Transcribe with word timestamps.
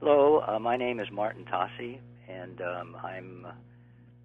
Hello, 0.00 0.44
uh, 0.46 0.58
my 0.58 0.76
name 0.76 1.00
is 1.00 1.08
Martin 1.10 1.46
Tahse, 1.46 1.98
and 2.28 2.60
um, 2.60 2.98
I'm 3.02 3.46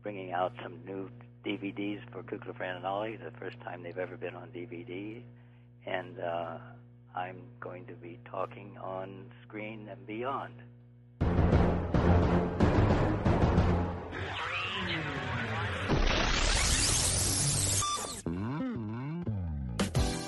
bringing 0.04 0.34
out 0.34 0.52
some 0.62 0.80
new 0.86 1.10
DVDs 1.46 2.02
for 2.12 2.24
Kukla, 2.24 2.58
Fran, 2.58 2.76
and 2.76 2.86
Ollie, 2.86 3.16
the 3.16 3.32
first 3.40 3.58
time 3.62 3.82
they've 3.82 3.98
ever 3.98 4.18
been 4.18 4.36
on 4.36 4.50
DVD. 4.50 5.22
And 5.86 6.20
uh, 6.20 6.58
I'm 7.16 7.38
going 7.62 7.86
to 7.86 7.94
be 7.94 8.20
talking 8.30 8.78
on 8.84 9.28
screen 9.48 9.88
and 9.90 10.06
beyond. 10.06 10.56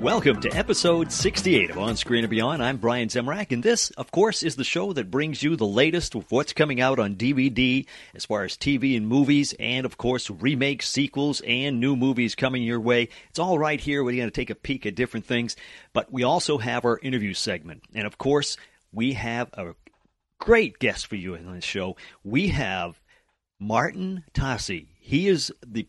Welcome 0.00 0.40
to 0.40 0.56
episode 0.56 1.12
68 1.12 1.68
of 1.68 1.76
On 1.76 1.94
Screen 1.94 2.24
and 2.24 2.30
Beyond. 2.30 2.62
I'm 2.62 2.78
Brian 2.78 3.08
Zemrak, 3.08 3.52
and 3.52 3.62
this, 3.62 3.90
of 3.90 4.10
course, 4.10 4.42
is 4.42 4.56
the 4.56 4.64
show 4.64 4.94
that 4.94 5.10
brings 5.10 5.42
you 5.42 5.56
the 5.56 5.66
latest 5.66 6.14
of 6.14 6.32
what's 6.32 6.54
coming 6.54 6.80
out 6.80 6.98
on 6.98 7.16
DVD 7.16 7.86
as 8.14 8.24
far 8.24 8.44
as 8.44 8.56
TV 8.56 8.96
and 8.96 9.06
movies, 9.06 9.54
and 9.60 9.84
of 9.84 9.98
course, 9.98 10.30
remakes, 10.30 10.88
sequels, 10.88 11.42
and 11.42 11.80
new 11.80 11.96
movies 11.96 12.34
coming 12.34 12.62
your 12.62 12.80
way. 12.80 13.10
It's 13.28 13.38
all 13.38 13.58
right 13.58 13.78
here. 13.78 14.02
We're 14.02 14.16
going 14.16 14.26
to 14.26 14.30
take 14.30 14.48
a 14.48 14.54
peek 14.54 14.86
at 14.86 14.94
different 14.94 15.26
things, 15.26 15.54
but 15.92 16.10
we 16.10 16.22
also 16.22 16.56
have 16.56 16.86
our 16.86 16.98
interview 17.02 17.34
segment. 17.34 17.82
And 17.94 18.06
of 18.06 18.16
course, 18.16 18.56
we 18.92 19.12
have 19.12 19.50
a 19.52 19.74
great 20.38 20.78
guest 20.78 21.08
for 21.08 21.16
you 21.16 21.34
in 21.34 21.52
this 21.52 21.62
show. 21.62 21.96
We 22.24 22.48
have 22.48 22.98
Martin 23.58 24.24
Tahse. 24.32 24.86
He 25.10 25.26
is 25.26 25.52
the 25.66 25.88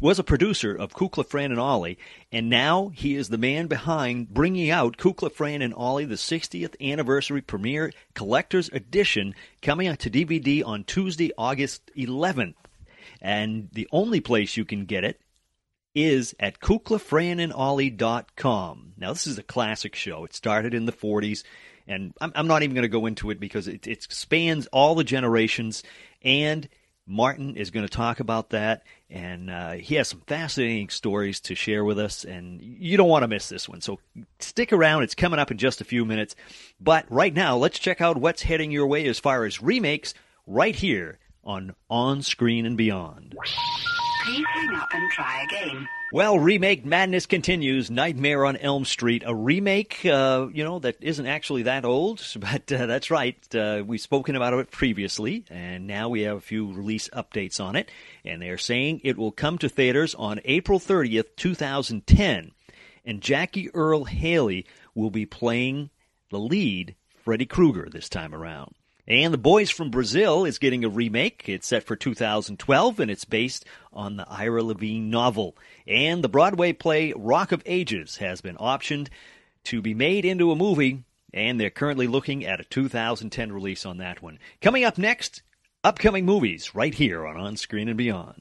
was 0.00 0.20
a 0.20 0.22
producer 0.22 0.72
of 0.72 0.92
Kukla, 0.92 1.26
Fran, 1.26 1.50
and 1.50 1.58
Ollie, 1.58 1.98
and 2.30 2.48
now 2.48 2.92
he 2.94 3.16
is 3.16 3.28
the 3.28 3.36
man 3.36 3.66
behind 3.66 4.28
bringing 4.28 4.70
out 4.70 4.96
Kukla, 4.96 5.32
Fran, 5.32 5.60
and 5.60 5.74
Ollie, 5.74 6.04
the 6.04 6.14
60th 6.14 6.80
anniversary 6.80 7.42
premiere 7.42 7.92
collector's 8.14 8.68
edition, 8.68 9.34
coming 9.60 9.88
out 9.88 9.98
to 9.98 10.08
DVD 10.08 10.64
on 10.64 10.84
Tuesday, 10.84 11.32
August 11.36 11.90
11th. 11.96 12.54
And 13.20 13.70
the 13.72 13.88
only 13.90 14.20
place 14.20 14.56
you 14.56 14.64
can 14.64 14.84
get 14.84 15.02
it 15.02 15.20
is 15.92 16.36
at 16.38 16.60
kuklafranandollie.com. 16.60 18.92
Now, 18.96 19.12
this 19.12 19.26
is 19.26 19.36
a 19.36 19.42
classic 19.42 19.96
show. 19.96 20.24
It 20.24 20.32
started 20.32 20.74
in 20.74 20.86
the 20.86 20.92
40s, 20.92 21.42
and 21.88 22.14
I'm, 22.20 22.30
I'm 22.36 22.46
not 22.46 22.62
even 22.62 22.76
going 22.76 22.82
to 22.82 22.88
go 22.88 23.06
into 23.06 23.32
it 23.32 23.40
because 23.40 23.66
it, 23.66 23.88
it 23.88 24.06
spans 24.12 24.68
all 24.68 24.94
the 24.94 25.02
generations 25.02 25.82
and– 26.22 26.68
Martin 27.06 27.56
is 27.56 27.70
going 27.70 27.86
to 27.86 27.92
talk 27.92 28.20
about 28.20 28.50
that, 28.50 28.84
and 29.08 29.50
uh, 29.50 29.72
he 29.72 29.96
has 29.96 30.08
some 30.08 30.22
fascinating 30.26 30.88
stories 30.88 31.40
to 31.40 31.54
share 31.54 31.84
with 31.84 31.98
us, 31.98 32.24
and 32.24 32.60
you 32.62 32.96
don't 32.96 33.08
want 33.08 33.22
to 33.22 33.28
miss 33.28 33.48
this 33.48 33.68
one. 33.68 33.80
So 33.80 33.98
stick 34.38 34.72
around, 34.72 35.02
it's 35.02 35.14
coming 35.14 35.40
up 35.40 35.50
in 35.50 35.58
just 35.58 35.80
a 35.80 35.84
few 35.84 36.04
minutes. 36.04 36.36
But 36.80 37.06
right 37.10 37.34
now, 37.34 37.56
let's 37.56 37.78
check 37.78 38.00
out 38.00 38.16
what's 38.16 38.42
heading 38.42 38.70
your 38.70 38.86
way 38.86 39.06
as 39.06 39.18
far 39.18 39.44
as 39.44 39.60
remakes 39.60 40.14
right 40.46 40.74
here 40.74 41.18
on 41.42 41.74
On 41.88 42.22
Screen 42.22 42.66
and 42.66 42.76
Beyond. 42.76 43.34
Please 44.24 44.46
hang 44.52 44.74
up 44.74 44.88
and 44.92 45.10
try 45.10 45.42
again. 45.42 45.88
Well, 46.12 46.38
remake 46.40 46.84
madness 46.84 47.26
continues. 47.26 47.88
Nightmare 47.88 48.44
on 48.44 48.56
Elm 48.56 48.84
Street, 48.84 49.22
a 49.24 49.34
remake, 49.34 50.04
uh, 50.04 50.48
you 50.52 50.64
know, 50.64 50.80
that 50.80 50.96
isn't 51.00 51.26
actually 51.26 51.62
that 51.62 51.84
old, 51.84 52.20
but 52.36 52.72
uh, 52.72 52.86
that's 52.86 53.10
right. 53.10 53.36
Uh, 53.54 53.84
we've 53.86 54.00
spoken 54.00 54.34
about 54.34 54.54
it 54.54 54.70
previously, 54.72 55.44
and 55.48 55.86
now 55.86 56.08
we 56.08 56.22
have 56.22 56.36
a 56.36 56.40
few 56.40 56.72
release 56.72 57.08
updates 57.10 57.60
on 57.60 57.76
it. 57.76 57.90
And 58.24 58.42
they're 58.42 58.58
saying 58.58 59.02
it 59.04 59.16
will 59.16 59.30
come 59.30 59.56
to 59.58 59.68
theaters 59.68 60.14
on 60.16 60.40
April 60.44 60.80
30th, 60.80 61.36
2010. 61.36 62.50
And 63.04 63.20
Jackie 63.20 63.70
Earle 63.72 64.04
Haley 64.04 64.66
will 64.94 65.10
be 65.10 65.26
playing 65.26 65.90
the 66.30 66.40
lead, 66.40 66.96
Freddy 67.22 67.46
Krueger, 67.46 67.88
this 67.88 68.08
time 68.08 68.34
around. 68.34 68.74
And 69.10 69.34
The 69.34 69.38
Boys 69.38 69.70
from 69.70 69.90
Brazil 69.90 70.44
is 70.44 70.60
getting 70.60 70.84
a 70.84 70.88
remake. 70.88 71.48
It's 71.48 71.66
set 71.66 71.82
for 71.82 71.96
2012 71.96 73.00
and 73.00 73.10
it's 73.10 73.24
based 73.24 73.64
on 73.92 74.16
the 74.16 74.24
Ira 74.28 74.62
Levin 74.62 75.10
novel. 75.10 75.56
And 75.84 76.22
the 76.22 76.28
Broadway 76.28 76.72
play 76.72 77.12
Rock 77.16 77.50
of 77.50 77.60
Ages 77.66 78.18
has 78.18 78.40
been 78.40 78.54
optioned 78.58 79.08
to 79.64 79.82
be 79.82 79.94
made 79.94 80.24
into 80.24 80.52
a 80.52 80.56
movie, 80.56 81.02
and 81.34 81.58
they're 81.58 81.70
currently 81.70 82.06
looking 82.06 82.46
at 82.46 82.60
a 82.60 82.64
2010 82.64 83.50
release 83.50 83.84
on 83.84 83.98
that 83.98 84.22
one. 84.22 84.38
Coming 84.62 84.84
up 84.84 84.96
next, 84.96 85.42
upcoming 85.82 86.24
movies 86.24 86.76
right 86.76 86.94
here 86.94 87.26
on 87.26 87.36
On 87.36 87.56
Screen 87.56 87.88
and 87.88 87.98
Beyond. 87.98 88.40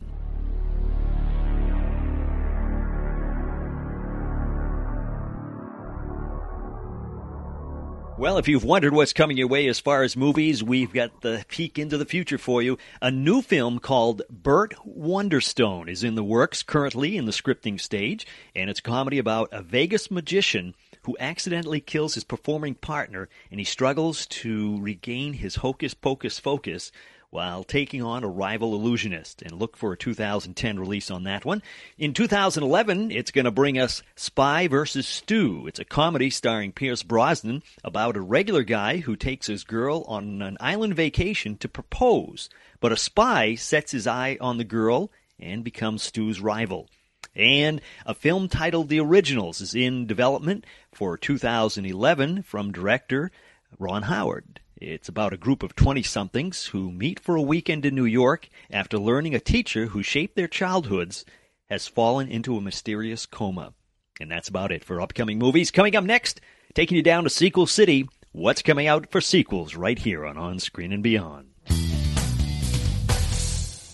Well, 8.20 8.38
if 8.38 8.50
you've 8.50 8.66
wondered 8.66 8.94
what's 8.94 9.14
coming 9.14 9.38
your 9.38 9.48
way 9.48 9.68
as 9.68 9.80
far 9.80 10.04
as 10.04 10.18
movies, 10.18 10.62
we've 10.62 10.92
got 10.92 11.22
the 11.22 11.46
peek 11.48 11.80
into 11.80 11.98
the 11.98 12.04
future 12.04 12.38
for 12.38 12.62
you. 12.62 12.78
A 13.02 13.10
new 13.10 13.42
film 13.42 13.80
called 13.80 14.24
Burt 14.30 14.74
Wonderstone 14.86 15.88
is 15.88 16.04
in 16.04 16.16
the 16.16 16.24
works 16.24 16.62
currently 16.62 17.16
in 17.16 17.24
the 17.24 17.32
scripting 17.32 17.80
stage, 17.80 18.28
and 18.54 18.70
it's 18.70 18.82
a 18.82 18.84
comedy 18.84 19.20
about 19.20 19.48
a 19.54 19.62
Vegas 19.62 20.12
magician 20.12 20.76
who 21.04 21.16
accidentally 21.18 21.80
kills 21.80 22.16
his 22.16 22.26
performing 22.26 22.76
partner 22.76 23.30
and 23.52 23.60
he 23.62 23.64
struggles 23.64 24.26
to 24.28 24.78
regain 24.82 25.32
his 25.32 25.56
hocus 25.56 25.94
pocus 25.94 26.40
focus 26.40 26.92
while 27.30 27.64
taking 27.64 28.02
on 28.02 28.24
a 28.24 28.28
rival 28.28 28.74
illusionist. 28.74 29.42
And 29.42 29.52
look 29.52 29.78
for 29.78 29.94
a 29.94 29.98
2010 29.98 30.80
release 30.80 31.12
on 31.12 31.24
that 31.24 31.46
one. 31.46 31.62
In 31.98 32.14
2011, 32.14 33.12
it's 33.12 33.32
going 33.32 33.46
to 33.46 33.52
bring 33.52 33.78
us 33.78 34.02
Spy 34.16 34.68
vs. 34.68 35.08
Stu. 35.08 35.68
It's 35.68 35.80
a 35.80 35.86
comedy 35.86 36.30
starring 36.30 36.72
Pierce 36.72 37.04
Brosnan 37.04 37.64
about 37.84 38.18
a 38.18 38.22
regular 38.22 38.64
guy 38.64 38.98
who 38.98 39.16
takes 39.16 39.48
his 39.48 39.64
girl 39.64 40.04
on 40.08 40.42
an 40.42 40.58
island 40.60 40.96
vacation 40.96 41.58
to 41.58 41.70
propose. 41.70 42.50
But 42.80 42.92
a 42.92 42.98
spy 42.98 43.56
sets 43.56 43.92
his 43.92 44.08
eye 44.08 44.38
on 44.42 44.58
the 44.58 44.64
girl 44.64 45.12
and 45.40 45.64
becomes 45.64 46.04
Stu's 46.04 46.42
rival. 46.42 46.88
And 47.36 47.82
a 48.06 48.14
film 48.14 48.50
titled 48.50 48.90
The 48.90 49.00
Originals 49.00 49.62
is 49.62 49.76
in 49.76 50.08
development 50.08 50.66
for 50.92 51.18
2011 51.18 52.44
from 52.44 52.72
director 52.72 53.32
Ron 53.78 54.04
Howard. 54.04 54.60
It's 54.82 55.10
about 55.10 55.34
a 55.34 55.38
group 55.38 55.62
of 55.62 55.76
20 55.76 56.04
somethings 56.04 56.68
who 56.68 56.90
meet 56.90 57.20
for 57.20 57.36
a 57.36 57.42
weekend 57.42 57.86
in 57.86 57.96
New 57.96 58.06
York 58.06 58.48
after 58.72 58.98
learning 58.98 59.36
a 59.36 59.40
teacher 59.40 59.88
who 59.88 60.02
shaped 60.02 60.38
their 60.38 60.48
childhoods 60.48 61.26
has 61.70 61.86
fallen 61.88 62.30
into 62.30 62.56
a 62.56 62.62
mysterious 62.62 63.26
coma. 63.26 63.74
And 64.22 64.32
that's 64.32 64.48
about 64.48 64.72
it 64.72 64.86
for 64.86 65.02
upcoming 65.02 65.38
movies. 65.38 65.70
Coming 65.70 65.98
up 65.98 66.06
next, 66.06 66.40
taking 66.74 66.96
you 66.96 67.04
down 67.04 67.26
to 67.26 67.30
Sequel 67.30 67.68
City. 67.68 68.08
What's 68.32 68.62
coming 68.62 68.88
out 68.88 69.12
for 69.12 69.20
sequels 69.20 69.76
right 69.76 70.00
here 70.00 70.26
on 70.26 70.38
On 70.38 70.60
Screen 70.60 70.94
and 70.94 71.04
Beyond? 71.04 71.50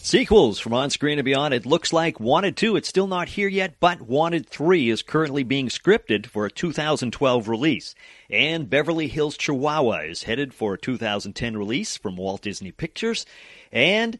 Sequels 0.05 0.59
from 0.59 0.75
On 0.75 0.91
Screen 0.91 1.17
and 1.17 1.25
Beyond. 1.25 1.51
It 1.51 1.65
looks 1.65 1.91
like 1.91 2.19
Wanted 2.19 2.55
2, 2.55 2.75
it's 2.75 2.87
still 2.87 3.07
not 3.07 3.27
here 3.27 3.47
yet, 3.47 3.79
but 3.79 4.01
Wanted 4.01 4.47
3 4.47 4.91
is 4.91 5.01
currently 5.01 5.41
being 5.41 5.67
scripted 5.67 6.27
for 6.27 6.45
a 6.45 6.51
2012 6.51 7.47
release. 7.47 7.95
And 8.29 8.69
Beverly 8.69 9.07
Hills 9.07 9.35
Chihuahua 9.35 10.01
is 10.01 10.21
headed 10.21 10.53
for 10.53 10.75
a 10.75 10.77
2010 10.77 11.57
release 11.57 11.97
from 11.97 12.17
Walt 12.17 12.43
Disney 12.43 12.71
Pictures. 12.71 13.25
And 13.71 14.19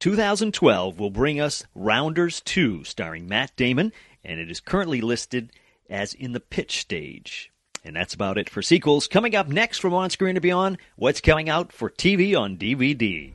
2012 0.00 0.98
will 0.98 1.10
bring 1.10 1.38
us 1.38 1.66
Rounders 1.74 2.40
2, 2.40 2.84
starring 2.84 3.28
Matt 3.28 3.54
Damon, 3.56 3.92
and 4.24 4.40
it 4.40 4.50
is 4.50 4.60
currently 4.60 5.02
listed 5.02 5.52
as 5.90 6.14
in 6.14 6.32
the 6.32 6.40
pitch 6.40 6.78
stage. 6.78 7.52
And 7.84 7.94
that's 7.94 8.14
about 8.14 8.38
it 8.38 8.48
for 8.48 8.62
sequels. 8.62 9.06
Coming 9.06 9.36
up 9.36 9.48
next 9.48 9.80
from 9.80 9.92
On 9.92 10.08
Screen 10.08 10.36
and 10.36 10.42
Beyond, 10.42 10.78
what's 10.96 11.20
coming 11.20 11.50
out 11.50 11.74
for 11.74 11.90
TV 11.90 12.34
on 12.34 12.56
DVD. 12.56 13.34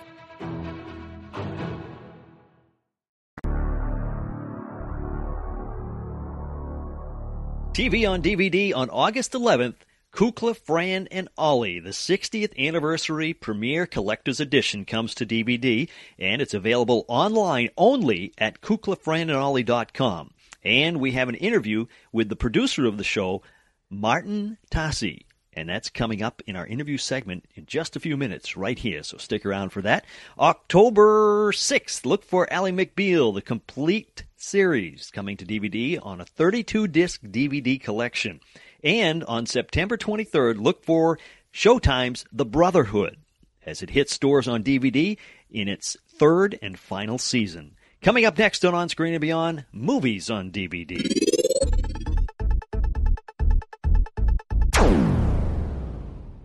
TV 7.81 8.07
on 8.07 8.21
DVD 8.21 8.75
on 8.75 8.91
August 8.91 9.31
11th, 9.31 9.73
Kukla, 10.13 10.55
Fran, 10.55 11.07
and 11.09 11.27
Ollie, 11.35 11.79
the 11.79 11.89
60th 11.89 12.55
anniversary 12.55 13.33
premiere 13.33 13.87
collector's 13.87 14.39
edition 14.39 14.85
comes 14.85 15.15
to 15.15 15.25
DVD, 15.25 15.89
and 16.19 16.43
it's 16.43 16.53
available 16.53 17.05
online 17.07 17.69
only 17.77 18.33
at 18.37 18.61
kuklafranandollie.com. 18.61 20.29
And 20.63 20.99
we 20.99 21.13
have 21.13 21.27
an 21.27 21.33
interview 21.33 21.87
with 22.11 22.29
the 22.29 22.35
producer 22.35 22.85
of 22.85 22.99
the 22.99 23.03
show, 23.03 23.41
Martin 23.89 24.59
Tahse. 24.69 25.25
And 25.53 25.67
that's 25.67 25.89
coming 25.89 26.21
up 26.21 26.41
in 26.47 26.55
our 26.55 26.65
interview 26.65 26.97
segment 26.97 27.45
in 27.55 27.65
just 27.65 27.95
a 27.95 27.99
few 27.99 28.15
minutes 28.15 28.55
right 28.55 28.79
here. 28.79 29.03
So 29.03 29.17
stick 29.17 29.45
around 29.45 29.69
for 29.69 29.81
that. 29.81 30.05
October 30.39 31.51
6th, 31.51 32.05
look 32.05 32.23
for 32.23 32.51
Ally 32.51 32.71
McBeal, 32.71 33.33
the 33.33 33.41
complete 33.41 34.23
series 34.37 35.11
coming 35.13 35.35
to 35.37 35.45
DVD 35.45 35.99
on 36.01 36.21
a 36.21 36.25
32 36.25 36.87
disc 36.87 37.21
DVD 37.21 37.81
collection. 37.81 38.39
And 38.83 39.23
on 39.25 39.45
September 39.45 39.97
23rd, 39.97 40.61
look 40.61 40.85
for 40.85 41.19
Showtime's 41.53 42.25
The 42.31 42.45
Brotherhood 42.45 43.17
as 43.65 43.83
it 43.83 43.91
hits 43.91 44.13
stores 44.13 44.47
on 44.47 44.63
DVD 44.63 45.17
in 45.49 45.67
its 45.67 45.97
third 46.07 46.57
and 46.61 46.79
final 46.79 47.17
season. 47.17 47.75
Coming 48.01 48.25
up 48.25 48.37
next 48.37 48.65
on 48.65 48.73
On 48.73 48.89
Screen 48.89 49.13
and 49.13 49.21
Beyond, 49.21 49.65
movies 49.71 50.29
on 50.29 50.49
DVD. 50.49 51.30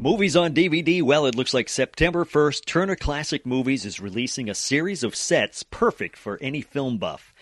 Movies 0.07 0.37
on 0.37 0.55
DVD. 0.55 1.03
Well, 1.03 1.27
it 1.27 1.35
looks 1.35 1.53
like 1.53 1.69
September 1.69 2.25
1st, 2.25 2.65
Turner 2.65 2.95
Classic 2.95 3.45
Movies 3.45 3.85
is 3.85 3.99
releasing 3.99 4.49
a 4.49 4.55
series 4.55 5.03
of 5.03 5.17
sets 5.17 5.65
perfect 5.65 6.17
for 6.17 6.39
any 6.41 6.61
film 6.61 6.97
buff. 6.99 7.35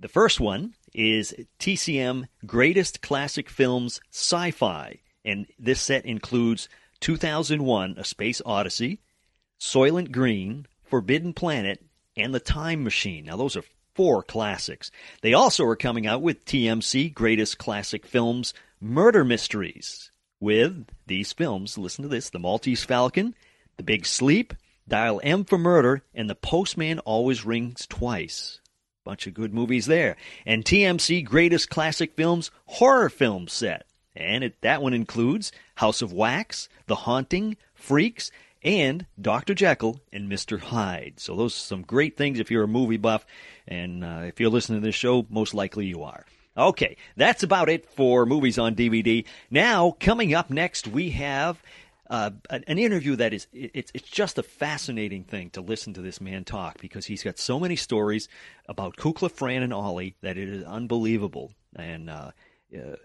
The 0.00 0.08
first 0.08 0.40
one 0.40 0.72
is 0.94 1.34
TCM 1.58 2.28
Greatest 2.46 3.02
Classic 3.02 3.50
Films 3.50 4.00
Sci 4.10 4.52
Fi, 4.52 5.00
and 5.22 5.46
this 5.58 5.82
set 5.82 6.06
includes 6.06 6.66
2001 7.00 7.96
A 7.98 8.04
Space 8.04 8.40
Odyssey, 8.46 9.00
Soylent 9.60 10.12
Green, 10.12 10.64
Forbidden 10.84 11.34
Planet, 11.34 11.84
and 12.16 12.34
The 12.34 12.40
Time 12.40 12.82
Machine. 12.82 13.26
Now, 13.26 13.36
those 13.36 13.54
are 13.54 13.64
four 13.94 14.22
classics. 14.22 14.90
They 15.20 15.34
also 15.34 15.66
are 15.66 15.76
coming 15.76 16.06
out 16.06 16.22
with 16.22 16.46
TMC 16.46 17.12
Greatest 17.12 17.58
Classic 17.58 18.06
Films 18.06 18.54
Murder 18.80 19.26
Mysteries 19.26 20.10
with 20.42 20.86
these 21.06 21.32
films. 21.32 21.78
Listen 21.78 22.02
to 22.02 22.08
this 22.08 22.28
The 22.28 22.40
Maltese 22.40 22.84
Falcon, 22.84 23.34
The 23.76 23.84
Big 23.84 24.04
Sleep, 24.04 24.52
Dial 24.88 25.20
M 25.22 25.44
for 25.44 25.56
Murder, 25.56 26.02
and 26.14 26.28
The 26.28 26.34
Postman 26.34 26.98
Always 26.98 27.46
Rings 27.46 27.86
Twice. 27.86 28.60
Bunch 29.04 29.26
of 29.26 29.34
good 29.34 29.54
movies 29.54 29.86
there. 29.86 30.16
And 30.44 30.64
TMC 30.64 31.24
Greatest 31.24 31.70
Classic 31.70 32.14
Films 32.14 32.50
horror 32.66 33.08
film 33.08 33.48
set. 33.48 33.86
And 34.14 34.44
it, 34.44 34.60
that 34.60 34.82
one 34.82 34.92
includes 34.92 35.52
House 35.76 36.02
of 36.02 36.12
Wax, 36.12 36.68
The 36.86 36.96
Haunting, 36.96 37.56
Freaks, 37.72 38.30
and 38.62 39.06
Dr. 39.20 39.54
Jekyll 39.54 40.00
and 40.12 40.30
Mr. 40.30 40.58
Hyde. 40.58 41.14
So 41.16 41.36
those 41.36 41.54
are 41.54 41.60
some 41.60 41.82
great 41.82 42.16
things 42.16 42.38
if 42.38 42.50
you're 42.50 42.64
a 42.64 42.68
movie 42.68 42.96
buff. 42.96 43.24
And 43.66 44.04
uh, 44.04 44.22
if 44.24 44.40
you're 44.40 44.50
listening 44.50 44.80
to 44.80 44.86
this 44.86 44.94
show, 44.94 45.24
most 45.30 45.54
likely 45.54 45.86
you 45.86 46.02
are. 46.02 46.26
Okay, 46.56 46.96
that's 47.16 47.42
about 47.42 47.68
it 47.70 47.88
for 47.90 48.26
movies 48.26 48.58
on 48.58 48.74
DVD. 48.74 49.24
Now, 49.50 49.96
coming 49.98 50.34
up 50.34 50.50
next, 50.50 50.86
we 50.86 51.10
have 51.10 51.62
uh, 52.10 52.30
an 52.50 52.62
interview 52.64 53.16
that 53.16 53.32
is 53.32 53.46
it's 53.54 53.90
it's 53.94 54.08
just 54.08 54.36
a 54.36 54.42
fascinating 54.42 55.24
thing 55.24 55.48
to 55.50 55.62
listen 55.62 55.94
to 55.94 56.02
this 56.02 56.20
man 56.20 56.44
talk 56.44 56.78
because 56.78 57.06
he's 57.06 57.22
got 57.22 57.38
so 57.38 57.58
many 57.58 57.74
stories 57.74 58.28
about 58.68 58.96
Kukla, 58.96 59.30
Fran, 59.30 59.62
and 59.62 59.72
Ollie 59.72 60.14
that 60.20 60.36
it 60.36 60.48
is 60.48 60.64
unbelievable. 60.64 61.52
And 61.74 62.10
uh, 62.10 62.32
uh, 62.76 62.96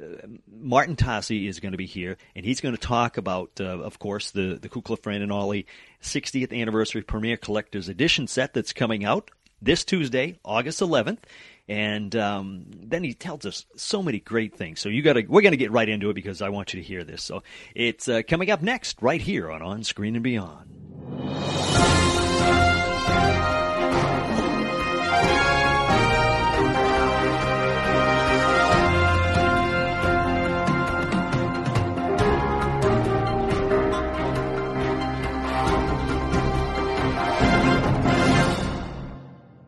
Martin 0.52 0.98
Tahse 0.98 1.48
is 1.48 1.62
going 1.62 1.72
to 1.72 1.78
be 1.78 1.86
here, 1.86 2.18
and 2.36 2.46
he's 2.46 2.60
going 2.60 2.76
to 2.76 2.82
talk 2.82 3.16
about, 3.16 3.52
uh, 3.62 3.80
of 3.80 3.98
course, 3.98 4.32
the 4.32 4.60
the 4.62 4.68
Kukla, 4.68 5.02
Fran, 5.02 5.22
and 5.22 5.32
Ollie 5.32 5.68
60th 6.02 6.52
anniversary 6.52 7.02
premiere 7.02 7.38
collector's 7.38 7.88
edition 7.88 8.28
set 8.28 8.54
that's 8.54 8.74
coming 8.74 9.06
out 9.06 9.32
this 9.62 9.86
Tuesday, 9.86 10.38
August 10.44 10.82
11th 10.82 11.20
and 11.68 12.16
um, 12.16 12.66
then 12.72 13.04
he 13.04 13.14
tells 13.14 13.46
us 13.46 13.66
so 13.76 14.02
many 14.02 14.20
great 14.20 14.56
things. 14.56 14.80
So 14.80 14.90
you 14.90 15.02
got 15.02 15.14
to 15.14 15.26
we're 15.28 15.42
going 15.42 15.52
to 15.52 15.58
get 15.58 15.72
right 15.72 15.88
into 15.88 16.10
it 16.10 16.14
because 16.14 16.42
I 16.42 16.50
want 16.50 16.74
you 16.74 16.82
to 16.82 16.88
hear 16.88 17.04
this. 17.04 17.24
So 17.24 17.44
it's 17.76 18.08
uh, 18.08 18.22
coming 18.28 18.50
up 18.52 18.62
next 18.62 19.02
right 19.02 19.22
here 19.22 19.52
on 19.52 19.62
On 19.62 19.84
Screen 19.84 20.16
and 20.16 20.24
Beyond. 20.24 22.17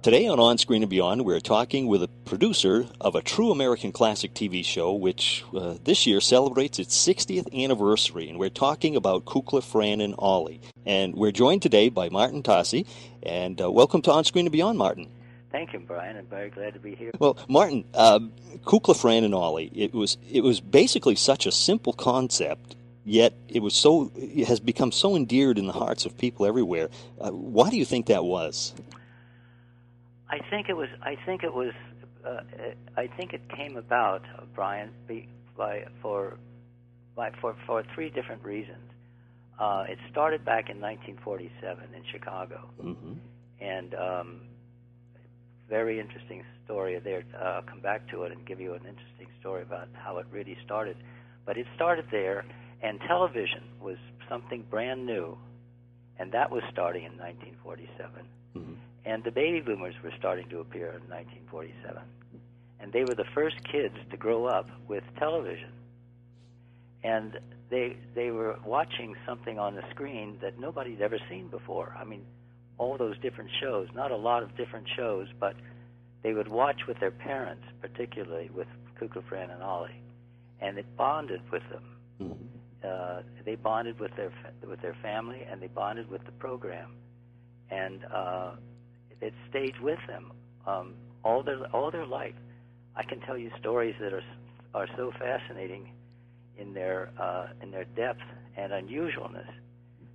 Today 0.01 0.27
on 0.27 0.39
On 0.39 0.57
Screen 0.57 0.81
and 0.81 0.89
Beyond, 0.89 1.25
we're 1.25 1.41
talking 1.41 1.85
with 1.85 2.01
a 2.01 2.07
producer 2.23 2.87
of 3.01 3.15
a 3.15 3.21
true 3.21 3.51
American 3.51 3.91
classic 3.91 4.33
TV 4.33 4.63
show, 4.63 4.93
which 4.93 5.43
uh, 5.53 5.75
this 5.83 6.07
year 6.07 6.21
celebrates 6.21 6.79
its 6.79 6.97
60th 7.05 7.53
anniversary. 7.53 8.29
And 8.29 8.39
we're 8.39 8.47
talking 8.47 8.95
about 8.95 9.25
Kukla, 9.25 9.61
Fran, 9.61 9.99
and 9.99 10.15
Ollie. 10.17 10.61
And 10.85 11.15
we're 11.15 11.33
joined 11.33 11.63
today 11.63 11.89
by 11.89 12.07
Martin 12.07 12.43
Tahse. 12.43 12.85
And 13.21 13.61
uh, 13.61 13.69
welcome 13.69 14.01
to 14.03 14.11
On 14.13 14.23
Screen 14.23 14.45
and 14.45 14.53
Beyond, 14.53 14.77
Martin. 14.77 15.09
Thank 15.51 15.73
you, 15.73 15.79
Brian. 15.79 16.15
I'm 16.15 16.27
very 16.27 16.49
glad 16.49 16.75
to 16.75 16.79
be 16.79 16.95
here. 16.95 17.11
Well, 17.19 17.37
Martin, 17.49 17.83
uh, 17.93 18.19
Kukla, 18.63 18.95
Fran, 18.95 19.25
and 19.25 19.35
Ollie, 19.35 19.69
it 19.75 19.93
was, 19.93 20.17
it 20.31 20.45
was 20.45 20.61
basically 20.61 21.15
such 21.15 21.45
a 21.45 21.51
simple 21.51 21.91
concept 21.91 22.77
yet 23.05 23.33
it 23.47 23.61
was 23.61 23.73
so 23.73 24.11
it 24.15 24.45
has 24.47 24.59
become 24.59 24.91
so 24.91 25.15
endeared 25.15 25.57
in 25.57 25.65
the 25.65 25.73
hearts 25.73 26.05
of 26.05 26.15
people 26.17 26.45
everywhere. 26.45 26.89
Uh, 27.19 27.31
why 27.31 27.69
do 27.69 27.77
you 27.77 27.85
think 27.85 28.05
that 28.05 28.23
was? 28.23 28.73
I 30.29 30.39
think 30.49 30.69
it 30.69 30.77
was. 30.77 30.89
I 31.01 31.15
think 31.25 31.43
it 31.43 31.53
was. 31.53 31.73
Uh, 32.25 32.41
I 32.97 33.07
think 33.07 33.33
it 33.33 33.41
came 33.55 33.77
about, 33.77 34.21
uh, 34.37 34.43
Brian, 34.53 34.91
by 35.57 35.85
for 36.01 36.37
by 37.15 37.31
for 37.41 37.55
for 37.65 37.83
three 37.95 38.09
different 38.09 38.43
reasons. 38.43 38.83
Uh, 39.59 39.85
it 39.89 39.97
started 40.09 40.45
back 40.45 40.69
in 40.69 40.79
1947 40.79 41.83
in 41.93 42.03
Chicago, 42.11 42.69
mm-hmm. 42.81 43.13
and 43.59 43.93
um, 43.95 44.41
very 45.69 45.99
interesting 45.99 46.43
story 46.63 46.97
there. 47.03 47.23
Uh, 47.35 47.43
I'll 47.43 47.61
come 47.61 47.81
back 47.81 48.07
to 48.11 48.23
it 48.23 48.31
and 48.31 48.45
give 48.45 48.61
you 48.61 48.73
an 48.73 48.85
interesting 48.87 49.27
story 49.39 49.63
about 49.63 49.89
how 49.93 50.17
it 50.19 50.27
really 50.31 50.57
started. 50.63 50.95
But 51.45 51.57
it 51.57 51.65
started 51.75 52.05
there, 52.11 52.45
and 52.81 52.99
television 53.07 53.63
was 53.81 53.97
something 54.29 54.63
brand 54.69 55.05
new, 55.05 55.37
and 56.17 56.31
that 56.31 56.51
was 56.51 56.63
starting 56.71 57.03
in 57.03 57.17
1947. 57.17 58.25
And 59.05 59.23
the 59.23 59.31
baby 59.31 59.61
boomers 59.61 59.95
were 60.03 60.11
starting 60.17 60.49
to 60.49 60.59
appear 60.59 60.87
in 60.87 61.01
1947. 61.09 62.01
And 62.79 62.93
they 62.93 63.03
were 63.03 63.15
the 63.15 63.25
first 63.33 63.57
kids 63.63 63.95
to 64.11 64.17
grow 64.17 64.45
up 64.45 64.69
with 64.87 65.03
television. 65.17 65.71
And 67.03 67.39
they 67.69 67.97
they 68.15 68.31
were 68.31 68.57
watching 68.65 69.15
something 69.25 69.59
on 69.59 69.75
the 69.75 69.83
screen 69.91 70.37
that 70.41 70.59
nobody'd 70.59 71.01
ever 71.01 71.19
seen 71.29 71.47
before. 71.47 71.95
I 71.97 72.03
mean, 72.03 72.25
all 72.77 72.97
those 72.97 73.17
different 73.19 73.51
shows, 73.61 73.87
not 73.93 74.11
a 74.11 74.17
lot 74.17 74.43
of 74.43 74.55
different 74.57 74.87
shows, 74.95 75.27
but 75.39 75.55
they 76.23 76.33
would 76.33 76.47
watch 76.47 76.87
with 76.87 76.99
their 76.99 77.11
parents, 77.11 77.63
particularly 77.81 78.49
with 78.53 78.67
Kukla, 78.99 79.23
Fran, 79.27 79.49
and 79.49 79.63
Ollie, 79.63 80.01
and 80.59 80.77
it 80.77 80.85
bonded 80.97 81.41
with 81.51 81.63
them. 81.69 81.83
Mm-hmm. 82.21 82.43
Uh, 82.83 83.21
they 83.45 83.55
bonded 83.55 83.99
with 83.99 84.15
their 84.15 84.31
with 84.67 84.81
their 84.81 84.95
family, 85.01 85.45
and 85.49 85.61
they 85.61 85.67
bonded 85.67 86.09
with 86.09 86.25
the 86.25 86.31
program, 86.33 86.89
and 87.69 88.05
uh, 88.05 88.51
it 89.21 89.33
stayed 89.49 89.79
with 89.81 89.99
them 90.07 90.31
um, 90.65 90.93
all 91.23 91.43
their 91.43 91.65
all 91.73 91.91
their 91.91 92.05
life. 92.05 92.35
I 92.95 93.03
can 93.03 93.19
tell 93.21 93.37
you 93.37 93.51
stories 93.59 93.95
that 93.99 94.13
are 94.13 94.23
are 94.73 94.87
so 94.97 95.11
fascinating 95.19 95.89
in 96.57 96.73
their 96.73 97.09
uh, 97.19 97.47
in 97.61 97.71
their 97.71 97.85
depth 97.85 98.21
and 98.57 98.71
unusualness 98.71 99.47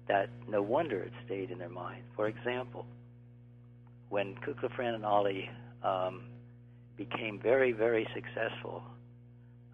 that 0.09 0.29
no 0.49 0.61
wonder 0.61 1.01
it 1.01 1.13
stayed 1.25 1.51
in 1.51 1.59
their 1.59 1.71
mind. 1.71 2.03
For 2.15 2.29
example, 2.29 2.85
when 4.11 4.35
Kukla, 4.47 4.75
Fran, 4.75 4.95
and 4.95 5.05
Ollie 5.05 5.49
um, 5.83 6.25
became 6.97 7.41
very, 7.43 7.73
very 7.73 8.07
successful, 8.15 8.83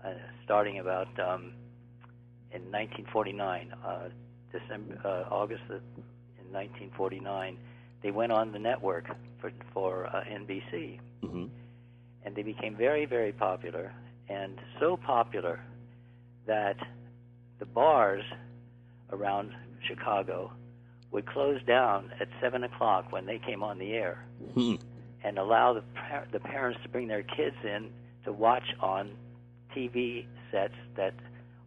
uh, 0.04 0.12
starting 0.44 0.78
about 0.78 1.08
um, 1.18 1.52
in 2.52 2.62
1949, 2.70 3.72
uh, 3.84 4.08
December, 4.52 5.00
uh, 5.04 5.34
August 5.34 5.62
of, 5.64 5.82
in 6.38 6.52
1949, 6.52 7.58
they 8.02 8.10
went 8.10 8.32
on 8.32 8.52
the 8.52 8.58
network 8.58 9.06
for 9.40 9.52
for 9.72 10.06
uh, 10.06 10.22
NBC, 10.24 10.98
mm-hmm. 11.22 11.46
and 12.24 12.36
they 12.36 12.42
became 12.42 12.76
very 12.76 13.06
very 13.06 13.32
popular, 13.32 13.92
and 14.28 14.58
so 14.78 14.96
popular 14.96 15.60
that 16.46 16.76
the 17.58 17.66
bars 17.66 18.24
around 19.12 19.52
Chicago 19.86 20.52
would 21.10 21.26
close 21.26 21.60
down 21.66 22.10
at 22.20 22.28
seven 22.40 22.64
o'clock 22.64 23.12
when 23.12 23.26
they 23.26 23.38
came 23.38 23.62
on 23.62 23.78
the 23.78 23.92
air, 23.92 24.24
mm-hmm. 24.56 24.76
and 25.24 25.38
allow 25.38 25.74
the 25.74 25.82
par- 25.94 26.26
the 26.32 26.40
parents 26.40 26.80
to 26.82 26.88
bring 26.88 27.08
their 27.08 27.22
kids 27.22 27.56
in 27.64 27.90
to 28.24 28.32
watch 28.32 28.74
on 28.80 29.10
TV 29.76 30.26
sets 30.50 30.74
that 30.96 31.14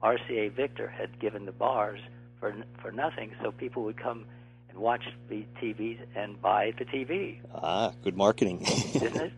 RCA 0.02 0.52
Victor 0.54 0.88
had 0.88 1.20
given 1.20 1.46
the 1.46 1.52
bars 1.52 2.00
for 2.40 2.56
for 2.82 2.92
nothing, 2.92 3.32
so 3.42 3.52
people 3.52 3.84
would 3.84 3.98
come 3.98 4.26
and 4.74 4.82
watch 4.82 5.04
the 5.30 5.46
TVs 5.62 6.00
and 6.16 6.42
buy 6.42 6.74
the 6.78 6.86
TV, 6.86 7.38
Ah, 7.54 7.92
good 8.04 8.18
marketing. 8.18 8.62
isn't 8.66 9.16
it? 9.16 9.34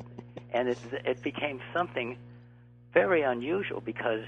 And 0.53 0.69
it 0.69 0.77
it 1.03 1.21
became 1.21 1.59
something 1.73 2.17
very 2.93 3.21
unusual 3.21 3.81
because 3.81 4.23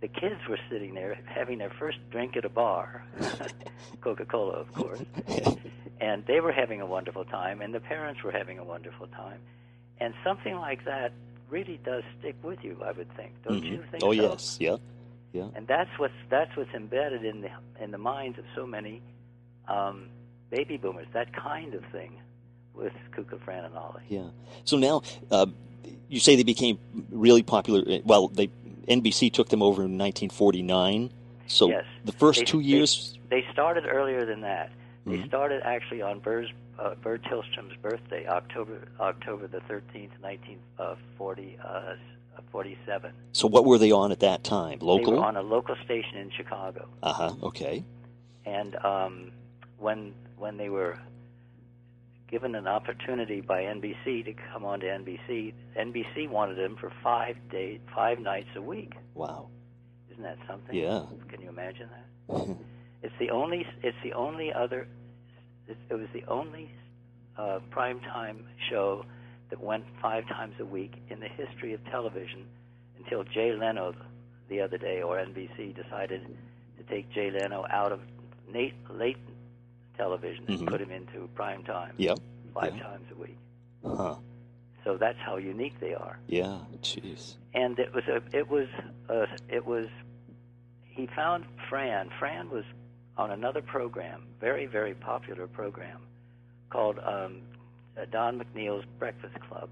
the 0.00 0.08
kids 0.08 0.40
were 0.48 0.58
sitting 0.70 0.94
there 0.94 1.18
having 1.26 1.58
their 1.58 1.70
first 1.78 1.98
drink 2.10 2.36
at 2.36 2.44
a 2.44 2.48
bar, 2.48 3.04
Coca-Cola, 4.00 4.52
of 4.52 4.72
course, 4.72 5.02
and 6.00 6.24
they 6.26 6.40
were 6.40 6.52
having 6.52 6.80
a 6.80 6.86
wonderful 6.86 7.24
time, 7.24 7.60
and 7.60 7.74
the 7.74 7.80
parents 7.80 8.22
were 8.22 8.30
having 8.30 8.58
a 8.58 8.64
wonderful 8.64 9.06
time, 9.08 9.40
and 9.98 10.14
something 10.22 10.54
like 10.56 10.84
that 10.84 11.12
really 11.50 11.80
does 11.84 12.04
stick 12.18 12.36
with 12.42 12.62
you, 12.62 12.76
I 12.84 12.92
would 12.92 13.10
think. 13.16 13.32
Don't 13.42 13.64
you 13.64 13.82
think? 13.90 14.04
oh 14.04 14.12
so? 14.14 14.22
yes, 14.22 14.58
yeah, 14.60 14.76
yeah. 15.32 15.48
And 15.56 15.66
that's 15.66 15.90
what's 15.96 16.20
that's 16.28 16.54
what's 16.56 16.74
embedded 16.74 17.24
in 17.24 17.40
the 17.40 17.50
in 17.82 17.90
the 17.90 17.98
minds 17.98 18.38
of 18.38 18.44
so 18.54 18.66
many 18.66 19.00
um, 19.66 20.08
baby 20.50 20.76
boomers. 20.76 21.06
That 21.12 21.32
kind 21.34 21.74
of 21.74 21.84
thing 21.92 22.12
with 22.74 22.92
Kukla, 23.12 23.40
Fran, 23.44 23.64
and 23.64 23.76
Ollie. 23.76 24.02
Yeah. 24.08 24.28
So 24.64 24.76
now, 24.76 25.02
uh, 25.30 25.46
you 26.08 26.20
say 26.20 26.36
they 26.36 26.42
became 26.44 26.78
really 27.10 27.42
popular. 27.42 27.82
uh, 27.86 27.98
Well, 28.04 28.28
they 28.28 28.50
NBC 28.88 29.30
took 29.32 29.48
them 29.50 29.62
over 29.62 29.82
in 29.82 29.98
1949. 29.98 31.10
So 31.46 31.68
Yes. 31.68 31.84
the 32.04 32.12
first 32.12 32.40
They- 32.40 32.44
two 32.46 32.60
years. 32.60 33.18
They 33.28 33.44
started 33.52 33.84
earlier 33.86 34.24
than 34.24 34.40
that. 34.42 34.70
They 35.06 35.18
Mhm. 35.18 35.26
started 35.26 35.62
actually 35.64 36.02
on 36.02 36.18
Burr's, 36.20 36.50
uh, 36.78 36.94
Burr 37.02 37.18
Tillstrom's 37.18 37.76
birthday, 37.82 38.26
October 38.26 38.88
October 39.00 39.46
the 39.46 39.60
thirteenth, 39.60 40.12
nineteen 40.22 40.58
forty 41.16 41.58
uh, 41.64 41.94
forty-seven. 42.52 43.12
so 43.32 43.46
what 43.48 43.64
were 43.66 43.78
they 43.78 43.90
on 43.90 44.12
at 44.12 44.20
that 44.20 44.44
time? 44.44 44.78
Local? 44.80 45.12
They 45.12 45.18
were 45.18 45.24
on 45.26 45.36
a 45.36 45.42
local 45.42 45.76
station 45.84 46.16
in 46.18 46.30
Chicago, 46.30 46.86
uh 47.02 47.12
huh. 47.12 47.32
Okay. 47.42 47.84
and 48.46 48.76
um, 48.84 49.30
when 49.78 50.14
when 50.38 50.56
they 50.56 50.68
were 50.68 50.98
given 52.30 52.54
an 52.54 52.66
opportunity 52.66 53.40
by 53.40 53.62
NBC 53.62 54.24
to 54.24 54.34
come 54.52 54.64
on 54.64 54.80
to 54.80 54.86
NBC, 54.86 55.54
NBC 55.78 56.28
wanted 56.28 56.56
them 56.58 56.76
for 56.78 56.92
five 57.02 57.36
days, 57.50 57.80
five 57.94 58.18
nights 58.18 58.48
a 58.56 58.62
week. 58.62 58.92
Wow. 59.14 59.48
Isn't 60.10 60.22
that 60.22 60.38
something? 60.46 60.76
Yeah. 60.76 61.04
Can 61.28 61.40
you 61.40 61.48
imagine 61.48 61.88
that? 62.28 62.56
It's 63.02 63.14
the 63.20 63.30
only. 63.30 63.64
It's 63.82 63.96
the 64.02 64.12
only 64.12 64.52
other. 64.52 64.88
It, 65.68 65.76
it 65.88 65.94
was 65.94 66.08
the 66.12 66.24
only 66.26 66.70
uh, 67.36 67.60
primetime 67.70 68.38
show 68.68 69.04
that 69.50 69.62
went 69.62 69.84
five 70.02 70.26
times 70.26 70.54
a 70.60 70.64
week 70.64 70.94
in 71.08 71.20
the 71.20 71.28
history 71.28 71.72
of 71.74 71.84
television 71.86 72.44
until 72.98 73.22
Jay 73.22 73.52
Leno 73.52 73.94
the 74.48 74.60
other 74.60 74.78
day, 74.78 75.00
or 75.02 75.16
NBC 75.16 75.76
decided 75.76 76.22
to 76.76 76.82
take 76.92 77.10
Jay 77.12 77.30
Leno 77.30 77.64
out 77.70 77.92
of 77.92 78.00
late, 78.52 78.74
late 78.90 79.16
television 79.98 80.44
and 80.48 80.60
Mhm. 80.60 80.68
put 80.68 80.80
him 80.80 80.90
into 80.90 81.28
prime 81.34 81.62
time 81.64 81.92
Yep. 81.98 82.18
five 82.54 82.74
yeah. 82.76 82.82
times 82.84 83.06
a 83.10 83.14
week. 83.20 83.36
Huh. 83.84 84.14
So 84.84 84.96
that's 84.96 85.18
how 85.18 85.36
unique 85.36 85.78
they 85.80 85.92
are. 85.94 86.18
Yeah. 86.26 86.60
Jeez. 86.80 87.36
and 87.54 87.78
it 87.78 87.92
was 87.92 88.04
a 88.08 88.22
it 88.32 88.48
was 88.48 88.68
a, 89.08 89.26
it 89.48 89.66
was 89.66 89.88
he 90.84 91.06
found 91.08 91.44
Fran. 91.68 92.10
Fran 92.18 92.48
was 92.50 92.64
on 93.16 93.30
another 93.32 93.60
program, 93.60 94.22
very 94.40 94.66
very 94.66 94.94
popular 94.94 95.46
program 95.46 96.00
called 96.70 96.98
um, 97.00 97.42
uh, 98.00 98.04
Don 98.10 98.38
McNeill's 98.40 98.84
Breakfast 98.98 99.38
Club, 99.40 99.68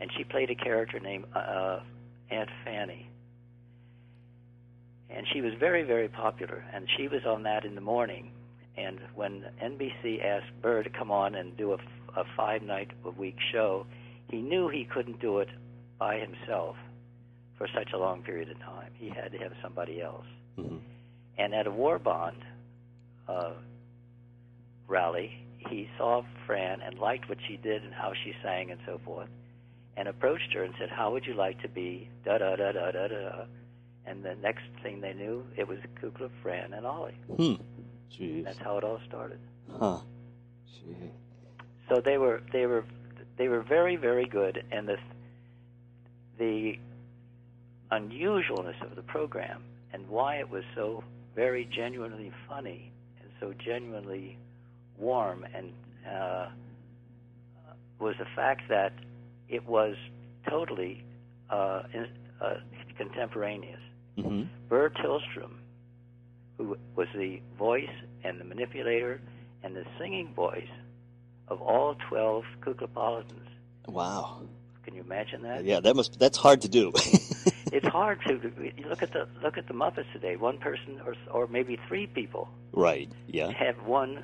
and 0.00 0.10
she 0.16 0.24
played 0.24 0.50
a 0.50 0.54
character 0.54 0.98
named 1.00 1.24
uh, 1.34 1.80
Aunt 2.30 2.50
Fanny. 2.64 3.08
And 5.10 5.26
she 5.32 5.40
was 5.42 5.52
very, 5.54 5.82
very 5.84 6.08
popular, 6.08 6.64
and 6.72 6.88
she 6.96 7.06
was 7.08 7.24
on 7.24 7.44
that 7.44 7.64
in 7.64 7.74
the 7.76 7.80
morning. 7.80 8.32
And 8.76 8.98
when 9.14 9.44
NBC 9.62 10.24
asked 10.24 10.50
Burr 10.62 10.82
to 10.82 10.90
come 10.90 11.10
on 11.10 11.34
and 11.34 11.56
do 11.56 11.72
a, 11.72 11.78
a 12.20 12.24
five 12.36 12.62
night 12.62 12.90
a 13.04 13.10
week 13.10 13.36
show, 13.52 13.86
he 14.30 14.38
knew 14.42 14.68
he 14.68 14.84
couldn't 14.84 15.20
do 15.20 15.38
it 15.38 15.48
by 15.98 16.18
himself 16.18 16.76
for 17.56 17.68
such 17.72 17.92
a 17.92 17.98
long 17.98 18.22
period 18.22 18.50
of 18.50 18.58
time. 18.60 18.90
He 18.98 19.08
had 19.10 19.30
to 19.32 19.38
have 19.38 19.52
somebody 19.62 20.02
else. 20.02 20.26
Mhm. 20.58 20.80
And 21.38 21.54
at 21.54 21.66
a 21.66 21.70
war 21.70 21.98
bond 21.98 22.38
uh, 23.28 23.52
rally, 24.88 25.32
he 25.68 25.88
saw 25.96 26.22
Fran 26.46 26.80
and 26.82 26.98
liked 26.98 27.28
what 27.28 27.38
she 27.46 27.56
did 27.56 27.82
and 27.84 27.92
how 27.94 28.12
she 28.24 28.34
sang 28.42 28.70
and 28.70 28.80
so 28.86 29.00
forth, 29.04 29.28
and 29.96 30.08
approached 30.08 30.52
her 30.52 30.62
and 30.64 30.74
said, 30.78 30.90
"How 30.90 31.10
would 31.12 31.26
you 31.26 31.34
like 31.34 31.60
to 31.62 31.68
be?" 31.68 32.08
Da 32.24 32.38
da 32.38 32.56
da 32.56 32.72
da 32.72 32.90
da 32.90 33.08
da. 33.08 33.44
And 34.06 34.22
the 34.22 34.34
next 34.34 34.64
thing 34.82 35.00
they 35.00 35.14
knew, 35.14 35.46
it 35.56 35.66
was 35.66 35.78
Kukla, 36.00 36.28
Fran, 36.42 36.74
and 36.74 36.84
Ollie. 36.86 37.14
Hmm. 37.36 37.54
Jeez. 38.18 38.44
That's 38.44 38.58
how 38.58 38.78
it 38.78 38.84
all 38.84 39.00
started. 39.08 39.38
Huh. 39.78 39.98
Gee. 40.66 41.10
So 41.88 42.00
they 42.04 42.18
were 42.18 42.42
they 42.52 42.66
were 42.66 42.84
they 43.36 43.48
were 43.48 43.62
very 43.62 43.96
very 43.96 44.26
good, 44.26 44.62
and 44.70 44.88
the 44.88 44.96
the 46.38 46.78
unusualness 47.92 48.80
of 48.82 48.96
the 48.96 49.02
program 49.02 49.62
and 49.92 50.08
why 50.08 50.36
it 50.36 50.50
was 50.50 50.64
so 50.74 51.04
very 51.36 51.64
genuinely 51.64 52.32
funny 52.48 52.90
and 53.20 53.30
so 53.40 53.54
genuinely 53.64 54.36
warm 54.98 55.46
and 55.54 55.72
uh, 56.10 56.46
was 58.00 58.14
the 58.18 58.26
fact 58.34 58.62
that 58.68 58.92
it 59.48 59.64
was 59.68 59.94
totally 60.48 61.04
uh, 61.50 61.82
in, 61.92 62.06
uh, 62.40 62.54
contemporaneous. 62.96 63.80
Mhm. 64.18 64.48
Burr 64.68 64.88
Tillstrom, 64.90 65.52
who 66.58 66.76
was 66.96 67.08
the 67.14 67.40
voice 67.58 67.88
and 68.22 68.40
the 68.40 68.44
manipulator 68.44 69.20
and 69.62 69.74
the 69.74 69.84
singing 69.98 70.32
voice 70.34 70.68
of 71.48 71.60
all 71.60 71.96
12 72.08 72.44
Kuklapolitans. 72.60 73.48
Wow. 73.86 74.42
Can 74.84 74.94
you 74.94 75.02
imagine 75.02 75.42
that? 75.42 75.64
Yeah, 75.64 75.80
that 75.80 75.96
must. 75.96 76.18
That's 76.18 76.38
hard 76.38 76.62
to 76.62 76.68
do. 76.68 76.92
It's 77.74 77.88
hard 77.88 78.20
to 78.28 78.34
look 78.88 79.02
at 79.02 79.12
the 79.12 79.26
look 79.42 79.58
at 79.58 79.66
the 79.66 79.74
Muppets 79.74 80.10
today. 80.12 80.36
One 80.36 80.58
person 80.58 81.00
or 81.04 81.16
or 81.28 81.48
maybe 81.48 81.76
three 81.88 82.06
people 82.06 82.48
right. 82.72 83.10
Yeah. 83.26 83.50
have 83.50 83.84
one 83.84 84.22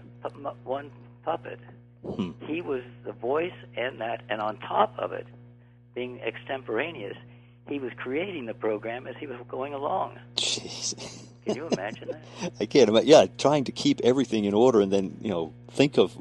one 0.62 0.92
puppet. 1.24 1.58
Hmm. 2.08 2.30
He 2.46 2.60
was 2.60 2.82
the 3.04 3.10
voice 3.10 3.58
and 3.76 4.00
that, 4.00 4.22
and 4.28 4.40
on 4.40 4.58
top 4.58 4.96
of 5.00 5.10
it, 5.12 5.26
being 5.96 6.20
extemporaneous, 6.20 7.16
he 7.68 7.80
was 7.80 7.90
creating 7.96 8.46
the 8.46 8.54
program 8.54 9.08
as 9.08 9.16
he 9.18 9.26
was 9.26 9.36
going 9.48 9.74
along. 9.74 10.20
Jeez. 10.36 11.26
Can 11.54 11.62
you 11.62 11.68
imagine 11.68 12.08
that? 12.08 12.52
I 12.60 12.66
can't 12.66 12.88
imagine. 12.88 13.08
Yeah, 13.08 13.26
trying 13.38 13.64
to 13.64 13.72
keep 13.72 14.00
everything 14.02 14.44
in 14.44 14.54
order 14.54 14.80
and 14.80 14.92
then 14.92 15.16
you 15.20 15.30
know 15.30 15.52
think 15.70 15.98
of 15.98 16.16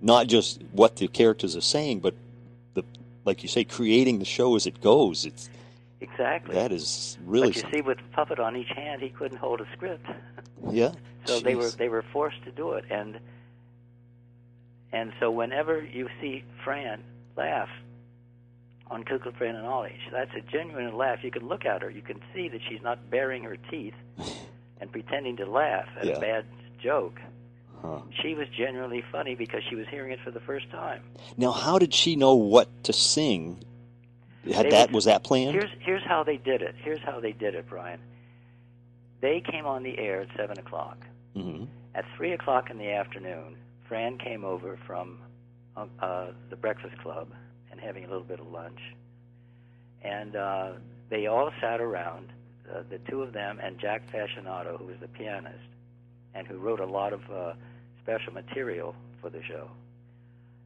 not 0.00 0.26
just 0.26 0.62
what 0.72 0.96
the 0.96 1.08
characters 1.08 1.56
are 1.56 1.60
saying, 1.60 2.00
but 2.00 2.14
the 2.74 2.84
like 3.24 3.42
you 3.42 3.48
say, 3.48 3.64
creating 3.64 4.18
the 4.18 4.24
show 4.24 4.56
as 4.56 4.66
it 4.66 4.80
goes. 4.80 5.24
It's 5.24 5.48
Exactly. 6.02 6.54
that 6.54 6.72
is 6.72 7.18
really 7.26 7.48
but 7.48 7.56
you 7.56 7.64
see, 7.70 7.80
with 7.82 7.98
puppet 8.12 8.38
on 8.38 8.56
each 8.56 8.70
hand, 8.74 9.02
he 9.02 9.10
couldn't 9.10 9.36
hold 9.36 9.60
a 9.60 9.66
script. 9.72 10.06
yeah. 10.70 10.92
So 11.26 11.38
they 11.38 11.54
were 11.54 11.68
they 11.68 11.90
were 11.90 12.02
forced 12.14 12.42
to 12.44 12.50
do 12.50 12.72
it, 12.72 12.86
and 12.88 13.20
and 14.90 15.12
so 15.20 15.30
whenever 15.30 15.84
you 15.84 16.08
see 16.18 16.42
Fran 16.64 17.02
laugh 17.36 17.68
on 18.90 19.04
Kukla, 19.04 19.36
Fran, 19.36 19.54
and 19.54 19.66
Ollie, 19.66 19.98
that's 20.10 20.30
a 20.34 20.40
genuine 20.40 20.96
laugh. 20.96 21.18
You 21.22 21.30
can 21.30 21.46
look 21.46 21.66
at 21.66 21.82
her, 21.82 21.90
you 21.90 22.00
can 22.00 22.20
see 22.34 22.48
that 22.48 22.62
she's 22.66 22.80
not 22.80 23.10
baring 23.10 23.44
her 23.44 23.58
teeth 23.70 23.92
and 24.80 24.90
pretending 24.90 25.36
to 25.36 25.46
laugh 25.46 25.88
at 25.98 26.06
Yeah. 26.06 26.16
a 26.16 26.20
bad 26.20 26.44
joke. 26.82 27.20
Huh. 27.82 28.00
She 28.22 28.34
was 28.34 28.46
genuinely 28.48 29.02
funny 29.12 29.34
because 29.34 29.62
she 29.68 29.74
was 29.74 29.86
hearing 29.88 30.12
it 30.12 30.20
for 30.20 30.30
the 30.30 30.40
first 30.40 30.68
time. 30.70 31.02
Now, 31.36 31.50
how 31.52 31.78
did 31.78 31.94
she 31.94 32.14
know 32.16 32.34
what 32.34 32.68
to 32.84 32.92
sing? 32.92 33.64
Had 34.52 34.66
They 34.66 34.70
that 34.70 34.88
would- 34.88 34.94
was 34.94 35.04
that 35.06 35.22
planned? 35.24 35.52
Here's 35.52 35.70
here's 35.80 36.02
how 36.02 36.22
they 36.22 36.36
did 36.38 36.62
it. 36.62 36.74
Here's 36.82 37.00
how 37.00 37.20
they 37.20 37.32
did 37.32 37.54
it, 37.54 37.66
Brian. 37.68 38.00
They 39.20 39.40
came 39.40 39.66
on 39.66 39.82
the 39.82 39.98
air 39.98 40.22
at 40.22 40.28
seven 40.36 40.58
o'clock. 40.58 41.06
hmm 41.34 41.64
At 41.94 42.04
three 42.16 42.32
o'clock 42.32 42.70
in 42.70 42.78
the 42.78 42.90
afternoon, 42.90 43.56
Fran 43.86 44.16
came 44.18 44.44
over 44.44 44.78
from 44.86 45.18
uh, 45.76 45.86
uh, 46.00 46.32
the 46.48 46.56
Breakfast 46.56 46.96
Club 46.98 47.28
and 47.70 47.80
having 47.80 48.04
a 48.04 48.08
little 48.08 48.24
bit 48.24 48.40
of 48.40 48.46
lunch, 48.50 48.80
and 50.02 50.36
uh, 50.36 50.72
they 51.10 51.26
all 51.26 51.50
sat 51.60 51.80
around. 51.80 52.32
Uh, 52.72 52.82
the 52.88 52.98
two 53.10 53.22
of 53.22 53.32
them 53.32 53.58
and 53.62 53.78
Jack 53.78 54.02
Fascinato, 54.12 54.78
who 54.78 54.86
was 54.86 54.96
the 55.00 55.08
pianist 55.08 55.58
and 56.34 56.46
who 56.46 56.58
wrote 56.58 56.80
a 56.80 56.86
lot 56.86 57.12
of 57.12 57.20
uh, 57.30 57.52
special 58.02 58.32
material 58.32 58.94
for 59.20 59.30
the 59.30 59.42
show. 59.42 59.68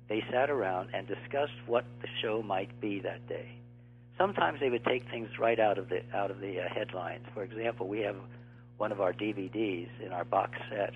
They 0.09 0.23
sat 0.31 0.51
around 0.51 0.91
and 0.93 1.07
discussed 1.07 1.55
what 1.67 1.85
the 2.03 2.09
show 2.21 2.43
might 2.43 2.81
be 2.81 3.01
that 3.01 3.27
day. 3.29 3.49
Sometimes 4.19 4.61
they 4.61 4.71
would 4.71 4.85
take 4.85 5.09
things 5.11 5.29
right 5.39 5.59
out 5.59 5.79
of 5.79 5.89
the 5.89 6.03
out 6.15 6.31
of 6.31 6.41
the 6.41 6.61
uh, 6.61 6.69
headlines. 6.73 7.25
For 7.33 7.43
example, 7.43 7.89
we 7.89 8.01
have 8.01 8.17
one 8.77 8.93
of 8.93 9.01
our 9.01 9.13
DVDs 9.13 9.89
in 10.05 10.13
our 10.13 10.25
box 10.25 10.53
set 10.71 10.95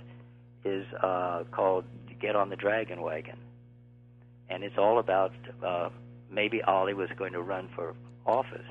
is 0.65 0.87
uh, 1.03 1.45
called 1.51 1.85
"Get 2.21 2.37
on 2.37 2.51
the 2.51 2.57
Dragon 2.57 3.01
Wagon," 3.01 3.39
and 4.51 4.63
it's 4.63 4.77
all 4.79 4.99
about 4.99 5.33
uh, 5.65 5.89
maybe 6.31 6.63
Ollie 6.63 6.95
was 6.95 7.09
going 7.17 7.33
to 7.33 7.43
run 7.43 7.69
for 7.75 7.95
office, 8.27 8.69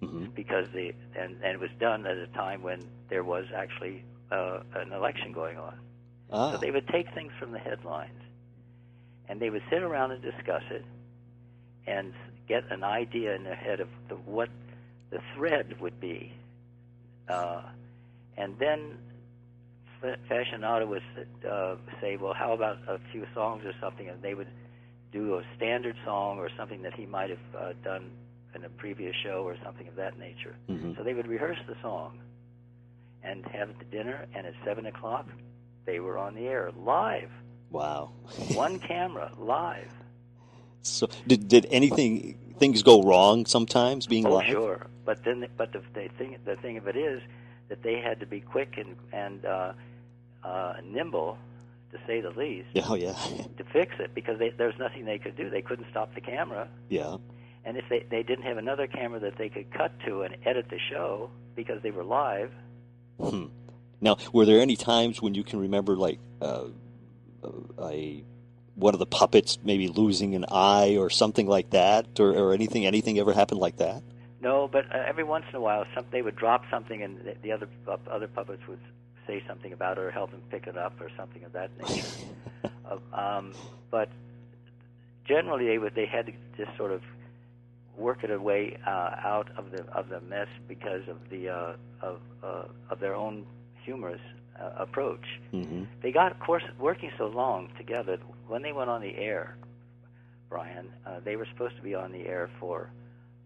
hmm 0.00 0.26
because 0.34 0.66
the 0.74 0.92
and, 1.18 1.36
and 1.42 1.54
it 1.54 1.60
was 1.60 1.70
done 1.78 2.06
at 2.06 2.16
a 2.16 2.26
time 2.28 2.62
when 2.62 2.80
there 3.08 3.24
was 3.24 3.44
actually 3.54 4.04
uh, 4.30 4.60
an 4.76 4.92
election 4.92 5.32
going 5.32 5.58
on. 5.58 5.74
Ah. 6.32 6.52
So 6.52 6.58
they 6.58 6.70
would 6.70 6.86
take 6.88 7.12
things 7.14 7.32
from 7.38 7.52
the 7.52 7.58
headlines, 7.58 8.20
and 9.28 9.40
they 9.40 9.50
would 9.50 9.62
sit 9.70 9.82
around 9.82 10.12
and 10.12 10.22
discuss 10.22 10.62
it, 10.70 10.84
and 11.86 12.12
get 12.48 12.64
an 12.70 12.84
idea 12.84 13.34
in 13.34 13.44
their 13.44 13.54
head 13.56 13.80
of 13.80 13.88
the, 14.08 14.14
what 14.16 14.48
the 15.10 15.20
thread 15.34 15.80
would 15.80 16.00
be, 16.00 16.32
uh, 17.28 17.62
and 18.36 18.56
then 18.58 18.98
F- 20.02 20.18
Fascinato 20.30 20.86
would 20.88 21.02
uh, 21.48 21.76
say, 22.00 22.16
"Well, 22.16 22.34
how 22.34 22.52
about 22.52 22.78
a 22.88 22.98
few 23.12 23.26
songs 23.34 23.64
or 23.64 23.72
something?" 23.80 24.08
And 24.08 24.22
they 24.22 24.34
would 24.34 24.48
do 25.12 25.34
a 25.36 25.42
standard 25.56 25.96
song 26.04 26.38
or 26.38 26.48
something 26.56 26.82
that 26.82 26.94
he 26.94 27.06
might 27.06 27.30
have 27.30 27.38
uh, 27.58 27.72
done 27.82 28.10
in 28.54 28.64
a 28.64 28.68
previous 28.68 29.14
show 29.16 29.42
or 29.44 29.56
something 29.64 29.86
of 29.88 29.96
that 29.96 30.18
nature. 30.18 30.54
Mhm. 30.68 30.96
So 30.96 31.02
they 31.02 31.14
would 31.14 31.26
rehearse 31.28 31.58
the 31.68 31.76
song 31.82 32.18
and 33.22 33.44
have 33.46 33.78
the 33.78 33.84
dinner, 33.84 34.26
and 34.34 34.46
at 34.46 34.54
seven 34.64 34.86
o'clock, 34.86 35.26
they 35.84 36.00
were 36.00 36.18
on 36.18 36.34
the 36.34 36.46
air 36.48 36.70
live, 36.84 37.30
Wow. 37.70 38.10
one 38.54 38.78
camera, 38.78 39.30
live. 39.38 39.92
So 40.82 41.08
did 41.26 41.48
did 41.48 41.66
anything 41.70 42.36
things 42.58 42.82
go 42.82 43.02
wrong 43.02 43.46
sometimes 43.46 44.06
being 44.06 44.26
Oh, 44.26 44.36
live? 44.36 44.46
sure. 44.46 44.86
But 45.04 45.24
then, 45.24 45.46
but 45.56 45.72
the, 45.72 45.82
the 45.94 46.08
thing, 46.18 46.36
the 46.44 46.56
thing 46.56 46.76
of 46.76 46.86
it 46.88 46.96
is 46.96 47.20
that 47.68 47.82
they 47.82 48.00
had 48.00 48.20
to 48.20 48.26
be 48.26 48.40
quick 48.40 48.76
and 48.78 48.96
and 49.12 49.44
uh, 49.44 49.72
uh, 50.42 50.74
nimble, 50.84 51.36
to 51.92 51.98
say 52.06 52.20
the 52.20 52.30
least, 52.30 52.68
oh 52.88 52.94
yeah. 52.94 53.12
to 53.58 53.64
fix 53.72 53.94
it 53.98 54.14
because 54.14 54.38
they, 54.38 54.50
there 54.50 54.66
was 54.68 54.78
nothing 54.78 55.04
they 55.04 55.18
could 55.18 55.36
do. 55.36 55.50
They 55.50 55.62
couldn't 55.62 55.86
stop 55.90 56.14
the 56.14 56.20
camera, 56.20 56.68
yeah. 56.88 57.16
And 57.64 57.76
if 57.76 57.84
they 57.88 58.04
they 58.10 58.22
didn't 58.22 58.44
have 58.44 58.56
another 58.56 58.86
camera 58.86 59.20
that 59.20 59.36
they 59.38 59.48
could 59.48 59.72
cut 59.72 59.92
to 60.06 60.22
and 60.22 60.36
edit 60.44 60.66
the 60.70 60.78
show 60.90 61.30
because 61.54 61.82
they 61.82 61.90
were 61.90 62.04
live. 62.04 62.52
Hmm. 63.20 63.46
Now, 64.00 64.16
were 64.32 64.46
there 64.46 64.60
any 64.60 64.76
times 64.76 65.20
when 65.20 65.34
you 65.34 65.44
can 65.44 65.60
remember, 65.60 65.96
like, 65.96 66.18
uh, 66.40 66.68
a 67.82 68.24
one 68.76 68.94
of 68.94 68.98
the 68.98 69.06
puppets 69.06 69.58
maybe 69.62 69.88
losing 69.88 70.34
an 70.34 70.46
eye 70.50 70.96
or 70.96 71.10
something 71.10 71.46
like 71.46 71.70
that, 71.70 72.18
or, 72.18 72.30
or 72.32 72.54
anything? 72.54 72.86
Anything 72.86 73.18
ever 73.18 73.32
happened 73.32 73.60
like 73.60 73.76
that? 73.76 74.02
No, 74.40 74.68
but 74.68 74.86
uh, 74.94 75.02
every 75.06 75.24
once 75.24 75.44
in 75.50 75.56
a 75.56 75.60
while, 75.60 75.84
some, 75.94 76.06
they 76.10 76.22
would 76.22 76.36
drop 76.36 76.64
something, 76.70 77.02
and 77.02 77.18
the, 77.18 77.34
the 77.42 77.52
other 77.52 77.68
pup- 77.84 78.08
other 78.10 78.28
puppets 78.28 78.62
would 78.68 78.80
say 79.26 79.42
something 79.46 79.72
about 79.72 79.98
it 79.98 80.00
or 80.00 80.10
help 80.10 80.30
them 80.30 80.40
pick 80.50 80.66
it 80.66 80.78
up 80.78 80.98
or 81.00 81.10
something 81.16 81.44
of 81.44 81.52
that 81.52 81.70
nature. 81.78 82.06
uh, 82.90 82.96
um, 83.14 83.52
but 83.90 84.08
generally, 85.26 85.66
they 85.66 85.76
would 85.76 85.94
they 85.94 86.06
had 86.06 86.26
to 86.26 86.32
just 86.56 86.74
sort 86.78 86.90
of 86.90 87.02
work 87.96 88.24
it 88.24 88.30
away 88.30 88.78
uh, 88.86 88.90
out 89.24 89.48
of 89.56 89.70
the 89.70 89.84
of 89.92 90.08
the 90.08 90.20
mess 90.22 90.48
because 90.68 91.02
of 91.08 91.16
the 91.30 91.48
uh, 91.48 91.72
of 92.02 92.20
uh, 92.42 92.64
of 92.90 93.00
their 93.00 93.14
own 93.14 93.44
humorous 93.84 94.20
uh, 94.60 94.70
approach. 94.78 95.24
hmm 95.50 95.84
They 96.02 96.12
got, 96.12 96.32
of 96.32 96.40
course, 96.40 96.62
working 96.78 97.10
so 97.18 97.26
long 97.28 97.70
together. 97.78 98.18
When 98.48 98.62
they 98.62 98.72
went 98.72 98.90
on 98.90 99.00
the 99.00 99.16
air, 99.16 99.56
Brian, 100.48 100.88
uh, 101.06 101.20
they 101.24 101.36
were 101.36 101.46
supposed 101.46 101.76
to 101.76 101.82
be 101.82 101.94
on 101.94 102.12
the 102.12 102.26
air 102.26 102.50
for 102.58 102.90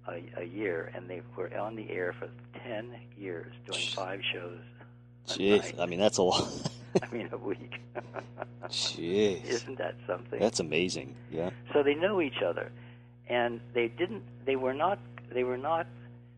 a, 0.09 0.23
a 0.41 0.45
year, 0.45 0.91
and 0.95 1.09
they 1.09 1.23
were 1.37 1.57
on 1.57 1.77
the 1.77 1.91
air 1.91 2.15
for 2.19 2.29
ten 2.65 2.91
years, 3.19 3.53
doing 3.71 3.85
five 3.95 4.21
shows. 4.33 4.59
Jeez. 5.29 5.79
I 5.79 5.87
mean 5.87 6.01
that's 6.01 6.19
a 6.19 6.23
lot. 6.23 6.49
I 7.03 7.13
mean, 7.13 7.29
a 7.33 7.37
week. 7.39 7.81
Jeez, 8.69 9.45
Isn't 9.57 9.79
that 9.79 9.95
something? 10.07 10.39
that's 10.39 10.61
amazing. 10.61 11.15
Yeah. 11.31 11.51
so 11.73 11.83
they 11.83 11.95
know 11.95 12.21
each 12.21 12.41
other, 12.45 12.71
and 13.29 13.61
they 13.75 13.89
didn't. 13.89 14.23
They 14.45 14.57
were 14.57 14.75
not. 14.75 14.99
They 15.33 15.45
were 15.45 15.57
not. 15.59 15.87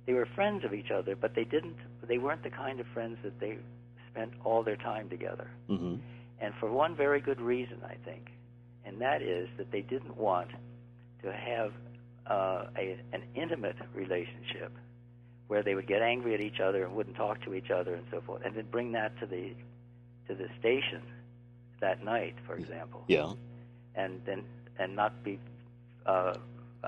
They 0.07 0.13
were 0.13 0.27
friends 0.35 0.65
of 0.65 0.73
each 0.73 0.91
other, 0.91 1.17
but 1.17 1.35
they 1.35 1.45
didn't. 1.45 1.77
They 2.07 2.19
weren't 2.19 2.43
the 2.45 2.51
kind 2.51 2.79
of 2.81 2.87
friends 2.95 3.19
that 3.25 3.39
they 3.41 3.59
spent 4.11 4.33
all 4.45 4.63
their 4.63 4.77
time 4.77 5.09
together. 5.09 5.49
hmm 5.69 5.97
and 6.39 6.53
for 6.61 6.71
one 6.71 6.95
very 6.95 7.19
good 7.19 7.41
reason, 7.41 7.79
I 7.83 7.95
think, 8.05 8.31
and 8.85 9.01
that 9.01 9.23
is 9.23 9.49
that 9.57 9.73
they 9.73 9.81
didn't 9.81 10.19
want 10.19 10.51
to 11.23 11.33
have 11.33 11.73
uh, 12.27 12.67
a, 12.77 12.99
an 13.15 13.23
intimate 13.35 13.77
relationship 13.95 14.71
where 15.47 15.63
they 15.63 15.75
would 15.75 15.87
get 15.87 16.03
angry 16.03 16.35
at 16.35 16.41
each 16.43 16.61
other 16.61 16.85
and 16.85 16.95
wouldn't 16.95 17.17
talk 17.17 17.43
to 17.45 17.55
each 17.55 17.71
other 17.71 17.95
and 17.95 18.05
so 18.11 18.21
forth, 18.21 18.43
and 18.45 18.55
then 18.55 18.67
bring 18.71 18.93
that 18.93 19.19
to 19.21 19.25
the 19.27 19.55
to 20.29 20.35
the 20.35 20.47
station 20.61 21.01
that 21.81 22.05
night, 22.05 22.35
for 22.47 22.55
example, 22.57 23.03
Yeah. 23.09 23.33
and 23.95 24.21
then 24.27 24.45
and 24.79 24.95
not 24.95 25.25
be 25.25 25.39
uh, 26.05 26.35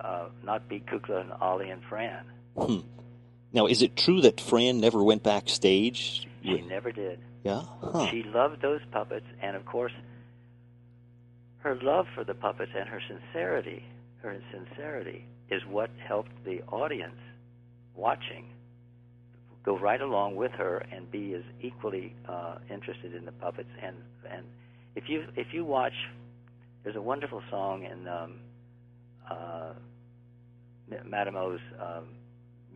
uh, 0.05 0.29
not 0.45 0.69
be 0.69 0.81
Kukla 0.81 1.21
and 1.23 1.33
Ollie 1.33 1.71
and 1.71 1.83
Fran. 1.89 2.25
Hmm. 2.57 2.81
Now, 3.53 3.67
is 3.67 3.83
it 3.83 3.97
true 3.97 4.21
that 4.23 4.41
Fran 4.41 4.81
never 4.81 5.03
went 5.03 5.23
backstage? 5.23 6.27
She 6.43 6.55
with- 6.55 6.67
never 6.67 6.93
did. 6.93 7.21
Yeah. 7.45 7.63
Huh. 7.81 8.09
She 8.11 8.25
loved 8.25 8.61
those 8.61 8.81
puppets, 8.91 9.27
and 9.41 9.57
of 9.57 9.65
course, 9.65 9.93
her 11.59 11.77
love 11.83 12.07
for 12.15 12.25
the 12.25 12.35
puppets 12.35 12.73
and 12.77 12.89
her 12.89 13.01
sincerity, 13.09 13.85
her 14.23 14.37
sincerity, 14.53 15.25
is 15.51 15.63
what 15.65 15.91
helped 16.07 16.33
the 16.45 16.63
audience 16.65 17.19
watching 17.95 18.45
go 19.69 19.77
right 19.79 20.01
along 20.01 20.35
with 20.37 20.53
her 20.53 20.79
and 20.91 21.11
be 21.11 21.35
as 21.35 21.43
equally 21.61 22.15
uh, 22.27 22.57
interested 22.71 23.15
in 23.15 23.27
the 23.27 23.33
puppets. 23.33 23.69
And 23.83 23.97
and 24.31 24.45
if 24.95 25.09
you 25.09 25.27
if 25.37 25.49
you 25.53 25.65
watch, 25.65 25.93
there's 26.83 26.97
a 26.97 27.03
wonderful 27.03 27.43
song 27.51 27.85
in 27.85 28.09
um, 28.09 28.37
uh, 29.31 29.73
Madame 31.05 31.37
O's 31.37 31.61
um, 31.81 32.05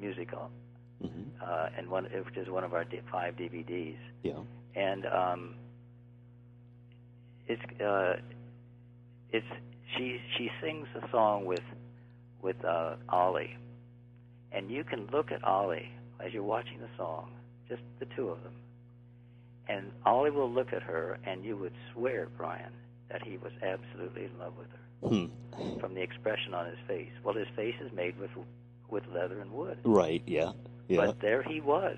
musical, 0.00 0.50
hmm 1.00 1.08
uh, 1.42 1.68
and 1.76 1.88
one 1.90 2.04
which 2.04 2.36
is 2.36 2.48
one 2.48 2.62
of 2.64 2.72
our 2.72 2.84
five 3.10 3.34
DVDs 3.34 3.96
Yeah. 4.22 4.38
and 4.76 5.06
um, 5.06 5.54
it's 7.48 7.62
uh, 7.80 8.14
it's 9.30 9.46
she 9.96 10.18
she 10.36 10.50
sings 10.62 10.86
a 11.02 11.10
song 11.10 11.44
with 11.44 11.64
with 12.42 12.56
uh, 12.64 12.96
Ollie, 13.08 13.56
and 14.52 14.70
you 14.70 14.84
can 14.84 15.06
look 15.12 15.32
at 15.32 15.42
Ollie 15.44 15.90
as 16.24 16.32
you're 16.32 16.42
watching 16.42 16.78
the 16.78 16.88
song, 16.96 17.30
just 17.68 17.82
the 18.00 18.06
two 18.16 18.28
of 18.28 18.42
them, 18.42 18.54
and 19.68 19.90
Ollie 20.06 20.30
will 20.30 20.50
look 20.50 20.72
at 20.72 20.82
her, 20.82 21.18
and 21.26 21.44
you 21.44 21.56
would 21.56 21.72
swear, 21.92 22.28
Brian, 22.36 22.72
that 23.10 23.22
he 23.26 23.36
was 23.38 23.52
absolutely 23.62 24.24
in 24.24 24.38
love 24.38 24.54
with 24.58 24.68
her 24.70 24.81
Hmm. 25.06 25.26
from 25.80 25.94
the 25.94 26.00
expression 26.02 26.54
on 26.54 26.66
his 26.66 26.78
face. 26.86 27.10
Well, 27.24 27.34
his 27.34 27.48
face 27.56 27.74
is 27.80 27.92
made 27.92 28.18
with 28.18 28.30
with 28.88 29.04
leather 29.14 29.40
and 29.40 29.50
wood, 29.52 29.78
Right. 29.84 30.22
Yeah. 30.26 30.52
Yeah. 30.88 31.06
but 31.06 31.20
there 31.20 31.42
he 31.42 31.60
was, 31.60 31.96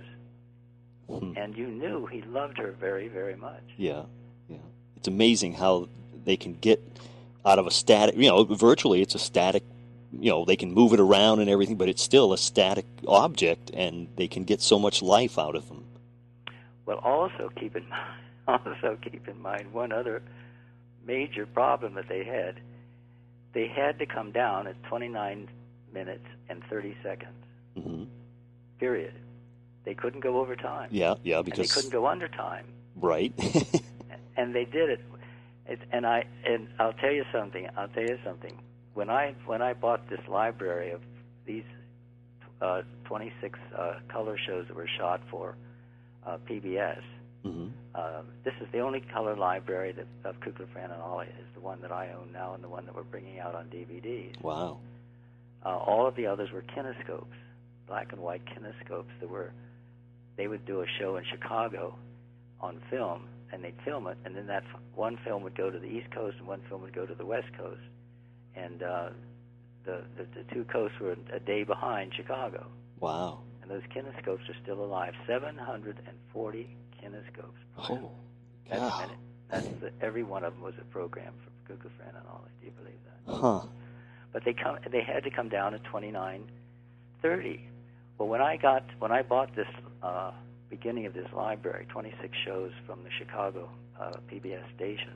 Hmm. 1.09 1.33
and 1.37 1.57
you 1.57 1.67
knew 1.67 2.07
he 2.07 2.23
loved 2.23 2.57
her 2.59 2.73
very 2.73 3.09
very 3.09 3.37
much. 3.37 3.63
Yeah, 3.77 4.05
yeah. 4.49 4.59
It's 4.97 5.09
amazing 5.09 5.55
how 5.55 5.89
they 6.25 6.37
can 6.37 6.55
get 6.55 6.81
out 7.45 7.59
of 7.59 7.67
a 7.67 7.71
static, 7.71 8.17
you 8.17 8.29
know, 8.29 8.45
virtually 8.45 9.03
it's 9.03 9.15
a 9.15 9.19
static, 9.19 9.63
you 10.19 10.31
know, 10.31 10.45
they 10.45 10.57
can 10.57 10.73
move 10.73 10.93
it 10.95 11.01
around 11.01 11.41
and 11.41 11.51
everything, 11.51 11.77
but 11.77 11.89
it's 11.89 12.03
still 12.03 12.33
a 12.33 12.39
static 12.39 12.87
object 13.07 13.71
and 13.75 14.09
they 14.17 14.29
can 14.29 14.45
get 14.45 14.63
so 14.63 14.79
much 14.79 15.03
life 15.03 15.39
out 15.39 15.55
of 15.55 15.69
them. 15.69 15.85
Well, 16.87 16.99
also 16.99 17.51
keep 17.57 17.77
in 17.77 17.87
mind, 17.89 18.15
also 18.49 18.97
keep 19.03 19.27
in 19.29 19.41
mind 19.43 19.73
one 19.73 19.93
other 19.93 20.23
major 21.07 21.45
problem 21.45 21.95
that 21.95 22.09
they 22.09 22.25
had. 22.25 22.61
They 23.55 23.69
had 23.69 23.99
to 24.01 24.07
come 24.07 24.33
down 24.33 24.67
at 24.67 24.83
29 24.85 25.49
minutes 25.93 26.25
and 26.49 26.63
30 26.69 26.97
seconds. 27.03 27.35
hmm 27.81 28.05
Period. 28.79 29.15
They 29.85 29.95
couldn't 29.95 30.21
go 30.21 30.39
over 30.41 30.57
time, 30.57 30.89
Yeah, 30.91 31.15
yeah, 31.23 31.39
and 31.39 31.47
they 31.53 31.67
couldn't 31.67 31.91
go 31.91 32.07
under 32.07 32.27
time, 32.27 32.67
right. 32.97 33.33
and 34.37 34.55
they 34.55 34.65
did 34.65 34.89
it. 34.91 35.01
it. 35.67 35.79
And 35.93 36.07
I 36.07 36.25
and 36.45 36.69
I'll 36.79 36.95
tell 36.95 37.13
you 37.13 37.25
something. 37.33 37.69
I'll 37.77 37.89
tell 37.89 38.03
you 38.03 38.19
something. 38.25 38.59
When 38.95 39.11
I 39.11 39.35
when 39.47 39.61
I 39.63 39.75
bought 39.75 40.09
this 40.09 40.21
library 40.27 40.91
of 40.91 41.03
these 41.47 41.65
uh, 42.63 42.83
26 43.05 43.59
uh, 43.79 43.95
color 44.09 44.39
shows 44.39 44.67
that 44.69 44.77
were 44.77 44.89
shot 44.99 45.21
for 45.31 45.55
uh, 46.27 46.39
PBS, 46.51 47.03
hmm 47.45 47.69
Uh, 47.95 48.23
this 48.43 48.55
is 48.61 48.67
the 48.73 48.81
only 48.81 49.01
color 49.01 49.37
library 49.37 49.93
that, 49.93 50.07
of 50.29 50.41
Kukla, 50.41 50.67
Fran, 50.73 50.91
and 50.91 51.01
Ollie 51.01 51.27
is 51.27 51.47
the 51.55 51.61
one 51.61 51.81
that 51.83 51.93
I 51.93 52.11
own 52.19 52.33
now 52.33 52.55
and 52.55 52.65
the 52.65 52.69
one 52.69 52.85
that 52.87 52.95
we're 52.97 53.05
bringing 53.05 53.39
out 53.39 53.55
on 53.55 53.67
DVDs. 53.67 54.41
Wow. 54.43 54.79
Uh, 55.65 55.77
all 55.77 56.07
of 56.07 56.17
the 56.17 56.27
others 56.27 56.51
were 56.53 56.63
kinescopes, 56.63 57.39
black 57.87 58.13
and 58.13 58.21
white 58.21 58.43
kinescopes 58.47 59.13
that 59.21 59.29
were. 59.31 59.53
They 60.37 60.49
would 60.49 60.65
do 60.67 60.81
a 60.81 60.87
show 60.99 61.17
in 61.17 61.25
Chicago 61.31 61.95
on 62.61 62.81
film, 62.91 63.29
and 63.53 63.63
they'd 63.63 63.81
film 63.85 64.07
it, 64.09 64.19
and 64.25 64.35
then 64.37 64.47
that 64.49 64.65
f- 64.75 64.81
one 64.97 65.17
film 65.25 65.43
would 65.45 65.55
go 65.57 65.71
to 65.71 65.79
the 65.79 65.87
East 65.87 66.11
Coast 66.11 66.37
and 66.39 66.49
one 66.49 66.61
film 66.69 66.83
would 66.83 66.93
go 66.95 67.07
to 67.07 67.15
the 67.15 67.25
West 67.25 67.47
Coast, 67.57 67.81
and 68.57 68.83
uh, 68.83 69.11
the, 69.85 70.03
the 70.17 70.25
the 70.35 70.45
two 70.53 70.65
coasts 70.65 70.99
were 71.01 71.15
a 71.33 71.39
day 71.41 71.63
behind 71.63 72.13
Chicago, 72.17 72.67
Wow. 72.99 73.39
and 73.63 73.71
those 73.71 73.83
kinescopes 73.95 74.49
are 74.51 74.57
still 74.63 74.83
alive. 74.85 75.15
740 75.29 76.77
kinescopes. 77.05 77.91
Oh, 77.91 78.11
That's, 78.69 78.81
wow. 78.81 79.11
that's 79.51 79.67
the, 79.81 79.91
every 80.01 80.23
one 80.23 80.45
of 80.45 80.55
them 80.55 80.63
was 80.63 80.75
a 80.81 80.85
program 80.85 81.33
for 81.45 81.73
Kukla 81.73 81.91
Fran 81.97 82.11
and 82.11 82.27
Ollie. 82.31 82.51
Do 82.61 82.67
you 82.67 82.73
believe 82.73 82.99
that? 83.05 83.35
Huh. 83.35 83.61
But 84.33 84.45
they 84.45 84.53
come, 84.53 84.79
they 84.91 85.03
had 85.03 85.25
to 85.25 85.31
come 85.31 85.49
down 85.49 85.75
at 85.75 85.85
29, 85.85 86.45
30. 87.23 87.61
Well, 88.19 88.29
when 88.29 88.41
I 88.41 88.57
got 88.57 88.85
when 88.99 89.13
I 89.13 89.23
bought 89.23 89.55
this 89.55 89.67
uh, 90.03 90.33
beginning 90.71 91.07
of 91.07 91.15
this 91.15 91.29
library, 91.35 91.87
26 91.91 92.37
shows 92.45 92.73
from 92.87 93.03
the 93.05 93.11
Chicago 93.19 93.69
uh, 94.01 94.13
PBS 94.31 94.63
station, 94.77 95.13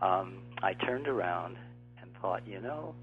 um, 0.00 0.38
I 0.62 0.74
turned 0.74 1.08
around 1.08 1.56
and 2.00 2.10
thought, 2.20 2.42
you 2.46 2.60
know, 2.60 2.94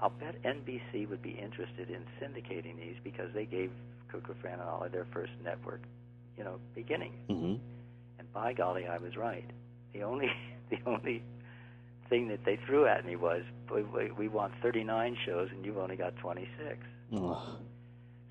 I'll 0.00 0.10
bet 0.10 0.42
NBC 0.42 1.08
would 1.08 1.22
be 1.22 1.30
interested 1.30 1.88
in 1.90 2.02
syndicating 2.20 2.76
these 2.76 2.96
because 3.02 3.32
they 3.34 3.46
gave 3.46 3.70
Kukla, 4.12 4.34
Fran, 4.40 4.54
and 4.60 4.68
Ollie 4.68 4.90
their 4.90 5.06
first 5.12 5.32
network, 5.42 5.80
you 6.36 6.44
know, 6.44 6.58
beginning. 6.74 7.12
hmm 7.28 7.54
And 8.18 8.32
by 8.32 8.52
golly, 8.52 8.86
I 8.86 8.98
was 8.98 9.16
right. 9.16 9.48
The 9.92 10.02
only 10.02 10.30
the 10.70 10.78
only 10.86 11.22
thing 12.08 12.28
that 12.28 12.44
they 12.44 12.56
threw 12.66 12.86
at 12.86 13.04
me 13.04 13.16
was, 13.16 13.42
we, 13.72 14.10
we, 14.12 14.28
want 14.28 14.52
39 14.62 15.16
shows 15.26 15.48
and 15.50 15.64
you've 15.64 15.76
only 15.78 15.96
got 15.96 16.14
26. 16.18 16.78
Oh, 17.14 17.58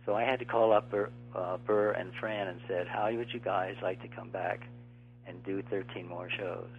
So 0.05 0.15
I 0.15 0.23
had 0.23 0.39
to 0.39 0.45
call 0.45 0.71
up 0.71 0.89
Burr, 0.91 1.09
uh, 1.35 1.57
Burr 1.57 1.91
and 1.91 2.13
Fran 2.19 2.47
and 2.47 2.61
said, 2.67 2.87
"How 2.87 3.11
would 3.11 3.33
you 3.33 3.39
guys 3.39 3.75
like 3.81 4.01
to 4.01 4.07
come 4.07 4.29
back 4.29 4.61
and 5.27 5.43
do 5.43 5.61
13 5.63 6.07
more 6.07 6.29
shows?" 6.29 6.69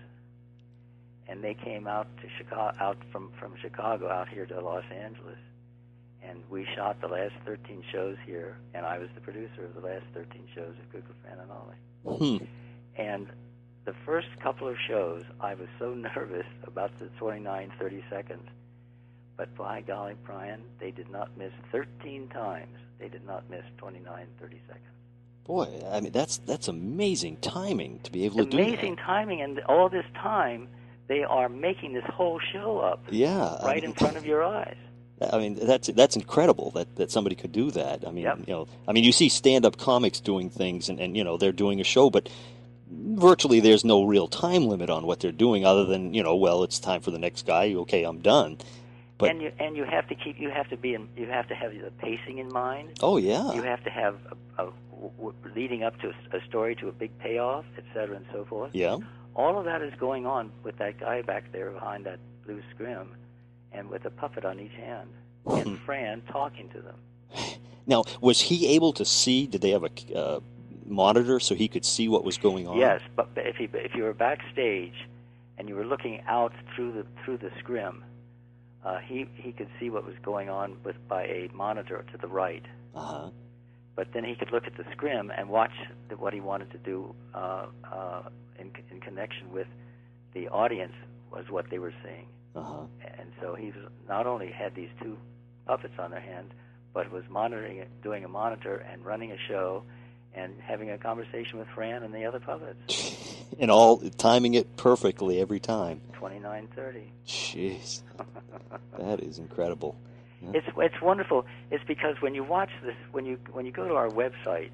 And 1.29 1.43
they 1.43 1.55
came 1.55 1.87
out 1.87 2.07
to 2.23 2.29
Chicago, 2.39 2.77
out 2.81 2.99
from 3.11 3.31
from 3.39 3.55
Chicago 3.61 4.09
out 4.09 4.29
here 4.29 4.47
to 4.47 4.61
Los 4.61 4.85
Angeles, 4.91 5.39
and 6.29 6.43
we 6.51 6.67
shot 6.75 7.01
the 7.01 7.09
last 7.09 7.35
13 7.45 7.83
shows 7.93 8.17
here. 8.27 8.57
And 8.75 8.85
I 8.85 8.99
was 8.99 9.09
the 9.15 9.21
producer 9.21 9.65
of 9.65 9.75
the 9.75 9.87
last 9.87 10.05
13 10.15 10.47
shows 10.55 10.75
of 10.79 10.93
Kukla, 10.93 11.15
Fran, 11.23 11.39
and 11.39 11.51
Ollie. 11.51 12.39
hmm. 12.39 12.45
And 12.97 13.29
the 13.85 13.95
first 14.05 14.29
couple 14.43 14.69
of 14.69 14.77
shows, 14.89 15.25
I 15.41 15.55
was 15.55 15.69
so 15.79 15.95
nervous 16.17 16.47
about 16.65 16.99
the 16.99 17.07
29, 17.19 17.73
30 17.79 18.05
seconds. 18.11 18.49
But 19.37 19.55
by 19.55 19.83
golly, 19.83 20.15
Brian, 20.25 20.62
they 20.81 20.91
did 20.91 21.11
not 21.11 21.37
miss 21.37 21.53
13 21.71 22.29
times. 22.29 22.77
They 22.99 23.09
did 23.09 23.27
not 23.27 23.49
miss 23.51 23.65
29, 23.77 24.27
30 24.41 24.61
seconds. 24.67 24.83
Boy, 25.45 25.81
I 25.89 26.01
mean 26.01 26.11
that's 26.11 26.39
that's 26.39 26.67
amazing 26.67 27.37
timing 27.37 28.01
to 28.01 28.11
be 28.11 28.25
able 28.25 28.39
to 28.39 28.47
do 28.47 28.57
Amazing 28.59 28.97
timing, 28.97 29.43
and 29.43 29.61
all 29.69 29.89
this 29.89 30.05
time, 30.15 30.67
they 31.07 31.23
are 31.23 31.49
making 31.49 31.93
this 31.93 32.03
whole 32.12 32.41
show 32.53 32.79
up 32.81 33.05
Yeah, 33.11 33.57
I 33.61 33.65
right 33.65 33.83
mean, 33.83 33.93
in 33.93 33.93
front 33.93 34.17
of 34.17 34.27
your 34.27 34.43
eyes. 34.43 34.77
I 35.20 35.38
mean, 35.38 35.55
that's 35.55 35.88
that's 35.88 36.14
incredible 36.16 36.72
that, 36.72 36.94
that 36.96 37.11
somebody 37.11 37.37
could 37.37 37.52
do 37.52 37.70
that. 37.70 38.07
I 38.07 38.11
mean, 38.11 38.24
Yep. 38.24 38.38
you 38.46 38.52
know, 38.55 38.68
I 38.87 38.92
mean, 38.92 39.05
you 39.05 39.12
see 39.12 39.29
stand-up 39.31 39.79
comics 39.79 40.20
doing 40.20 40.50
things, 40.50 40.88
and, 40.88 41.00
and 41.00 41.16
you 41.16 41.24
know 41.24 41.37
they're 41.38 41.52
doing 41.52 41.81
a 41.81 41.85
show, 41.85 42.11
but 42.11 42.29
virtually 42.90 43.61
there's 43.61 43.85
no 43.85 44.05
real 44.05 44.29
time 44.29 44.66
limit 44.66 44.90
on 44.90 45.07
what 45.07 45.20
they're 45.20 45.33
doing, 45.33 45.64
other 45.64 45.85
than 45.85 46.14
you 46.14 46.22
know, 46.22 46.37
well, 46.37 46.62
it's 46.62 46.79
time 46.79 47.00
for 47.00 47.11
the 47.11 47.18
next 47.18 47.46
guy. 47.46 47.72
Okay, 47.74 48.05
I'm 48.05 48.18
done. 48.20 48.59
But- 49.18 49.31
and 49.31 49.40
you 49.40 49.52
and 49.59 49.76
you 49.76 49.85
have 49.85 50.07
to 50.09 50.14
keep 50.14 50.38
you 50.38 50.50
have 50.50 50.68
to 50.68 50.76
be 50.76 50.92
in, 50.94 51.09
you 51.16 51.26
have 51.26 51.48
to 51.48 51.55
have 51.55 51.72
the 51.72 51.90
pacing 51.98 52.37
in 52.38 52.48
mind. 52.52 52.90
Oh 53.02 53.16
yeah, 53.16 53.55
You 53.55 53.62
have 53.62 53.83
to 53.85 53.90
have 53.90 54.16
a, 54.59 54.64
a, 54.64 54.72
w- 55.18 55.35
leading 55.55 55.83
up 55.83 55.98
to 56.02 56.09
a, 56.33 56.37
a 56.37 56.44
story 56.46 56.74
to 56.76 56.88
a 56.88 56.92
big 56.92 57.16
payoff, 57.18 57.64
et 57.79 57.85
cetera, 57.94 58.16
and 58.16 58.26
so 58.33 58.44
forth. 58.44 58.72
yeah. 58.74 58.98
All 59.35 59.59
of 59.59 59.64
that 59.66 59.83
is 59.83 59.92
going 59.98 60.24
on 60.26 60.50
with 60.62 60.79
that 60.79 60.98
guy 61.00 61.20
back 61.22 61.52
there 61.52 61.70
behind 61.70 62.05
that 62.07 62.18
blue 62.46 62.61
scrim, 62.74 63.09
and 63.77 63.89
with 63.89 64.05
a 64.05 64.11
puppet 64.11 64.45
on 64.45 64.59
each 64.61 64.73
hand, 64.73 65.09
Hmm. 65.47 65.55
and 65.59 65.79
Fran 65.81 66.23
talking 66.33 66.69
to 66.71 66.81
them. 66.81 66.97
Now, 67.87 68.03
was 68.21 68.41
he 68.41 68.67
able 68.75 68.93
to 68.95 69.05
see? 69.05 69.47
Did 69.47 69.61
they 69.61 69.71
have 69.71 69.85
a 69.85 70.19
uh, 70.19 70.41
monitor 70.87 71.39
so 71.39 71.55
he 71.55 71.69
could 71.69 71.85
see 71.85 72.09
what 72.09 72.25
was 72.25 72.37
going 72.37 72.67
on? 72.67 72.79
Yes, 72.79 73.01
but 73.15 73.29
if 73.37 73.61
you 73.61 73.69
if 73.75 73.95
you 73.95 74.03
were 74.03 74.15
backstage, 74.15 74.95
and 75.59 75.69
you 75.69 75.77
were 75.77 75.85
looking 75.85 76.21
out 76.27 76.53
through 76.75 76.93
the 76.93 77.07
through 77.25 77.39
the 77.39 77.51
scrim, 77.61 78.03
uh, 78.85 78.99
he 78.99 79.27
he 79.35 79.53
could 79.53 79.69
see 79.79 79.91
what 79.91 80.05
was 80.05 80.17
going 80.23 80.49
on 80.49 80.77
with 80.85 80.97
by 81.09 81.25
a 81.25 81.49
monitor 81.55 82.05
to 82.11 82.19
the 82.19 82.29
right. 82.29 82.65
Uh-huh. 82.95 83.31
But 83.95 84.12
then 84.12 84.25
he 84.25 84.35
could 84.35 84.53
look 84.53 84.67
at 84.67 84.77
the 84.77 84.85
scrim 84.93 85.31
and 85.31 85.49
watch 85.49 85.73
the, 86.09 86.17
what 86.17 86.35
he 86.35 86.41
wanted 86.41 86.71
to 86.73 86.79
do 86.79 87.15
uh, 87.35 87.67
uh, 87.91 88.23
in 88.59 88.73
in 88.91 89.01
connection 89.01 89.53
with 89.53 89.69
the 90.35 90.49
audience 90.49 90.93
was 91.31 91.45
what 91.51 91.71
they 91.71 91.79
were 91.79 91.95
seeing. 92.03 92.27
Uh-huh. 92.57 92.87
and 93.19 93.31
so 93.40 93.55
he 93.55 93.66
was 93.66 93.90
not 94.09 94.27
only 94.27 94.51
had 94.51 94.75
these 94.75 94.88
two 95.03 95.16
puppets 95.66 95.95
on 95.99 96.11
their 96.11 96.21
hand, 96.21 96.53
but 96.95 97.11
was 97.12 97.25
monitoring 97.29 97.77
it, 97.79 97.88
doing 98.03 98.25
a 98.25 98.29
monitor 98.29 98.77
and 98.90 99.05
running 99.05 99.31
a 99.33 99.37
show, 99.49 99.83
and 100.35 100.55
having 100.61 100.90
a 100.90 100.97
conversation 100.99 101.59
with 101.59 101.69
Fran 101.75 102.03
and 102.03 102.14
the 102.14 102.25
other 102.25 102.40
puppets. 102.40 103.12
And 103.61 103.71
all 103.71 103.99
timing 104.19 104.55
it 104.55 104.77
perfectly 104.77 105.40
every 105.40 105.61
time. 105.61 106.01
Twenty 106.14 106.40
nine 106.40 106.69
thirty. 106.75 107.12
Jeez, 107.27 108.03
that 108.99 109.21
is 109.21 109.38
incredible. 109.38 109.97
It's 110.53 110.66
it's 110.77 111.01
wonderful. 111.01 111.47
It's 111.71 111.85
because 111.85 112.16
when 112.21 112.35
you 112.35 112.42
watch 112.45 112.71
this, 112.85 112.97
when 113.12 113.25
you 113.25 113.38
when 113.53 113.64
you 113.64 113.73
go 113.73 113.87
to 113.88 113.95
our 113.95 114.09
website, 114.09 114.71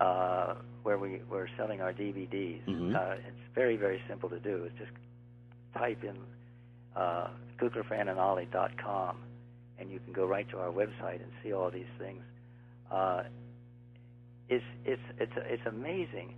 uh, 0.00 0.54
where 0.82 0.98
we 0.98 1.20
we're 1.30 1.48
selling 1.56 1.80
our 1.80 1.92
DVDs, 1.94 2.62
Mhm. 2.66 2.94
uh, 2.96 3.14
it's 3.26 3.54
very 3.54 3.76
very 3.76 4.02
simple 4.08 4.28
to 4.28 4.40
do. 4.40 4.64
It's 4.64 4.76
just 4.78 4.90
type 5.74 6.02
in 6.04 6.16
uh, 6.96 7.28
kuklafranandollie.com, 7.60 9.16
and 9.78 9.90
you 9.90 9.98
can 10.00 10.12
go 10.12 10.26
right 10.26 10.48
to 10.50 10.58
our 10.58 10.70
website 10.70 11.16
and 11.22 11.30
see 11.42 11.52
all 11.52 11.70
these 11.70 11.90
things. 11.98 12.22
Uh, 12.90 13.22
it's 14.48 14.64
it's 14.84 15.02
it's 15.18 15.32
it's 15.36 15.66
amazing 15.66 16.34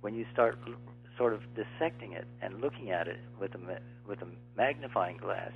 when 0.00 0.14
you 0.14 0.24
start 0.32 0.58
l- 0.66 0.74
sort 1.16 1.32
of 1.32 1.40
dissecting 1.56 2.12
it 2.12 2.26
and 2.40 2.60
looking 2.60 2.90
at 2.92 3.08
it 3.08 3.18
with 3.40 3.54
a 3.54 3.58
ma- 3.58 3.84
with 4.06 4.22
a 4.22 4.26
magnifying 4.56 5.16
glass. 5.16 5.50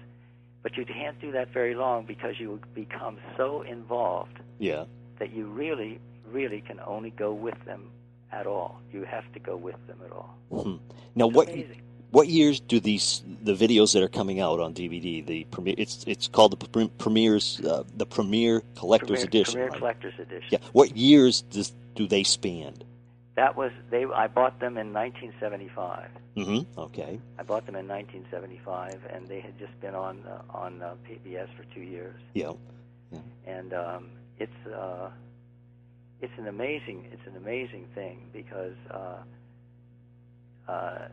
But 0.63 0.77
you 0.77 0.85
can't 0.85 1.21
do 1.21 1.33
that 1.33 1.49
very 1.53 1.75
long 1.75 2.05
because 2.07 2.39
you 2.39 2.61
become 2.75 3.19
so 3.37 3.63
involved 3.63 4.39
Yeah. 4.59 4.85
that 5.19 5.33
you 5.33 5.47
really, 5.47 6.01
really 6.31 6.61
can 6.61 6.79
only 6.87 7.11
go 7.11 7.33
with 7.35 7.57
them 7.65 7.91
at 8.31 8.47
all. 8.47 8.81
You 8.93 9.03
have 9.05 9.25
to 9.33 9.41
go 9.41 9.57
with 9.57 9.75
them 9.89 9.99
at 10.05 10.13
all. 10.13 10.37
Hmm. 10.53 10.77
Now, 11.17 11.27
It's 11.27 11.37
what 11.37 11.49
amazing. 11.49 11.83
What 12.13 12.29
years 12.29 12.61
do 12.61 12.79
these 12.79 13.23
the 13.43 13.55
videos 13.55 13.95
that 13.95 14.03
are 14.03 14.09
coming 14.09 14.39
out 14.39 14.61
on 14.61 14.75
DVD? 14.75 15.25
The 15.25 15.45
premiere. 15.45 15.75
It's 15.79 16.05
it's 16.07 16.29
called 16.29 16.59
the 16.59 16.89
premieres, 16.99 17.61
uh, 17.61 17.85
the 17.97 18.05
premiere 18.05 18.63
collector's 18.77 19.21
Premier, 19.21 19.27
edition. 19.27 19.55
Premier 19.55 19.69
right? 19.71 19.79
Collector's 19.79 20.19
Edition. 20.19 20.49
Yeah. 20.51 20.59
What 20.73 20.95
years 20.97 21.41
does 21.41 21.73
do 21.97 22.07
they 22.07 22.23
span? 22.23 22.75
That 23.35 23.57
was 23.57 23.73
they. 23.91 24.05
I 24.05 24.27
bought 24.27 24.61
them 24.61 24.77
in 24.77 24.93
1975. 24.93 26.11
Mm-hmm. 26.37 26.81
Okay. 26.81 27.19
I 27.39 27.43
bought 27.43 27.65
them 27.65 27.77
in 27.77 27.89
1975, 27.89 29.01
and 29.11 29.27
they 29.27 29.41
had 29.41 29.59
just 29.59 29.79
been 29.81 29.95
on 29.95 30.23
uh, 30.29 30.43
on 30.55 30.83
uh, 30.83 30.95
PBS 31.09 31.49
for 31.57 31.65
two 31.75 31.81
years. 31.81 32.21
Yeah. 32.35 32.53
and 33.47 33.73
um, 33.73 34.11
it's 34.39 34.67
uh, 34.67 35.09
it's 36.21 36.33
an 36.37 36.47
amazing 36.47 37.09
it's 37.11 37.27
an 37.27 37.37
amazing 37.37 37.87
thing 37.95 38.29
because 38.35 38.77
uh, 38.91 39.23
uh, 40.69 41.09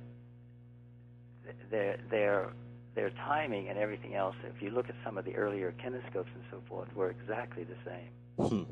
their 1.72 1.98
their 2.10 2.50
their 2.96 3.10
timing 3.12 3.70
and 3.70 3.78
everything 3.78 4.16
else. 4.16 4.36
If 4.56 4.62
you 4.62 4.72
look 4.72 4.90
at 4.90 4.96
some 5.04 5.18
of 5.18 5.26
the 5.26 5.36
earlier 5.36 5.74
kinescopes 5.84 6.34
and 6.36 6.44
so 6.52 6.62
forth, 6.68 6.94
were 6.96 7.10
exactly 7.10 7.64
the 7.64 7.76
same. 7.86 8.48
Hmm. 8.50 8.64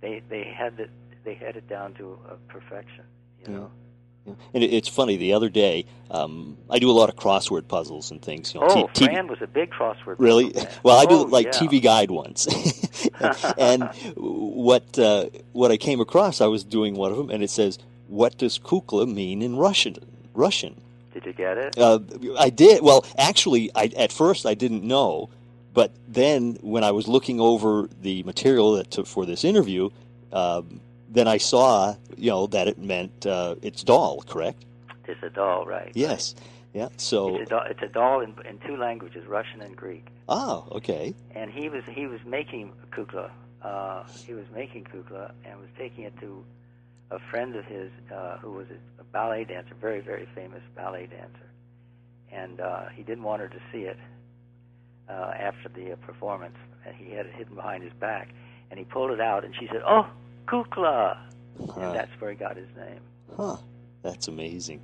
They 0.00 0.22
they 0.28 0.44
had 0.44 0.78
it 0.80 0.90
they 1.24 1.34
had 1.34 1.56
it 1.56 1.68
down 1.68 1.94
to 1.94 2.18
perfection. 2.48 3.04
You 3.40 3.44
Yeah. 3.52 3.58
know. 3.58 3.70
Yeah. 4.26 4.34
And 4.54 4.62
it, 4.62 4.72
it's 4.72 4.86
funny. 4.88 5.16
The 5.16 5.32
other 5.32 5.48
day, 5.48 5.84
um, 6.10 6.56
I 6.70 6.78
do 6.78 6.88
a 6.88 6.92
lot 6.92 7.08
of 7.08 7.16
crossword 7.16 7.66
puzzles 7.66 8.12
and 8.12 8.22
things. 8.22 8.54
You 8.54 8.60
know, 8.60 8.66
Oh, 8.70 8.86
T- 8.94 9.06
Fran 9.06 9.26
was 9.26 9.38
a 9.42 9.48
big 9.48 9.70
crossword. 9.70 10.14
Really? 10.18 10.54
Well, 10.84 10.96
I 10.96 11.06
do 11.06 11.16
Oh, 11.16 11.22
like 11.22 11.46
yeah. 11.46 11.52
TV 11.52 11.82
Guide 11.82 12.12
ones. 12.12 12.46
and 13.58 13.82
what 14.16 14.96
uh, 14.98 15.26
what 15.52 15.70
I 15.72 15.76
came 15.76 16.00
across, 16.00 16.40
I 16.40 16.46
was 16.46 16.62
doing 16.62 16.94
one 16.94 17.10
of 17.10 17.16
them, 17.16 17.30
and 17.30 17.42
it 17.42 17.50
says, 17.50 17.78
"What 18.06 18.38
does 18.38 18.58
kukla 18.58 19.12
mean 19.12 19.42
in 19.42 19.56
Russian?" 19.56 19.96
Russian. 20.34 20.80
Did 21.14 21.26
you 21.26 21.32
get 21.32 21.58
it? 21.58 21.78
Uh, 21.78 22.00
I 22.38 22.50
did. 22.50 22.82
Well, 22.82 23.04
actually, 23.18 23.70
I, 23.74 23.86
at 23.96 24.12
first 24.12 24.46
I 24.46 24.54
didn't 24.54 24.82
know, 24.84 25.28
but 25.74 25.92
then 26.08 26.58
when 26.62 26.84
I 26.84 26.90
was 26.92 27.06
looking 27.08 27.40
over 27.40 27.88
the 28.00 28.22
material 28.22 28.72
that 28.74 28.90
took 28.90 29.06
for 29.06 29.26
this 29.26 29.44
interview, 29.44 29.90
um, 30.32 30.80
then 31.08 31.28
I 31.28 31.36
saw, 31.38 31.94
you 32.16 32.30
know, 32.30 32.46
that 32.48 32.68
it 32.68 32.78
meant 32.78 33.26
uh, 33.26 33.56
it's 33.62 33.82
doll. 33.84 34.22
Correct? 34.22 34.64
It's 35.06 35.22
a 35.22 35.30
doll, 35.30 35.66
right? 35.66 35.92
Yes. 35.94 36.34
Yeah. 36.72 36.88
So. 36.96 37.36
It's 37.36 37.50
a 37.50 37.50
doll, 37.50 37.64
it's 37.68 37.82
a 37.82 37.88
doll 37.88 38.20
in, 38.20 38.34
in 38.48 38.58
two 38.66 38.76
languages, 38.78 39.26
Russian 39.26 39.60
and 39.60 39.76
Greek. 39.76 40.06
Oh, 40.28 40.66
Okay. 40.72 41.14
and 41.34 41.50
he 41.50 41.68
was 41.68 41.82
he 41.90 42.06
was 42.06 42.20
making 42.24 42.72
kukla. 42.90 43.30
Uh, 43.60 44.04
he 44.26 44.32
was 44.32 44.46
making 44.54 44.84
kukla 44.84 45.32
and 45.44 45.60
was 45.60 45.68
taking 45.76 46.04
it 46.04 46.18
to 46.20 46.42
a 47.12 47.18
friend 47.30 47.54
of 47.56 47.64
his 47.64 47.90
uh, 48.14 48.38
who 48.38 48.52
was 48.52 48.66
a, 48.98 49.04
ballet 49.12 49.44
dancer, 49.44 49.74
very 49.80 50.00
very 50.00 50.26
famous 50.34 50.62
ballet 50.74 51.06
dancer, 51.06 51.50
and 52.30 52.60
uh, 52.60 52.88
he 52.94 53.02
didn't 53.02 53.24
want 53.24 53.42
her 53.42 53.48
to 53.48 53.58
see 53.70 53.82
it 53.82 53.98
uh, 55.08 55.32
after 55.38 55.68
the 55.68 55.92
uh, 55.92 55.96
performance, 55.96 56.56
and 56.86 56.96
he 56.96 57.12
had 57.12 57.26
it 57.26 57.34
hidden 57.34 57.54
behind 57.54 57.84
his 57.84 57.92
back, 58.00 58.30
and 58.70 58.78
he 58.78 58.84
pulled 58.84 59.10
it 59.10 59.20
out, 59.20 59.44
and 59.44 59.54
she 59.54 59.66
said, 59.66 59.82
"Oh, 59.86 60.06
kukla," 60.46 61.18
Huh. 61.58 61.80
and 61.80 61.94
that's 61.94 62.10
where 62.18 62.30
he 62.30 62.36
got 62.36 62.56
his 62.56 62.68
name. 62.76 63.00
Huh. 63.36 63.56
That's 64.02 64.28
amazing. 64.28 64.80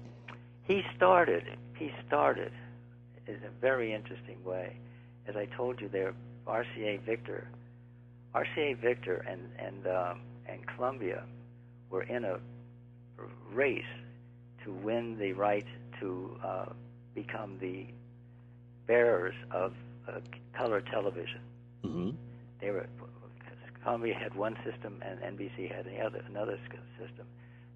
He 0.65 0.83
started. 0.95 1.45
He 1.75 1.91
started 2.07 2.53
in 3.27 3.37
a 3.37 3.61
very 3.61 3.95
interesting 3.95 4.43
way. 4.45 4.77
As 5.27 5.37
I 5.37 5.47
told 5.47 5.81
you, 5.81 5.89
there, 5.89 6.15
RCA 6.47 7.01
Victor 7.01 7.49
RCA 8.35 8.77
Victor 8.79 9.25
and 9.29 9.41
and 9.59 9.87
um, 9.87 10.21
and 10.47 10.67
Columbia 10.67 11.25
were 11.91 12.03
in 12.03 12.25
a 12.25 12.39
race 13.53 13.83
to 14.65 14.73
win 14.73 15.19
the 15.19 15.33
right 15.33 15.67
to 16.01 16.37
uh, 16.45 16.67
become 17.15 17.59
the 17.61 17.87
bearers 18.87 19.35
of 19.51 19.73
uh, 20.09 20.21
color 20.57 20.81
television. 20.81 21.41
hmm 21.83 22.11
They 22.61 22.71
were 22.71 22.87
Columbia 23.83 24.15
had 24.15 24.35
one 24.35 24.57
system 24.65 25.03
and 25.03 25.19
NBC 25.39 25.75
had 25.75 25.87
the 25.87 25.99
other, 26.01 26.23
another 26.29 26.59
system, 27.01 27.27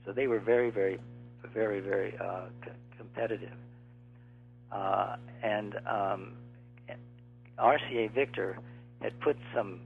so 0.04 0.12
they 0.12 0.26
were 0.26 0.40
very, 0.40 0.70
very, 0.70 0.98
very, 1.54 1.80
very 1.80 2.14
uh, 2.18 2.46
c- 2.64 2.70
competitive. 2.98 3.56
Uh, 4.70 5.16
and 5.42 5.74
um, 5.86 6.32
RCA 7.58 8.12
Victor 8.14 8.58
had 9.00 9.18
put 9.20 9.36
some 9.54 9.80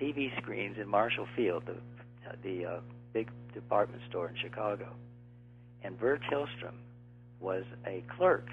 TV 0.00 0.36
screens 0.42 0.76
in 0.80 0.88
Marshall 0.88 1.26
Field, 1.36 1.64
the 1.66 1.76
the 2.42 2.66
uh, 2.66 2.80
big 3.12 3.30
department 3.52 4.02
store 4.08 4.28
in 4.28 4.36
Chicago, 4.36 4.88
and 5.82 5.98
Burr 5.98 6.18
Tillstrom 6.30 6.76
was 7.40 7.64
a 7.86 8.04
clerk, 8.16 8.48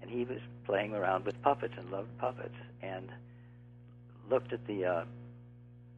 and 0.00 0.10
he 0.10 0.24
was 0.24 0.38
playing 0.64 0.94
around 0.94 1.24
with 1.24 1.40
puppets 1.42 1.74
and 1.76 1.90
loved 1.90 2.16
puppets, 2.18 2.54
and 2.82 3.08
looked 4.30 4.52
at 4.52 4.66
the 4.66 4.84
uh, 4.84 5.04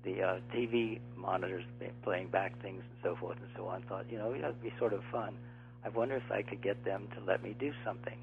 the 0.04 0.22
uh, 0.22 0.38
TV 0.54 0.98
monitors 1.16 1.64
playing 2.02 2.28
back 2.28 2.60
things 2.62 2.82
and 2.88 2.98
so 3.02 3.16
forth 3.16 3.36
and 3.38 3.50
so 3.56 3.66
on. 3.66 3.82
Thought, 3.82 4.06
you 4.10 4.18
know, 4.18 4.32
that'd 4.32 4.62
be 4.62 4.72
sort 4.78 4.92
of 4.92 5.02
fun. 5.12 5.36
I 5.84 5.88
wonder 5.88 6.16
if 6.16 6.30
I 6.30 6.42
could 6.42 6.62
get 6.62 6.84
them 6.84 7.08
to 7.14 7.24
let 7.24 7.42
me 7.42 7.54
do 7.58 7.72
something. 7.84 8.18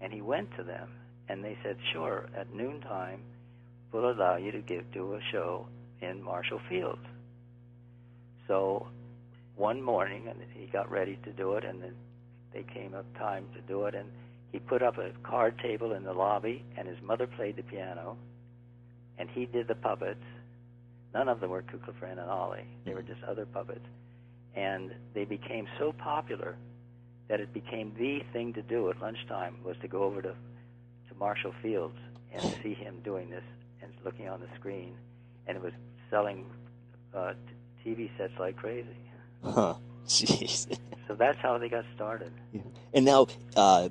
And 0.00 0.12
he 0.12 0.20
went 0.20 0.48
to 0.56 0.62
them, 0.62 0.90
and 1.28 1.44
they 1.44 1.56
said, 1.62 1.76
sure, 1.92 2.28
at 2.36 2.54
noontime, 2.54 3.20
we'll 3.92 4.10
allow 4.10 4.36
you 4.36 4.52
to 4.52 4.60
give 4.60 4.90
do 4.92 5.14
a 5.14 5.20
show 5.32 5.66
in 6.00 6.22
Marshall 6.22 6.60
Field. 6.68 6.98
So 8.48 8.86
one 9.56 9.82
morning, 9.82 10.26
and 10.28 10.38
he 10.54 10.66
got 10.66 10.90
ready 10.90 11.18
to 11.24 11.32
do 11.32 11.54
it, 11.54 11.64
and 11.64 11.82
then 11.82 11.94
they 12.52 12.64
came 12.74 12.94
up 12.94 13.04
time 13.18 13.46
to 13.54 13.60
do 13.60 13.84
it, 13.84 13.94
and 13.94 14.08
he 14.50 14.58
put 14.58 14.82
up 14.82 14.96
a 14.96 15.10
card 15.22 15.58
table 15.58 15.92
in 15.92 16.02
the 16.02 16.12
lobby, 16.12 16.64
and 16.76 16.88
his 16.88 16.96
mother 17.02 17.26
played 17.26 17.56
the 17.56 17.62
piano, 17.62 18.16
and 19.18 19.28
he 19.28 19.44
did 19.44 19.68
the 19.68 19.74
puppets. 19.74 20.24
None 21.12 21.28
of 21.28 21.40
them 21.40 21.50
were 21.50 21.62
Kukla, 21.62 21.94
Fran, 21.98 22.18
and 22.18 22.30
Ollie. 22.30 22.66
They 22.84 22.94
were 22.94 23.02
just 23.02 23.22
other 23.24 23.44
puppets. 23.46 23.84
And 24.54 24.92
they 25.14 25.24
became 25.24 25.66
so 25.78 25.92
popular 25.92 26.56
that 27.28 27.40
it 27.40 27.52
became 27.52 27.92
the 27.98 28.20
thing 28.32 28.54
to 28.54 28.62
do 28.62 28.88
at 28.90 29.00
lunchtime 29.00 29.56
was 29.62 29.76
to 29.82 29.88
go 29.88 30.02
over 30.02 30.22
to, 30.22 30.30
to 30.30 31.14
Marshall 31.18 31.52
Fields 31.62 31.96
and 32.32 32.42
see 32.62 32.74
him 32.74 33.00
doing 33.04 33.28
this 33.30 33.44
and 33.82 33.92
looking 34.04 34.28
on 34.28 34.40
the 34.40 34.48
screen. 34.58 34.94
And 35.46 35.56
it 35.56 35.62
was 35.62 35.72
selling 36.10 36.46
uh, 37.14 37.34
TV 37.84 38.10
sets 38.16 38.32
like 38.38 38.56
crazy. 38.56 38.88
Huh. 39.42 39.74
Jeez. 40.06 40.78
So 41.06 41.14
that's 41.14 41.38
how 41.38 41.58
they 41.58 41.68
got 41.68 41.84
started. 41.94 42.32
Yeah. 42.52 42.62
And 42.94 43.04
now, 43.04 43.26
uh, 43.56 43.88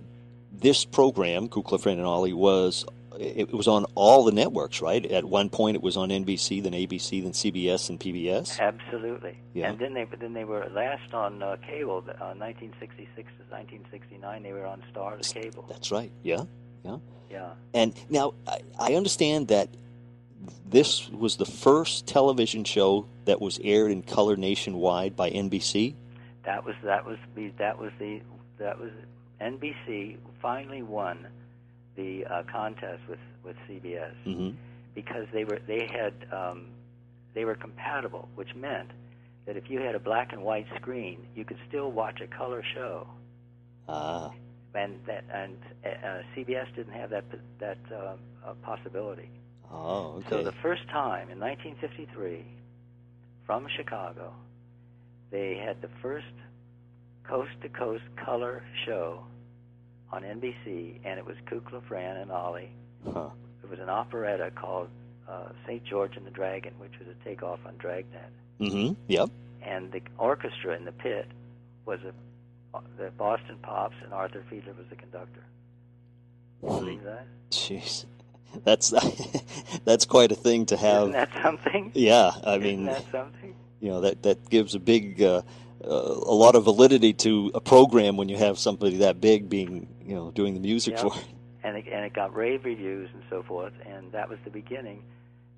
this 0.51 0.85
program, 0.85 1.49
Kukla, 1.49 1.81
Fran, 1.81 1.97
and 1.97 2.07
Ollie, 2.07 2.33
was 2.33 2.85
it 3.19 3.51
was 3.51 3.67
on 3.67 3.85
all 3.95 4.23
the 4.23 4.31
networks, 4.31 4.81
right? 4.81 5.05
At 5.05 5.25
one 5.25 5.49
point, 5.49 5.75
it 5.75 5.81
was 5.81 5.97
on 5.97 6.09
NBC, 6.09 6.61
then 6.61 6.73
ABC, 6.73 7.23
then 7.23 7.31
CBS, 7.31 7.89
and 7.89 7.99
PBS. 7.99 8.59
Absolutely. 8.59 9.37
Yeah. 9.53 9.69
And 9.69 9.79
then 9.79 9.93
they 9.93 10.05
then 10.19 10.33
they 10.33 10.43
were 10.43 10.67
last 10.69 11.13
on 11.13 11.41
uh, 11.41 11.57
cable. 11.65 11.97
Uh, 11.97 12.33
1966 12.35 13.15
to 13.15 13.55
1969, 13.55 14.43
they 14.43 14.53
were 14.53 14.65
on 14.65 14.83
Stars 14.91 15.31
cable. 15.33 15.65
That's 15.67 15.91
right. 15.91 16.11
Yeah, 16.23 16.43
yeah. 16.83 16.97
Yeah. 17.29 17.49
And 17.73 17.93
now 18.09 18.33
I, 18.47 18.59
I 18.79 18.93
understand 18.95 19.49
that 19.49 19.69
this 20.69 21.09
was 21.09 21.37
the 21.37 21.45
first 21.45 22.07
television 22.07 22.63
show 22.63 23.07
that 23.25 23.41
was 23.41 23.59
aired 23.63 23.91
in 23.91 24.03
color 24.03 24.35
nationwide 24.35 25.15
by 25.15 25.29
NBC. 25.31 25.95
That 26.45 26.63
was 26.65 26.75
that 26.83 27.05
was 27.05 27.17
the 27.35 27.51
that 27.57 27.77
was 27.79 27.91
the 27.99 28.21
that 28.57 28.79
was 28.79 28.91
NBC 29.41 30.17
finally 30.41 30.81
won 30.81 31.27
the 31.95 32.25
uh, 32.25 32.43
contest 32.43 33.01
with 33.09 33.19
with 33.43 33.55
CBS 33.69 34.13
hmm 34.23 34.51
because 34.97 35.27
they 35.31 35.43
were 35.43 35.59
they 35.67 35.85
had 35.85 36.13
um, 36.31 36.65
they 37.35 37.45
were 37.45 37.53
compatible, 37.53 38.27
which 38.33 38.55
meant 38.55 38.89
that 39.45 39.55
if 39.55 39.69
you 39.69 39.79
had 39.79 39.93
a 39.93 39.99
black 39.99 40.33
and 40.33 40.41
white 40.41 40.65
screen, 40.75 41.19
you 41.35 41.45
could 41.45 41.59
still 41.67 41.91
watch 41.91 42.19
a 42.19 42.25
color 42.25 42.63
show, 42.73 43.07
Ah, 43.87 44.31
and 44.73 44.99
that 45.05 45.23
and 45.31 45.55
uh, 45.85 46.23
CBS 46.35 46.65
didn't 46.75 46.93
have 46.93 47.11
that 47.11 47.25
that 47.59 47.77
uh, 47.93 48.15
uh, 48.43 48.53
possibility. 48.63 49.29
Oh, 49.71 50.23
So 50.29 50.43
the 50.43 50.53
first 50.61 50.87
time 50.89 51.29
in 51.29 51.39
1953, 51.39 52.45
from 53.45 53.67
Chicago, 53.75 54.33
they 55.31 55.55
had 55.63 55.81
the 55.81 55.89
first 56.01 56.25
coast-to-coast 57.23 58.03
color 58.23 58.63
show 58.85 59.23
on 60.11 60.23
NBC, 60.23 60.99
and 61.03 61.19
it 61.19 61.25
was 61.25 61.35
Kukla, 61.49 61.81
Fran, 61.87 62.17
and 62.17 62.31
Ollie. 62.31 62.71
Huh. 63.13 63.29
It 63.63 63.69
was 63.69 63.79
an 63.79 63.89
operetta 63.89 64.51
called 64.51 64.87
uh, 65.27 65.49
St. 65.65 65.83
George 65.83 66.15
and 66.15 66.25
the 66.25 66.31
Dragon, 66.31 66.73
which 66.77 66.93
was 66.99 67.07
a 67.09 67.23
takeoff 67.27 67.59
on 67.65 67.75
Dragnet. 67.77 68.31
hmm 68.59 68.93
Yep. 69.07 69.29
And 69.61 69.91
the 69.91 70.01
orchestra 70.17 70.75
in 70.77 70.85
the 70.85 70.93
pit 70.93 71.27
was 71.85 71.99
a, 72.03 72.13
the 72.97 73.11
Boston 73.17 73.57
Pops, 73.61 73.95
and 74.03 74.13
Arthur 74.13 74.43
Fiedler 74.49 74.77
was 74.77 74.85
the 74.89 74.95
conductor. 74.95 75.43
Believe 76.61 77.03
that? 77.03 77.27
Jeez, 77.51 78.05
that's 78.63 78.89
that's 79.85 80.05
quite 80.05 80.31
a 80.31 80.35
thing 80.35 80.65
to 80.67 80.77
have. 80.77 81.01
Isn't 81.03 81.11
that 81.13 81.29
something? 81.43 81.91
yeah, 81.93 82.31
I 82.43 82.51
Isn't 82.57 82.63
mean, 82.63 82.85
that 82.85 83.05
something? 83.11 83.55
you 83.79 83.89
know 83.89 84.01
that 84.01 84.23
that 84.23 84.49
gives 84.49 84.75
a 84.75 84.79
big 84.79 85.21
uh, 85.21 85.41
uh, 85.83 85.87
a 85.87 86.33
lot 86.33 86.55
of 86.55 86.63
validity 86.63 87.13
to 87.13 87.51
a 87.53 87.61
program 87.61 88.17
when 88.17 88.29
you 88.29 88.37
have 88.37 88.57
somebody 88.57 88.97
that 88.97 89.21
big 89.21 89.49
being 89.49 89.87
you 90.05 90.15
know 90.15 90.31
doing 90.31 90.53
the 90.53 90.59
music 90.59 90.93
Yep. 90.95 91.01
for 91.01 91.15
it. 91.17 91.25
and 91.63 91.77
it, 91.77 91.85
and 91.91 92.03
it 92.05 92.13
got 92.13 92.33
rave 92.35 92.65
reviews 92.65 93.09
and 93.13 93.23
so 93.29 93.43
forth. 93.43 93.73
And 93.85 94.11
that 94.13 94.29
was 94.29 94.39
the 94.43 94.49
beginning. 94.51 95.03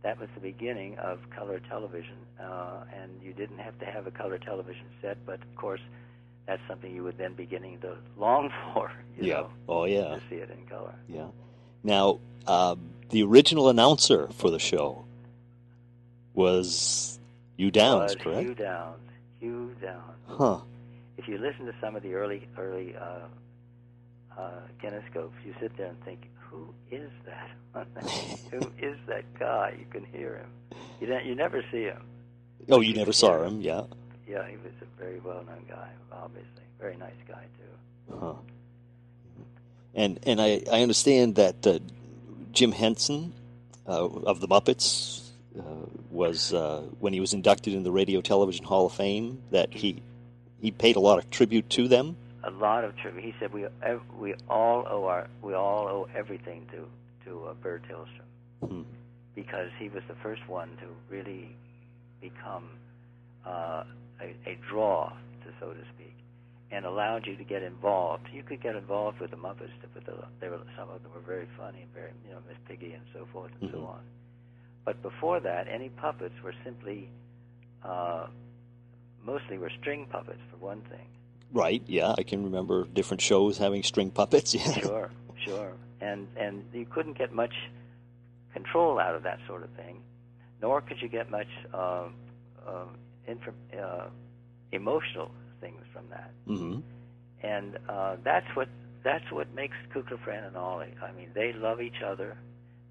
That 0.01 0.17
was 0.19 0.29
the 0.33 0.39
beginning 0.41 0.97
of 0.97 1.19
color 1.29 1.59
television. 1.59 2.15
Uh, 2.39 2.83
and 3.01 3.11
you 3.21 3.33
didn't 3.33 3.59
have 3.59 3.77
to 3.79 3.85
have 3.85 4.07
a 4.07 4.11
color 4.11 4.37
television 4.37 4.85
set, 5.01 5.17
but 5.25 5.41
of 5.41 5.55
course, 5.55 5.81
that's 6.47 6.61
something 6.69 6.93
you 6.95 7.03
would 7.03 7.17
then 7.17 7.33
beginning 7.33 7.79
to 7.81 7.95
long 8.17 8.49
for. 8.73 8.91
You 9.17 9.27
yeah. 9.27 9.33
know, 9.35 9.49
Oh 9.67 9.85
yeah. 9.85 10.15
to 10.15 10.21
see 10.29 10.35
it 10.35 10.49
in 10.49 10.65
color. 10.67 10.95
Yeah. 11.07 11.27
Now, 11.83 12.19
uh, 12.45 12.75
the 13.09 13.23
original 13.23 13.69
announcer 13.69 14.27
for 14.33 14.49
the 14.49 14.59
show 14.59 15.05
was 16.33 17.19
Hugh 17.57 17.71
Downs, 17.71 18.15
was 18.15 18.23
correct? 18.23 18.41
Hugh 18.41 18.55
Downs. 18.55 18.97
Hugh 19.39 19.75
Downs. 19.81 20.01
Huh. 20.27 20.59
If 21.17 21.27
you 21.27 21.37
listen 21.37 21.65
to 21.65 21.73
some 21.81 21.95
of 21.95 22.03
the 22.03 22.13
early 22.13 22.47
early 22.57 22.95
uh, 22.95 24.39
uh, 24.39 24.51
Kinescopes, 24.81 25.31
you 25.45 25.53
sit 25.59 25.75
there 25.77 25.87
and 25.87 26.03
think, 26.03 26.29
who 26.37 26.73
is 26.91 27.09
that? 27.25 27.49
who 28.51 28.59
is 28.79 28.97
that 29.07 29.25
guy? 29.37 29.75
You 29.77 29.85
can 29.91 30.05
hear 30.05 30.37
him. 30.37 30.79
You 30.99 31.07
don't, 31.07 31.25
you 31.25 31.35
never 31.35 31.63
see 31.71 31.83
him. 31.83 32.01
Oh, 32.69 32.81
you 32.81 32.93
never 32.93 33.13
saw 33.13 33.43
him, 33.43 33.61
yeah. 33.61 33.83
Yeah, 34.27 34.47
he 34.47 34.57
was 34.57 34.73
a 34.81 35.01
very 35.01 35.19
well-known 35.19 35.65
guy, 35.67 35.89
obviously. 36.11 36.63
Very 36.79 36.97
nice 36.97 37.13
guy 37.27 37.43
too. 37.57 38.15
Huh. 38.19 38.33
And 39.95 40.19
and 40.23 40.39
I, 40.41 40.61
I 40.71 40.81
understand 40.81 41.35
that 41.35 41.65
uh, 41.65 41.79
Jim 42.51 42.71
Henson 42.71 43.33
uh, 43.87 44.05
of 44.05 44.39
the 44.39 44.47
Muppets 44.47 45.29
uh, 45.57 45.63
was 46.11 46.53
uh, 46.53 46.81
when 46.99 47.13
he 47.13 47.19
was 47.19 47.33
inducted 47.33 47.73
in 47.73 47.83
the 47.83 47.91
Radio 47.91 48.21
Television 48.21 48.65
Hall 48.65 48.85
of 48.85 48.93
Fame 48.93 49.41
that 49.51 49.73
he 49.73 50.01
he 50.61 50.71
paid 50.71 50.95
a 50.95 50.99
lot 50.99 51.17
of 51.17 51.29
tribute 51.31 51.69
to 51.71 51.87
them. 51.87 52.15
A 52.43 52.51
lot 52.51 52.83
of 52.83 52.95
tribute. 52.97 53.23
He 53.23 53.33
said 53.39 53.51
we 53.51 53.65
we 54.17 54.35
all 54.49 54.85
owe 54.89 55.05
our 55.05 55.27
we 55.41 55.53
all 55.53 55.87
owe 55.87 56.07
everything 56.15 56.67
to 56.71 57.29
to 57.29 57.45
uh, 57.47 57.53
Burr 57.55 57.79
Tillstrom 57.89 58.25
Hmm. 58.67 58.81
because 59.35 59.69
he 59.79 59.87
was 59.89 60.03
the 60.07 60.15
first 60.15 60.47
one 60.47 60.69
to 60.81 60.87
really 61.09 61.55
become 62.21 62.65
uh, 63.45 63.83
a, 64.21 64.35
a 64.45 64.57
draw, 64.67 65.09
to 65.09 65.49
so 65.61 65.71
to 65.71 65.79
speak, 65.95 66.08
and 66.71 66.85
allowed 66.85 67.25
you 67.25 67.35
to 67.35 67.43
get 67.43 67.63
involved. 67.63 68.27
You 68.31 68.43
could 68.43 68.61
get 68.61 68.75
involved 68.75 69.19
with 69.19 69.31
the 69.31 69.37
Muppets, 69.37 69.71
the, 69.93 70.01
they 70.39 70.49
were 70.49 70.59
some 70.77 70.89
of 70.89 71.01
them 71.03 71.11
were 71.13 71.21
very 71.21 71.47
funny, 71.57 71.85
very 71.93 72.11
you 72.25 72.31
know 72.31 72.39
Miss 72.47 72.57
Piggy 72.67 72.93
and 72.93 73.03
so 73.13 73.27
forth 73.33 73.51
and 73.61 73.71
so 73.71 73.77
Mhm. 73.77 73.89
on. 73.89 74.01
But 74.85 75.01
before 75.01 75.39
that, 75.41 75.67
any 75.67 75.89
puppets 75.89 76.35
were 76.43 76.53
simply 76.63 77.09
uh, 77.83 78.27
mostly 79.23 79.57
were 79.57 79.71
string 79.79 80.05
puppets 80.11 80.41
for 80.51 80.57
one 80.57 80.81
thing. 80.81 81.05
Right? 81.51 81.81
Yeah, 81.87 82.13
I 82.17 82.23
can 82.23 82.43
remember 82.43 82.85
different 82.85 83.21
shows 83.21 83.57
having 83.57 83.83
string 83.83 84.11
puppets. 84.11 84.53
Yeah. 84.55 84.71
Sure, 84.79 85.11
sure. 85.45 85.73
And 86.01 86.27
and 86.37 86.63
you 86.73 86.85
couldn't 86.85 87.17
get 87.17 87.33
much 87.33 87.53
control 88.53 88.99
out 88.99 89.15
of 89.15 89.23
that 89.23 89.39
sort 89.47 89.63
of 89.63 89.69
thing, 89.71 90.01
nor 90.61 90.81
could 90.81 91.01
you 91.01 91.07
get 91.07 91.29
much 91.31 91.47
uh, 91.73 92.05
uh, 92.67 92.85
inf- 93.27 93.49
uh, 93.79 94.07
emotional 94.71 95.31
things 95.61 95.81
from 95.93 96.05
that. 96.09 96.31
hmm 96.45 96.79
And 97.41 97.77
uh, 97.87 98.17
that's 98.23 98.47
what 98.55 98.67
that's 99.03 99.31
what 99.31 99.53
makes 99.55 99.77
Kukla, 99.93 100.19
Fran, 100.23 100.43
and 100.43 100.57
Ollie. 100.57 100.93
I 101.01 101.11
mean, 101.13 101.29
they 101.33 101.53
love 101.53 101.79
each 101.81 102.01
other. 102.05 102.37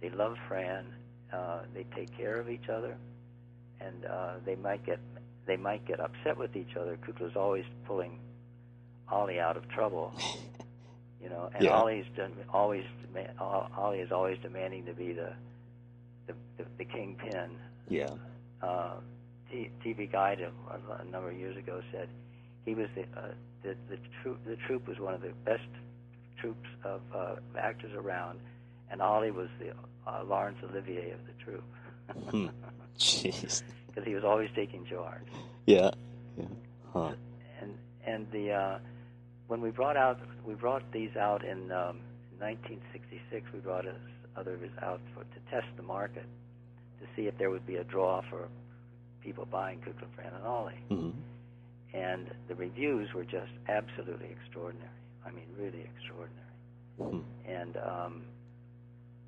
They 0.01 0.09
love 0.11 0.37
Fran. 0.49 0.87
uh, 1.33 1.61
they 1.75 1.85
take 1.95 2.17
care 2.17 2.37
of 2.41 2.49
each 2.49 2.69
other, 2.71 2.97
and 3.81 4.05
uh, 4.07 4.35
they 4.47 4.57
might 4.57 4.85
get 4.87 4.99
they 5.47 5.57
might 5.57 5.85
get 5.87 6.01
upset 6.01 6.37
with 6.39 6.57
each 6.57 6.77
other. 6.81 6.97
Kukla's 7.07 7.37
always 7.37 7.65
pulling 7.87 8.19
Ollie 9.11 9.41
out 9.41 9.57
of 9.57 9.69
trouble, 9.69 10.13
you 11.23 11.29
know, 11.29 11.51
and 11.55 11.65
Yeah. 11.65 11.77
Ollie's 11.79 12.07
done, 12.17 12.33
always 12.53 12.85
Ollie 13.77 13.99
is 14.01 14.13
always 14.13 14.39
demanding 14.43 14.87
to 14.87 14.93
be 14.95 15.13
the 15.13 15.33
the, 16.27 16.35
the, 16.59 16.65
the 16.79 16.85
kingpin. 16.85 17.51
Yeah. 17.89 18.11
Uh, 18.63 18.95
T- 19.51 19.71
TV 19.85 20.11
Guide 20.11 20.41
a, 20.43 20.53
a 21.01 21.05
number 21.05 21.31
of 21.31 21.37
years 21.39 21.57
ago 21.57 21.81
said 21.93 22.09
he 22.69 22.75
was 22.75 22.89
the 22.95 23.03
uh, 23.19 23.29
the 23.63 23.75
the 23.89 23.99
troop 24.23 24.39
the 24.47 24.57
troop 24.67 24.87
was 24.87 24.99
one 24.99 25.15
of 25.15 25.23
the 25.23 25.33
best 25.45 25.69
troops 26.41 26.69
of 26.85 27.01
uh, 27.15 27.37
actors 27.59 27.93
around, 27.97 28.39
and 28.91 29.01
Ollie 29.03 29.31
was 29.31 29.49
the 29.59 29.71
uh, 30.11 30.23
Laurence 30.25 30.59
Olivier 30.63 31.11
of 31.13 31.21
the 31.27 31.33
troop 31.45 31.65
Hmm. 32.31 32.47
Jeez. 32.99 33.63
because 33.87 34.05
he 34.07 34.15
was 34.15 34.25
always 34.25 34.49
taking 34.55 34.85
charge. 34.87 35.27
Yeah. 35.67 35.91
Yeah. 36.39 36.45
Huh. 36.93 37.13
and 37.61 37.75
and 38.07 38.27
the 38.33 38.53
uh, 38.53 38.79
when 39.49 39.61
we 39.61 39.71
brought 39.71 39.97
out 39.97 40.19
we 40.45 40.55
brought 40.55 40.83
these 40.93 41.15
out 41.17 41.45
in 41.45 41.71
um, 41.73 42.01
1966 42.39 43.45
we 43.53 43.59
brought 43.61 43.87
us 43.87 43.97
others 44.37 44.71
out 44.83 45.01
for 45.15 45.25
to 45.25 45.41
test 45.51 45.67
the 45.77 45.83
market 45.83 46.25
to 47.01 47.07
see 47.17 47.27
if 47.27 47.37
there 47.39 47.51
would 47.51 47.67
be 47.67 47.77
a 47.77 47.85
draw 47.85 48.23
for 48.31 48.49
people 49.23 49.45
buying 49.51 49.79
Kukla, 49.81 50.07
Fran 50.15 50.33
and 50.35 50.45
Ollie 50.47 50.83
hmm 50.89 51.11
and 51.95 52.29
the 52.49 52.55
reviews 52.55 53.09
were 53.15 53.25
just 53.25 53.53
absolutely 53.69 54.29
extraordinary 54.31 54.91
I 55.27 55.31
mean 55.31 55.47
really 55.59 55.81
extraordinary 55.97 56.45
Hmm. 57.01 57.19
and 57.47 57.77
um, 57.77 58.23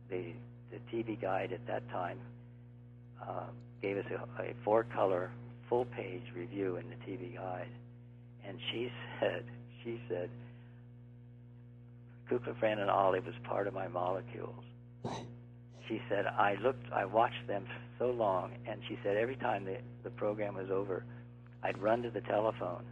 the 0.09 0.33
the 0.73 0.79
TV 0.93 1.21
guide 1.21 1.53
at 1.53 1.65
that 1.69 1.89
time 1.91 2.19
uh, 3.23 3.47
gave 3.81 3.97
us 3.97 4.05
a, 4.11 4.43
a 4.43 4.55
four 4.65 4.85
color 4.85 5.31
full 5.69 5.85
page 5.85 6.23
review 6.37 6.77
in 6.77 6.85
the 6.89 6.97
TV 7.11 7.35
guide, 7.37 7.69
and 8.47 8.59
she 8.73 8.91
said 9.21 9.45
she 9.85 10.01
said 10.09 10.31
Kukla, 12.31 12.59
Fran, 12.59 12.79
and 12.81 12.91
Ollie 12.91 13.21
was 13.21 13.35
part 13.45 13.67
of 13.69 13.75
my 13.75 13.89
molecules. 13.89 14.65
She 15.89 16.01
said 16.09 16.27
I 16.27 16.57
looked, 16.63 16.93
I 16.93 17.05
watched 17.05 17.47
them 17.47 17.67
so 17.99 18.07
long, 18.11 18.53
and 18.69 18.81
she 18.89 18.99
said 19.05 19.17
every 19.17 19.37
time 19.37 19.65
the 19.65 19.79
the 20.03 20.11
program 20.11 20.55
was 20.57 20.71
over, 20.73 21.05
I'd 21.63 21.79
run 21.79 22.03
to 22.03 22.11
the 22.11 22.21
telephone 22.23 22.85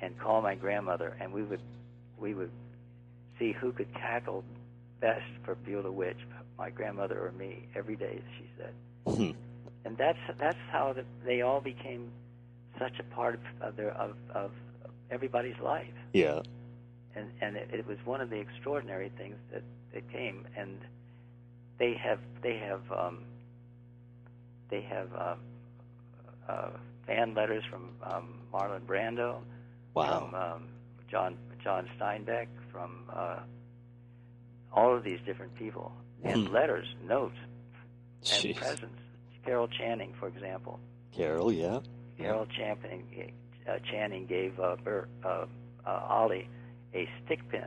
and 0.00 0.18
call 0.18 0.42
my 0.42 0.54
grandmother, 0.54 1.16
and 1.20 1.32
we 1.32 1.42
would 1.42 1.60
we 2.18 2.34
would 2.34 2.50
see 3.38 3.52
who 3.52 3.72
could 3.72 3.92
tackle 3.94 4.44
best 5.00 5.24
for 5.44 5.54
Beulah 5.56 5.90
Witch, 5.90 6.18
my 6.58 6.70
grandmother 6.70 7.18
or 7.26 7.32
me, 7.32 7.66
every 7.74 7.96
day. 7.96 8.20
She 8.38 8.44
said, 8.56 8.72
Hmm. 9.16 9.30
and 9.84 9.96
that's 9.96 10.18
that's 10.38 10.58
how 10.70 10.92
the, 10.92 11.04
they 11.24 11.42
all 11.42 11.60
became 11.60 12.10
such 12.78 12.98
a 12.98 13.02
part 13.14 13.34
of, 13.34 13.40
of 13.68 13.76
their 13.76 13.90
of, 13.92 14.16
of 14.34 14.50
everybody's 15.10 15.58
life, 15.62 15.94
Yeah. 16.12 16.40
and 17.14 17.30
and 17.40 17.56
it, 17.56 17.68
it 17.72 17.86
was 17.86 17.98
one 18.04 18.20
of 18.20 18.30
the 18.30 18.38
extraordinary 18.38 19.10
things 19.18 19.36
that 19.52 19.62
that 19.92 20.10
came, 20.10 20.46
and 20.56 20.78
they 21.78 21.94
have 21.94 22.20
they 22.42 22.56
have 22.58 22.80
um, 22.92 23.18
they 24.70 24.80
have 24.82 25.08
um, 25.14 25.38
uh, 26.48 26.70
fan 27.06 27.34
letters 27.34 27.64
from 27.70 27.90
um, 28.02 28.34
Marlon 28.52 28.80
Brando, 28.86 29.38
Wow. 29.94 30.20
from 30.30 30.34
um, 30.34 30.68
John 31.10 31.36
John 31.62 31.88
Steinbeck, 31.98 32.46
from 32.72 33.04
uh, 33.14 33.40
all 34.72 34.96
of 34.96 35.04
these 35.04 35.18
different 35.26 35.54
people, 35.54 35.92
and 36.24 36.48
Hmm. 36.48 36.54
letters, 36.54 36.86
notes, 37.04 37.36
and 38.22 38.24
Jeez. 38.44 38.56
presents. 38.56 38.98
Carol 39.44 39.68
Channing, 39.68 40.14
for 40.18 40.28
example. 40.28 40.78
Carol. 41.12 41.52
Yeah. 41.52 41.80
Carol 42.16 42.46
Channing, 42.46 43.32
uh, 43.68 43.78
Channing 43.90 44.26
gave 44.26 44.58
uh, 44.60 44.76
Bert, 44.84 45.08
uh, 45.24 45.46
uh, 45.84 46.06
Ollie 46.08 46.48
a 46.94 47.08
stick 47.24 47.40
pin, 47.48 47.66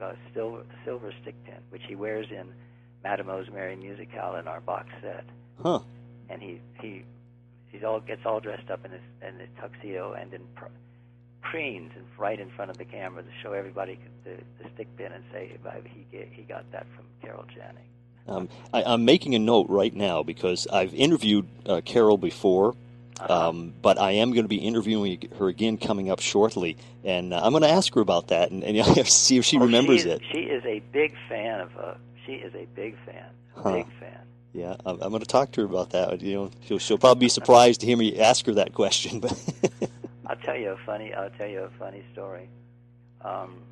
a 0.00 0.14
silver, 0.34 0.64
silver 0.84 1.12
stick 1.22 1.34
pin, 1.44 1.58
which 1.70 1.82
he 1.86 1.94
wears 1.94 2.26
in 2.30 2.52
Madamo's 3.04 3.50
Merry 3.52 3.76
Musicale 3.76 4.36
in 4.36 4.48
our 4.48 4.60
box 4.60 4.88
set. 5.02 5.24
Huh. 5.62 5.80
And 6.30 6.40
he 6.40 6.60
he 6.80 7.04
he 7.72 7.84
all 7.84 8.00
gets 8.00 8.22
all 8.24 8.38
dressed 8.40 8.70
up 8.70 8.84
in 8.84 8.92
his 8.92 9.00
in 9.26 9.38
his 9.40 9.48
tuxedo 9.60 10.12
and 10.12 10.32
in 10.32 10.42
pr- 10.54 10.66
preens 11.42 11.90
and 11.96 12.04
right 12.18 12.38
in 12.38 12.50
front 12.50 12.70
of 12.70 12.78
the 12.78 12.84
camera 12.84 13.22
to 13.22 13.28
show 13.42 13.52
everybody 13.52 13.98
the, 14.24 14.36
the 14.62 14.68
stick 14.74 14.88
pin 14.96 15.12
and 15.12 15.24
say 15.32 15.56
"Well, 15.64 15.74
he 15.84 16.06
get, 16.16 16.28
he 16.32 16.42
got 16.42 16.70
that 16.72 16.86
from 16.94 17.04
Carol 17.20 17.44
Channing. 17.54 17.84
Um, 18.28 18.48
I, 18.72 18.84
I'm 18.84 19.04
making 19.04 19.34
a 19.34 19.38
note 19.40 19.66
right 19.68 19.92
now 19.92 20.22
because 20.22 20.68
I've 20.72 20.94
interviewed 20.94 21.48
uh, 21.66 21.80
Carol 21.84 22.16
before, 22.18 22.74
Uh-huh. 23.18 23.48
um, 23.48 23.74
but 23.82 23.98
I 23.98 24.12
am 24.12 24.30
going 24.32 24.44
to 24.44 24.48
be 24.48 24.58
interviewing 24.58 25.28
her 25.38 25.48
again 25.48 25.76
coming 25.76 26.08
up 26.08 26.20
shortly, 26.20 26.76
and 27.02 27.34
uh, 27.34 27.40
I'm 27.42 27.50
going 27.52 27.64
to 27.64 27.68
ask 27.68 27.92
her 27.94 28.00
about 28.00 28.28
that 28.28 28.52
and, 28.52 28.62
and 28.62 29.06
see 29.08 29.38
if 29.38 29.44
she 29.44 29.56
Oh, 29.58 29.62
remembers 29.62 30.02
she 30.02 30.08
is, 30.08 30.14
it. 30.14 30.22
She 30.32 30.38
is 30.42 30.64
a 30.64 30.78
big 30.92 31.14
fan 31.28 31.60
of. 31.60 31.76
Uh, 31.76 31.94
she 32.24 32.34
is 32.34 32.54
a 32.54 32.66
big 32.76 32.96
fan. 33.04 33.24
A 33.56 33.60
Huh. 33.62 33.72
Big 33.74 33.86
fan. 33.98 34.20
Yeah, 34.52 34.76
I'm, 34.84 35.00
I'm 35.00 35.10
going 35.10 35.20
to 35.20 35.26
talk 35.26 35.52
to 35.52 35.62
her 35.62 35.66
about 35.66 35.90
that. 35.90 36.20
You 36.20 36.34
know, 36.34 36.50
she'll, 36.66 36.78
she'll 36.78 36.98
probably 36.98 37.26
be 37.26 37.28
surprised 37.30 37.80
to 37.80 37.86
hear 37.86 37.96
me 37.96 38.20
ask 38.20 38.44
her 38.46 38.54
that 38.54 38.74
question. 38.74 39.20
But 39.20 39.32
I'll 40.26 40.36
tell 40.36 40.56
you 40.56 40.70
a 40.70 40.76
funny. 40.84 41.14
I'll 41.14 41.30
tell 41.30 41.48
you 41.48 41.60
a 41.60 41.70
funny 41.78 42.04
story. 42.12 42.48
Um, 43.22 43.62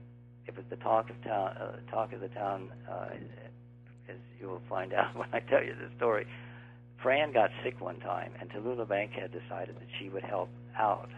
it 0.46 0.56
was 0.56 0.64
the 0.70 0.76
talk 0.76 1.10
of 1.10 1.22
town. 1.22 1.56
Uh, 1.56 1.76
talk 1.90 2.12
of 2.12 2.20
the 2.20 2.28
town, 2.28 2.70
uh, 2.90 3.08
as 4.08 4.16
you 4.40 4.48
will 4.48 4.62
find 4.68 4.92
out 4.94 5.14
when 5.16 5.28
I 5.32 5.40
tell 5.40 5.62
you 5.62 5.74
the 5.74 5.94
story. 5.96 6.26
Fran 7.02 7.32
got 7.32 7.50
sick 7.62 7.80
one 7.80 7.98
time, 8.00 8.32
and 8.40 8.50
Tallulah 8.50 8.86
Bankhead 8.86 9.32
decided 9.32 9.76
that 9.76 9.88
she 9.98 10.08
would 10.10 10.22
help 10.22 10.50
out. 10.76 11.10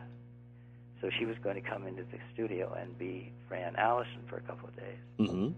So 1.01 1.11
she 1.19 1.25
was 1.25 1.37
going 1.43 1.57
to 1.57 1.61
come 1.61 1.87
into 1.89 2.03
the 2.03 2.19
studio 2.33 2.73
and 2.81 2.97
be 2.97 3.33
Fran 3.49 3.75
Allison 3.77 4.23
for 4.29 4.37
a 4.37 4.41
couple 4.43 4.69
of 4.69 4.77
days. 4.77 5.29
hmm 5.29 5.49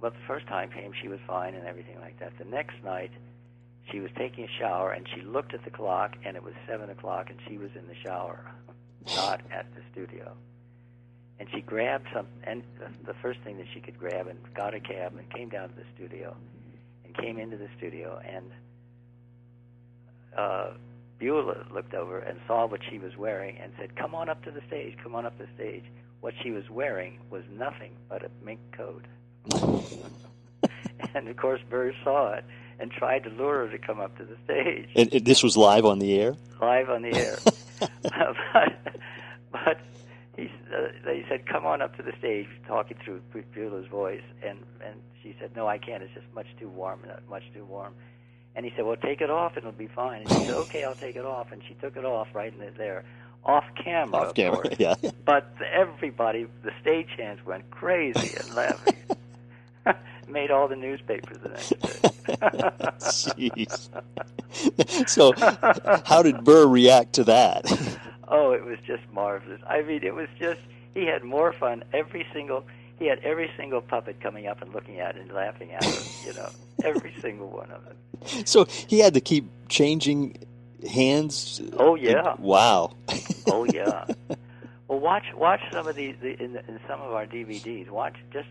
Well, 0.00 0.10
the 0.12 0.26
first 0.26 0.46
time 0.46 0.70
came, 0.70 0.92
she 1.00 1.08
was 1.08 1.18
fine 1.26 1.54
and 1.54 1.66
everything 1.66 1.98
like 2.00 2.18
that. 2.20 2.32
The 2.38 2.44
next 2.44 2.76
night, 2.84 3.10
she 3.90 4.00
was 4.00 4.10
taking 4.16 4.44
a 4.44 4.48
shower 4.58 4.92
and 4.92 5.06
she 5.14 5.22
looked 5.22 5.54
at 5.54 5.64
the 5.64 5.70
clock 5.70 6.16
and 6.24 6.36
it 6.36 6.42
was 6.42 6.54
seven 6.68 6.90
o'clock 6.90 7.30
and 7.30 7.38
she 7.48 7.58
was 7.58 7.70
in 7.74 7.86
the 7.88 7.94
shower, 8.04 8.40
not 9.16 9.40
at 9.52 9.66
the 9.74 9.82
studio. 9.92 10.34
And 11.40 11.48
she 11.54 11.60
grabbed 11.60 12.06
some, 12.12 12.26
and 12.44 12.62
the- 12.78 13.14
first 13.22 13.40
thing 13.40 13.58
that 13.58 13.66
she 13.74 13.80
could 13.80 13.98
grab, 13.98 14.26
and 14.28 14.38
got 14.54 14.74
a 14.74 14.80
cab 14.80 15.16
and 15.16 15.28
came 15.30 15.48
down 15.48 15.68
to 15.68 15.74
the 15.74 15.84
studio, 15.94 16.36
and 17.04 17.16
came 17.16 17.38
into 17.38 17.56
the 17.56 17.68
studio, 17.76 18.20
and 18.24 18.50
uh, 20.36 20.70
Beulah 21.18 21.66
looked 21.72 21.94
over 21.94 22.20
and 22.20 22.38
saw 22.46 22.66
what 22.66 22.80
she 22.88 22.98
was 22.98 23.16
wearing 23.16 23.56
and 23.58 23.72
said, 23.78 23.96
"Come 23.96 24.14
on 24.14 24.28
up 24.28 24.42
to 24.44 24.50
the 24.50 24.60
stage. 24.68 24.96
Come 25.02 25.14
on 25.14 25.26
up 25.26 25.36
to 25.38 25.46
the 25.46 25.52
stage." 25.54 25.84
What 26.20 26.34
she 26.42 26.50
was 26.50 26.68
wearing 26.70 27.18
was 27.30 27.42
nothing 27.52 27.92
but 28.08 28.24
a 28.24 28.30
mink 28.44 28.60
coat. 28.76 29.04
and 31.14 31.28
of 31.28 31.36
course, 31.36 31.60
Burr 31.68 31.92
saw 32.04 32.32
it 32.34 32.44
and 32.80 32.90
tried 32.90 33.24
to 33.24 33.30
lure 33.30 33.66
her 33.66 33.70
to 33.70 33.78
come 33.78 34.00
up 34.00 34.16
to 34.18 34.24
the 34.24 34.36
stage 34.44 34.88
and, 34.94 35.12
and 35.12 35.24
this 35.24 35.42
was 35.42 35.56
live 35.56 35.84
on 35.84 35.98
the 35.98 36.18
air. 36.20 36.36
live 36.60 36.88
on 36.90 37.02
the 37.02 37.14
air. 37.14 37.38
but 38.02 38.76
but 39.52 39.80
he, 40.36 40.44
uh, 40.74 40.88
they 41.04 41.24
said, 41.28 41.46
"Come 41.46 41.66
on 41.66 41.82
up 41.82 41.96
to 41.96 42.02
the 42.02 42.12
stage," 42.18 42.46
talking 42.66 42.96
through 43.04 43.20
Beulah's 43.54 43.88
voice, 43.88 44.22
and 44.42 44.58
and 44.84 44.94
she 45.22 45.34
said, 45.40 45.54
"No, 45.56 45.66
I 45.66 45.78
can't. 45.78 46.02
It's 46.02 46.14
just 46.14 46.26
much 46.34 46.46
too 46.58 46.68
warm. 46.68 47.00
uh, 47.08 47.16
Much 47.28 47.44
too 47.54 47.64
warm." 47.64 47.94
And 48.56 48.64
he 48.64 48.72
said, 48.76 48.84
"Well, 48.84 48.96
take 48.96 49.20
it 49.20 49.30
off, 49.30 49.52
and 49.56 49.64
it'll 49.64 49.72
be 49.72 49.86
fine." 49.88 50.22
And 50.22 50.30
she 50.30 50.44
said, 50.46 50.54
"Okay, 50.54 50.84
I'll 50.84 50.94
take 50.94 51.16
it 51.16 51.24
off." 51.24 51.52
And 51.52 51.62
she 51.66 51.74
took 51.74 51.96
it 51.96 52.04
off 52.04 52.28
right 52.34 52.52
in 52.52 52.74
there, 52.76 53.04
off 53.44 53.64
camera, 53.82 54.28
Off 54.28 54.34
camera, 54.34 54.62
course. 54.62 54.76
yeah. 54.78 54.94
But 55.24 55.52
everybody, 55.72 56.46
the 56.62 56.72
stagehands 56.84 57.44
went 57.44 57.70
crazy 57.70 58.36
and 58.36 58.54
laughing. 58.54 58.96
Made 60.28 60.50
all 60.50 60.68
the 60.68 60.76
newspapers 60.76 61.38
the 61.38 61.48
next 61.48 61.68
day. 61.70 61.78
Jeez. 62.98 63.88
so, 65.08 65.32
how 66.04 66.22
did 66.22 66.44
Burr 66.44 66.66
react 66.66 67.14
to 67.14 67.24
that? 67.24 67.64
Oh, 68.28 68.52
it 68.52 68.64
was 68.64 68.78
just 68.86 69.02
marvelous. 69.12 69.60
I 69.66 69.82
mean, 69.82 70.02
it 70.02 70.14
was 70.14 70.28
just 70.38 70.60
he 70.94 71.06
had 71.06 71.24
more 71.24 71.52
fun 71.52 71.82
every 71.92 72.26
single 72.32 72.64
he 72.98 73.06
had 73.06 73.20
every 73.20 73.50
single 73.56 73.80
puppet 73.80 74.20
coming 74.20 74.46
up 74.48 74.60
and 74.60 74.74
looking 74.74 75.00
at 75.00 75.16
it 75.16 75.22
and 75.22 75.32
laughing 75.32 75.72
at 75.72 75.84
him, 75.84 76.02
you 76.26 76.34
know, 76.34 76.50
every 76.84 77.14
single 77.20 77.48
one 77.48 77.70
of 77.70 77.84
them. 77.84 77.96
so 78.44 78.64
he 78.64 78.98
had 78.98 79.14
to 79.14 79.20
keep 79.20 79.48
changing 79.68 80.36
hands. 80.86 81.60
Oh, 81.76 81.94
yeah. 81.94 82.34
Wow. 82.38 82.92
Oh 83.50 83.64
yeah. 83.64 84.04
well, 84.88 85.00
watch 85.00 85.24
watch 85.34 85.60
some 85.72 85.86
of 85.86 85.96
these 85.96 86.16
the, 86.20 86.40
in, 86.42 86.52
the, 86.52 86.66
in 86.68 86.78
some 86.86 87.00
of 87.00 87.12
our 87.12 87.26
DVDs. 87.26 87.88
Watch 87.88 88.16
just 88.32 88.48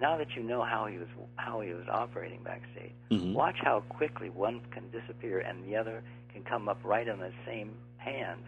now 0.00 0.16
that 0.18 0.34
you 0.36 0.42
know 0.42 0.62
how 0.62 0.86
he 0.86 0.98
was 0.98 1.08
how 1.36 1.60
he 1.60 1.72
was 1.72 1.86
operating 1.88 2.42
backstage. 2.42 2.92
Mhm. 3.10 3.32
Watch 3.34 3.56
how 3.62 3.80
quickly 3.88 4.30
one 4.30 4.60
can 4.70 4.90
disappear 4.90 5.40
and 5.40 5.64
the 5.64 5.76
other 5.76 6.02
can 6.32 6.42
come 6.42 6.68
up 6.68 6.78
right 6.84 7.08
on 7.08 7.18
the 7.20 7.32
same 7.46 7.74
hand. 7.96 8.42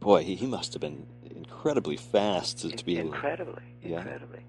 Boy, 0.00 0.22
he, 0.24 0.34
he 0.34 0.46
must 0.46 0.72
have 0.74 0.80
been 0.80 1.06
incredibly 1.34 1.96
fast 1.96 2.58
to, 2.60 2.70
to 2.70 2.84
be 2.84 2.98
able. 2.98 3.12
incredibly, 3.12 3.62
Yeah. 3.82 3.98
incredibly. 3.98 4.40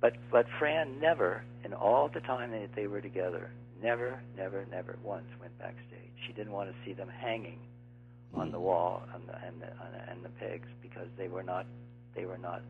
But 0.00 0.14
but 0.30 0.46
Fran 0.58 1.00
never, 1.00 1.42
in 1.64 1.72
all 1.74 2.08
the 2.08 2.20
time 2.20 2.50
that 2.52 2.74
they 2.74 2.86
were 2.86 3.00
together, 3.00 3.50
never, 3.82 4.20
never, 4.36 4.66
never 4.70 4.98
once 5.02 5.26
went 5.40 5.56
backstage. 5.58 6.12
She 6.26 6.32
didn't 6.32 6.52
want 6.52 6.70
to 6.70 6.76
see 6.84 6.92
them 6.92 7.08
hanging 7.08 7.58
on 8.34 8.48
Mm. 8.48 8.52
the 8.52 8.60
wall 8.60 9.02
and 9.14 9.26
the, 9.28 9.36
and 9.46 9.60
the, 9.62 10.10
and 10.10 10.22
the 10.24 10.28
pigs 10.30 10.68
because 10.82 11.08
they 11.16 11.28
were 11.28 11.42
not 11.42 11.66
they 12.14 12.24
were 12.26 12.38
not 12.38 12.62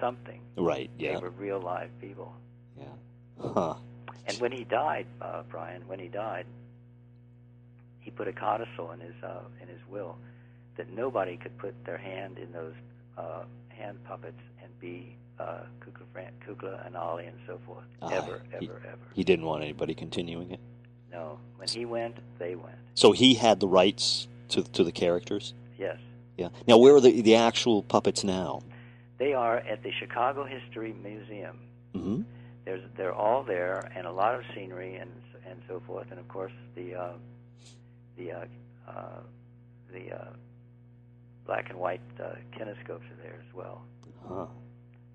something. 0.00 0.40
Right. 0.56 0.90
Yeah. 0.98 1.14
They 1.14 1.20
were 1.22 1.30
real 1.30 1.60
live 1.60 1.90
people. 2.00 2.32
Yeah. 2.78 2.84
Huh. 3.40 3.74
And 4.26 4.38
when 4.38 4.52
he 4.52 4.64
died, 4.64 5.06
uh, 5.20 5.42
Brian, 5.50 5.82
when 5.86 5.98
he 5.98 6.08
died, 6.08 6.46
he 8.00 8.10
put 8.10 8.28
a 8.28 8.32
codicil 8.32 8.90
in 8.92 9.00
his 9.00 9.14
uh, 9.22 9.40
in 9.60 9.68
his 9.68 9.80
will 9.88 10.16
that 10.76 10.90
nobody 10.92 11.36
could 11.36 11.56
put 11.58 11.74
their 11.84 11.98
hand 11.98 12.38
in 12.38 12.50
those 12.52 12.74
uh, 13.16 13.44
hand 13.68 14.02
puppets 14.04 14.40
and 14.62 14.70
be 14.80 15.14
uh, 15.38 15.60
Kukla, 15.80 16.04
Fran- 16.12 16.32
Kukla 16.46 16.86
and 16.86 16.96
Ollie 16.96 17.26
and 17.26 17.36
so 17.46 17.58
forth. 17.66 17.84
Ah, 18.02 18.10
ever, 18.12 18.42
he- 18.60 18.66
ever, 18.68 18.82
ever. 18.86 18.98
He 19.14 19.24
didn't 19.24 19.44
want 19.44 19.62
anybody 19.62 19.94
continuing 19.94 20.50
it. 20.50 20.60
No. 21.12 21.38
When 21.56 21.68
he 21.68 21.84
went, 21.84 22.16
they 22.38 22.54
went. 22.56 22.76
So 22.94 23.12
he 23.12 23.34
had 23.34 23.60
the 23.60 23.68
rights 23.68 24.26
to 24.50 24.62
to 24.62 24.84
the 24.84 24.92
characters. 24.92 25.54
Yes. 25.78 25.98
Yeah. 26.36 26.48
Now, 26.66 26.78
where 26.78 26.94
are 26.96 27.00
the 27.00 27.20
the 27.22 27.36
actual 27.36 27.82
puppets 27.82 28.24
now? 28.24 28.62
They 29.18 29.32
are 29.32 29.58
at 29.58 29.82
the 29.82 29.90
Chicago 29.92 30.44
History 30.44 30.92
Museum. 30.92 31.58
hmm 31.94 32.22
There's, 32.64 32.82
they're 32.96 33.12
all 33.14 33.42
there, 33.44 33.90
and 33.96 34.06
a 34.06 34.12
lot 34.12 34.34
of 34.34 34.42
scenery 34.54 34.96
and 34.96 35.10
and 35.46 35.60
so 35.68 35.80
forth, 35.86 36.06
and 36.10 36.18
of 36.18 36.26
course 36.28 36.52
the 36.74 36.94
uh, 36.94 37.12
the 38.16 38.32
uh, 38.32 38.44
uh, 38.88 39.20
the 39.92 40.12
uh, 40.12 40.24
black 41.46 41.68
and 41.70 41.78
white 41.78 42.00
uh, 42.18 42.34
kinescopes 42.56 43.04
are 43.12 43.18
there 43.22 43.38
as 43.46 43.54
well. 43.54 43.82
Huh. 44.26 44.46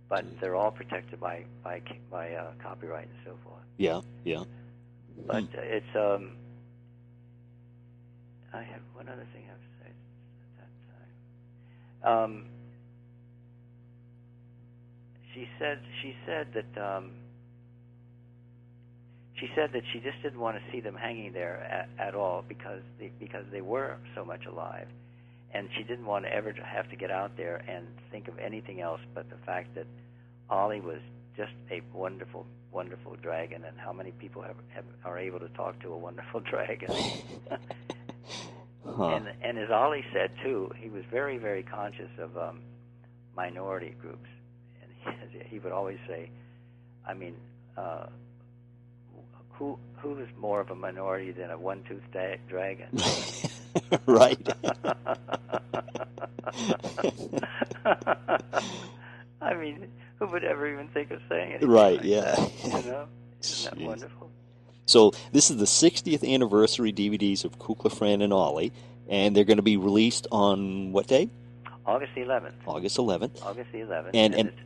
But 0.08 0.26
they're 0.40 0.56
all 0.56 0.72
protected 0.72 1.20
by 1.20 1.46
by 1.64 1.82
by 2.12 2.34
uh, 2.34 2.52
copyright 2.62 3.08
and 3.08 3.18
so 3.26 3.34
forth. 3.44 3.64
Yeah. 3.78 4.02
Yeah. 4.24 4.44
But 5.26 5.44
uh, 5.58 5.62
it's 5.78 5.96
um. 5.96 6.36
I 8.54 8.64
have 8.64 8.82
one 8.94 9.08
other 9.08 9.28
thing 9.34 9.44
I 9.46 9.52
have 9.52 9.62
to 9.62 9.74
say 9.84 9.92
at 10.48 10.54
that 10.60 12.08
time. 12.08 12.24
Um, 12.24 12.46
she 15.40 15.48
said 15.58 15.80
she 16.02 16.16
said 16.26 16.48
that 16.54 16.82
um, 16.82 17.12
she 19.40 19.50
said 19.56 19.72
that 19.74 19.84
she 19.94 20.00
just 20.00 20.22
didn't 20.22 20.40
want 20.40 20.58
to 20.58 20.72
see 20.72 20.82
them 20.82 20.96
hanging 20.96 21.32
there 21.32 21.58
at, 21.64 22.08
at 22.08 22.16
all 22.16 22.44
because 22.48 22.82
they, 23.00 23.12
because 23.20 23.46
they 23.52 23.62
were 23.62 23.96
so 24.16 24.26
much 24.26 24.46
alive, 24.46 24.88
and 25.54 25.70
she 25.78 25.84
didn't 25.84 26.06
want 26.06 26.26
to 26.26 26.34
ever 26.34 26.54
have 26.62 26.90
to 26.90 26.98
get 26.98 27.10
out 27.10 27.38
there 27.38 27.64
and 27.70 27.88
think 28.12 28.28
of 28.28 28.38
anything 28.38 28.82
else 28.82 29.00
but 29.16 29.30
the 29.30 29.38
fact 29.46 29.74
that 29.76 29.86
Ollie 30.50 30.82
was 30.82 31.00
just 31.38 31.54
a 31.72 31.82
wonderful, 31.94 32.46
wonderful 32.72 33.16
dragon, 33.22 33.64
and 33.64 33.78
how 33.78 33.94
many 33.94 34.12
people 34.12 34.42
have, 34.42 34.58
have 34.74 34.84
are 35.06 35.18
able 35.18 35.40
to 35.40 35.48
talk 35.50 35.80
to 35.82 35.94
a 35.94 35.98
wonderful 35.98 36.40
dragon. 36.50 36.94
Huh. 38.86 39.06
And 39.06 39.28
and 39.42 39.58
as 39.58 39.70
Ollie 39.72 40.04
said 40.12 40.32
too, 40.44 40.70
he 40.76 40.90
was 40.90 41.04
very 41.10 41.38
very 41.38 41.64
conscious 41.64 42.10
of 42.18 42.38
um, 42.38 42.60
minority 43.36 43.96
groups, 44.02 44.28
he, 45.06 45.40
he 45.48 45.60
would 45.60 45.72
always 45.72 45.98
say, 46.08 46.30
I 47.08 47.14
mean, 47.14 47.36
uh, 47.78 48.08
who 49.52 49.78
who 49.98 50.18
is 50.20 50.28
more 50.40 50.60
of 50.62 50.70
a 50.70 50.76
minority 50.76 51.32
than 51.32 51.52
a 51.52 51.58
one-toothed 51.58 52.12
da- 52.14 52.38
dragon? 52.48 52.88
right. 54.06 54.38
I 59.42 59.54
mean, 59.54 59.88
who 60.18 60.28
would 60.28 60.44
ever 60.44 60.68
even 60.72 60.88
think 60.90 61.12
of 61.12 61.22
saying 61.30 61.52
it? 61.52 61.64
Right, 61.64 61.98
like 61.98 62.06
yeah. 62.06 62.22
that, 62.22 62.52
you 62.64 62.70
know, 62.92 63.06
isn't 63.42 63.72
that 63.72 63.76
Jeez. 63.80 63.86
wonderful? 63.86 64.30
So 64.86 65.12
this 65.32 65.50
is 65.52 65.58
the 65.58 65.66
60th 65.66 66.28
anniversary 66.28 66.92
DVDs 66.92 67.46
of 67.46 67.60
Kukla, 67.60 67.92
Fran, 67.96 68.22
and 68.22 68.34
Ollie, 68.34 68.72
and 69.08 69.36
they're 69.36 69.44
going 69.44 69.58
to 69.58 69.64
be 69.64 69.78
released 69.78 70.28
on 70.32 70.92
what 70.92 71.08
day? 71.08 71.30
August 71.86 72.14
11th. 72.16 72.54
August 72.66 72.98
11th. 72.98 73.44
August 73.46 73.72
the 73.72 73.80
11th, 73.80 74.10
And- 74.14 74.36
and- 74.36 74.50
it's 74.50 74.60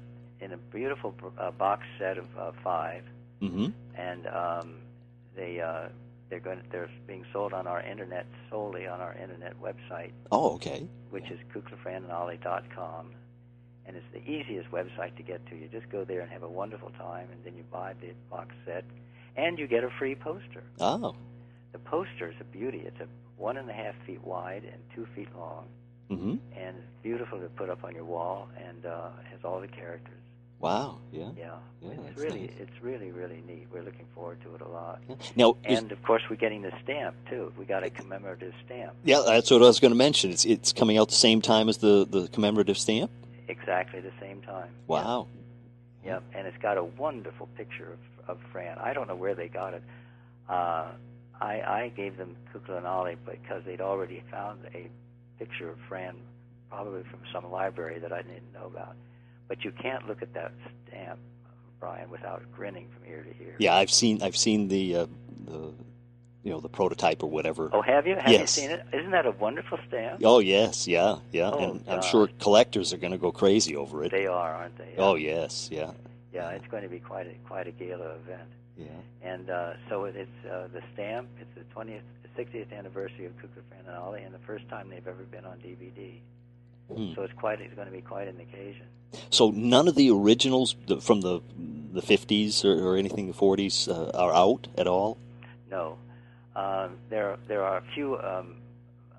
in 0.44 0.52
a 0.52 0.58
beautiful 0.58 1.14
uh, 1.38 1.52
box 1.52 1.84
set 2.00 2.18
of 2.18 2.26
uh, 2.38 2.52
five, 2.64 3.04
Mm-hmm. 3.42 3.68
and 3.96 4.28
um, 4.28 4.76
they 5.36 5.60
uh, 5.60 5.90
they're 6.30 6.40
going 6.40 6.62
they're 6.72 6.90
being 7.08 7.26
sold 7.34 7.52
on 7.54 7.68
our 7.68 7.82
internet 7.82 8.26
solely 8.50 8.88
on 8.88 9.02
our 9.02 9.14
internet 9.16 9.54
website, 9.62 10.12
Oh, 10.32 10.52
okay. 10.56 10.88
which 11.10 11.30
is 11.30 11.40
kuklafranandollie.com, 11.54 13.12
and 13.86 13.96
it's 13.98 14.06
the 14.14 14.22
easiest 14.30 14.72
website 14.72 15.16
to 15.18 15.24
get 15.24 15.46
to. 15.50 15.56
You 15.56 15.68
just 15.68 15.90
go 15.90 16.04
there 16.06 16.22
and 16.22 16.32
have 16.32 16.44
a 16.44 16.48
wonderful 16.50 16.92
time, 16.98 17.28
and 17.32 17.44
then 17.44 17.56
you 17.58 17.64
buy 17.72 17.94
the 18.00 18.12
box 18.30 18.56
set, 18.66 18.86
and 19.36 19.58
you 19.60 19.68
get 19.68 19.84
a 19.84 19.90
free 20.00 20.16
poster. 20.16 20.64
Oh. 20.80 21.16
The 21.74 21.80
poster 21.80 22.30
is 22.30 22.36
a 22.40 22.44
beauty. 22.46 22.84
It's 22.86 23.00
a 23.02 23.08
one 23.38 23.58
and 23.58 23.70
a 23.70 23.74
half 23.74 23.96
feet 24.06 24.24
wide 24.24 24.64
and 24.64 24.82
two 24.96 25.06
feet 25.16 25.30
long, 25.38 25.66
Mm-hmm. 26.12 26.36
and 26.58 26.78
it's 26.78 26.88
beautiful 27.02 27.40
to 27.40 27.48
put 27.48 27.70
up 27.70 27.84
on 27.84 27.96
your 27.96 28.06
wall, 28.06 28.48
and 28.68 28.86
uh, 28.86 29.10
has 29.32 29.40
all 29.44 29.60
the 29.60 29.68
characters. 29.68 30.14
Wow. 30.64 31.00
Yeah. 31.12 31.30
Yeah, 31.38 31.56
Yeah, 31.82 31.90
it's 32.10 32.18
really 32.18 32.42
nice. 32.48 32.52
it's 32.58 32.82
really 32.82 33.12
really 33.12 33.44
neat. 33.46 33.68
We're 33.72 33.84
looking 33.84 34.06
forward 34.16 34.40
to 34.44 34.56
it 34.56 34.62
a 34.62 34.68
lot. 34.68 35.02
Now, 35.36 35.58
And 35.66 35.92
of 35.92 36.02
course, 36.04 36.24
we're 36.30 36.38
getting 36.38 36.62
the 36.62 36.72
stamp 36.82 37.16
too. 37.30 37.52
We 37.58 37.66
got 37.66 37.84
a 37.84 37.90
commemorative 37.90 38.54
stamp, 38.66 38.94
yeah, 39.04 39.22
that's 39.26 39.52
what 39.52 39.62
I 39.62 39.66
was 39.66 39.82
going 39.82 39.92
to 39.92 39.98
mention. 39.98 40.32
It's 40.32 40.46
it's 40.46 40.72
coming 40.72 40.98
out 40.98 41.10
the 41.10 41.16
same 41.28 41.42
time 41.42 41.68
as 41.68 41.78
the 41.80 42.06
the 42.10 42.30
commemorative 42.30 42.78
stamp. 42.78 43.12
exactly 43.50 44.00
the 44.00 44.14
same 44.22 44.42
time. 44.42 44.70
Wow. 44.88 45.28
Yep, 46.06 46.24
and 46.34 46.48
it's 46.48 46.62
got 46.62 46.78
a 46.78 46.84
wonderful 46.84 47.48
picture 47.58 47.90
of, 47.96 48.00
of 48.32 48.38
Fran. 48.52 48.78
I 48.78 48.94
don't 48.94 49.08
know 49.08 49.16
where 49.16 49.36
they 49.36 49.50
got 49.50 49.74
it. 49.74 49.84
Uh, 50.50 50.88
I 51.42 51.54
I 51.82 51.92
gave 51.96 52.16
them 52.18 52.38
Kukla 52.54 52.78
and 52.78 52.88
Ollie 52.88 53.18
because 53.26 53.64
they'd 53.66 53.82
already 53.82 54.24
found 54.32 54.60
a 54.74 54.88
picture 55.40 55.70
of 55.70 55.78
Fran, 55.90 56.16
probably 56.70 57.04
from 57.12 57.20
some 57.34 57.52
library 57.52 58.00
that 58.00 58.14
I 58.14 58.22
didn't 58.22 58.54
know 58.54 58.68
about. 58.68 58.96
But 59.54 59.64
you 59.64 59.72
can't 59.72 60.08
look 60.08 60.24
at 60.24 60.34
that 60.34 60.52
stamp, 60.88 61.20
Brian, 61.80 62.10
without 62.10 62.42
grinning 62.52 62.88
from 62.90 63.08
ear 63.08 63.22
to 63.22 63.44
ear. 63.44 63.56
Yeah, 63.60 63.76
I've 63.76 63.92
seen 63.92 64.24
I've 64.24 64.36
seen 64.36 64.68
the 64.68 64.96
uh, 64.96 65.06
the 65.46 65.74
you 66.42 66.52
know 66.52 66.60
the 66.60 66.70
prototype 66.70 67.22
or 67.22 67.30
whatever. 67.30 67.70
Oh, 67.72 67.84
have 67.84 68.08
you? 68.08 68.16
Have 68.16 68.32
Yes. 68.32 68.58
you 68.58 68.64
seen 68.64 68.72
it? 68.72 68.84
Isn't 68.92 69.12
that 69.12 69.28
a 69.28 69.32
wonderful 69.32 69.78
stamp? 69.88 70.22
Oh 70.24 70.40
yes, 70.40 70.88
yeah, 70.88 71.18
yeah, 71.32 71.52
Oh, 71.52 71.60
and 71.60 71.84
I'm 71.88 72.02
sure 72.02 72.30
collectors 72.40 72.94
are 72.94 72.98
going 72.98 73.12
to 73.12 73.20
go 73.20 73.32
crazy 73.32 73.76
over 73.76 74.04
it. 74.04 74.10
They 74.10 74.26
are, 74.26 74.56
aren't 74.56 74.76
they? 74.80 74.96
Oh 74.98 75.14
yes, 75.14 75.70
yeah, 75.72 75.92
yeah. 76.34 76.50
It's 76.50 76.66
going 76.72 76.82
to 76.82 76.90
be 76.90 76.98
quite 77.00 77.28
a 77.28 77.36
quite 77.48 77.68
a 77.68 77.72
gala 77.72 78.16
event. 78.16 78.50
yeah. 78.76 78.88
And 79.22 79.52
uh, 79.52 79.74
so 79.88 80.06
it's 80.06 80.18
uh, 80.52 80.68
the 80.74 80.82
stamp. 80.96 81.30
It's 81.40 81.54
the 81.54 81.80
20th, 81.80 82.02
60th 82.36 82.76
anniversary 82.76 83.28
of 83.28 83.34
Kukla, 83.38 83.62
Fran, 83.70 83.86
and 83.86 83.96
Ollie, 83.98 84.24
and 84.24 84.34
the 84.34 84.40
first 84.48 84.68
time 84.68 84.90
they've 84.90 85.08
ever 85.08 85.26
been 85.26 85.46
on 85.46 85.58
DVD. 85.60 86.22
Hmm. 86.92 87.14
So 87.16 87.24
it's 87.24 87.34
quite. 87.34 87.62
It's 87.62 87.74
going 87.74 87.88
to 87.88 87.94
be 87.94 88.02
quite 88.02 88.28
an 88.28 88.40
occasion. 88.40 88.86
So 89.30 89.52
none 89.52 89.88
of 89.88 89.96
the 89.96 90.10
originals 90.12 90.76
from 91.02 91.22
the 91.22 91.42
the 91.94 92.02
50s 92.02 92.66
or, 92.66 92.74
or 92.84 92.98
anything 92.98 93.28
the 93.28 93.34
40s 93.34 93.88
uh, 93.88 94.10
are 94.18 94.34
out 94.34 94.68
at 94.78 94.88
all. 94.88 95.18
No, 95.70 95.98
um, 96.56 96.98
there 97.10 97.38
there 97.48 97.64
are 97.64 97.78
a 97.78 97.84
few 97.94 98.18
um, 98.20 98.56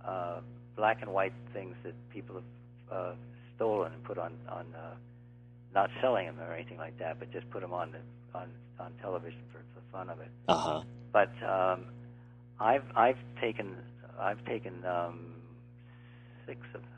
uh, 0.05 0.41
black 0.77 1.03
and 1.03 1.13
white 1.13 1.33
things 1.53 1.77
that 1.85 1.95
people 2.11 2.37
have 2.37 2.45
uh, 2.91 3.13
stolen 3.57 3.93
and 3.93 4.03
put 4.05 4.19
on 4.19 4.33
on. 4.49 4.67
Uh, 4.75 4.95
not 5.75 5.91
selling 6.01 6.27
them 6.27 6.41
or 6.41 6.53
anything 6.55 6.79
like 6.79 6.97
that, 6.99 7.19
but 7.19 7.33
just 7.33 7.51
put 7.51 7.61
them 7.61 7.73
on 7.73 7.93
the, 7.93 8.39
on 8.39 8.49
on 8.79 8.93
television 9.01 9.41
for 9.53 9.59
the 9.75 9.81
fun 9.93 10.09
of 10.09 10.21
it. 10.21 10.29
Uh 10.49 10.57
huh. 10.57 10.83
but 11.13 11.31
um, 11.43 11.87
I've 12.61 12.85
I've 12.95 13.19
taken 13.41 13.77
I've 14.19 14.45
taken 14.45 14.85
um, 14.85 15.35
six 16.47 16.61
of 16.75 16.83
them, 16.83 16.91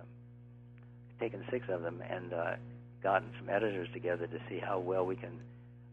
taken 1.20 1.44
six 1.50 1.68
of 1.68 1.82
them, 1.82 2.02
and 2.08 2.32
uh, 2.32 2.54
gotten 3.02 3.28
some 3.38 3.48
editors 3.48 3.88
together 3.92 4.26
to 4.26 4.38
see 4.48 4.58
how 4.58 4.78
well 4.78 5.04
we 5.06 5.16
can 5.16 5.38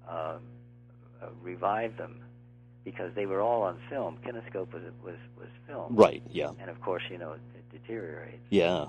uh, 0.07 0.37
revive 1.41 1.97
them, 1.97 2.17
because 2.83 3.11
they 3.15 3.25
were 3.25 3.41
all 3.41 3.61
on 3.63 3.77
film. 3.89 4.17
Kinescope 4.25 4.73
was 4.73 4.83
was 5.03 5.15
was 5.37 5.47
film, 5.67 5.95
Right. 5.95 6.21
Yeah. 6.29 6.51
and 6.59 6.69
of 6.69 6.79
course 6.81 7.03
you 7.09 7.17
know 7.17 7.33
it, 7.33 7.41
it 7.55 7.81
deteriorates. 7.81 8.43
Yeah. 8.49 8.85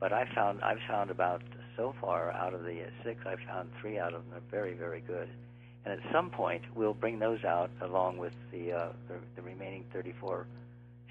But 0.00 0.12
I 0.12 0.26
found 0.34 0.60
I've 0.62 0.80
found 0.88 1.10
about 1.10 1.42
so 1.76 1.94
far 2.00 2.30
out 2.30 2.54
of 2.54 2.62
the 2.62 2.82
six, 3.02 3.20
I've 3.26 3.40
found 3.48 3.70
three 3.80 3.98
out 3.98 4.14
of 4.14 4.24
them 4.28 4.38
are 4.38 4.42
very 4.50 4.74
very 4.74 5.00
good. 5.00 5.28
And 5.86 5.92
at 6.00 6.12
some 6.12 6.30
point, 6.30 6.62
we'll 6.74 6.94
bring 6.94 7.18
those 7.18 7.44
out 7.44 7.70
along 7.82 8.16
with 8.16 8.32
the 8.52 8.72
uh, 8.72 8.88
the, 9.08 9.14
the 9.36 9.42
remaining 9.42 9.84
34 9.92 10.46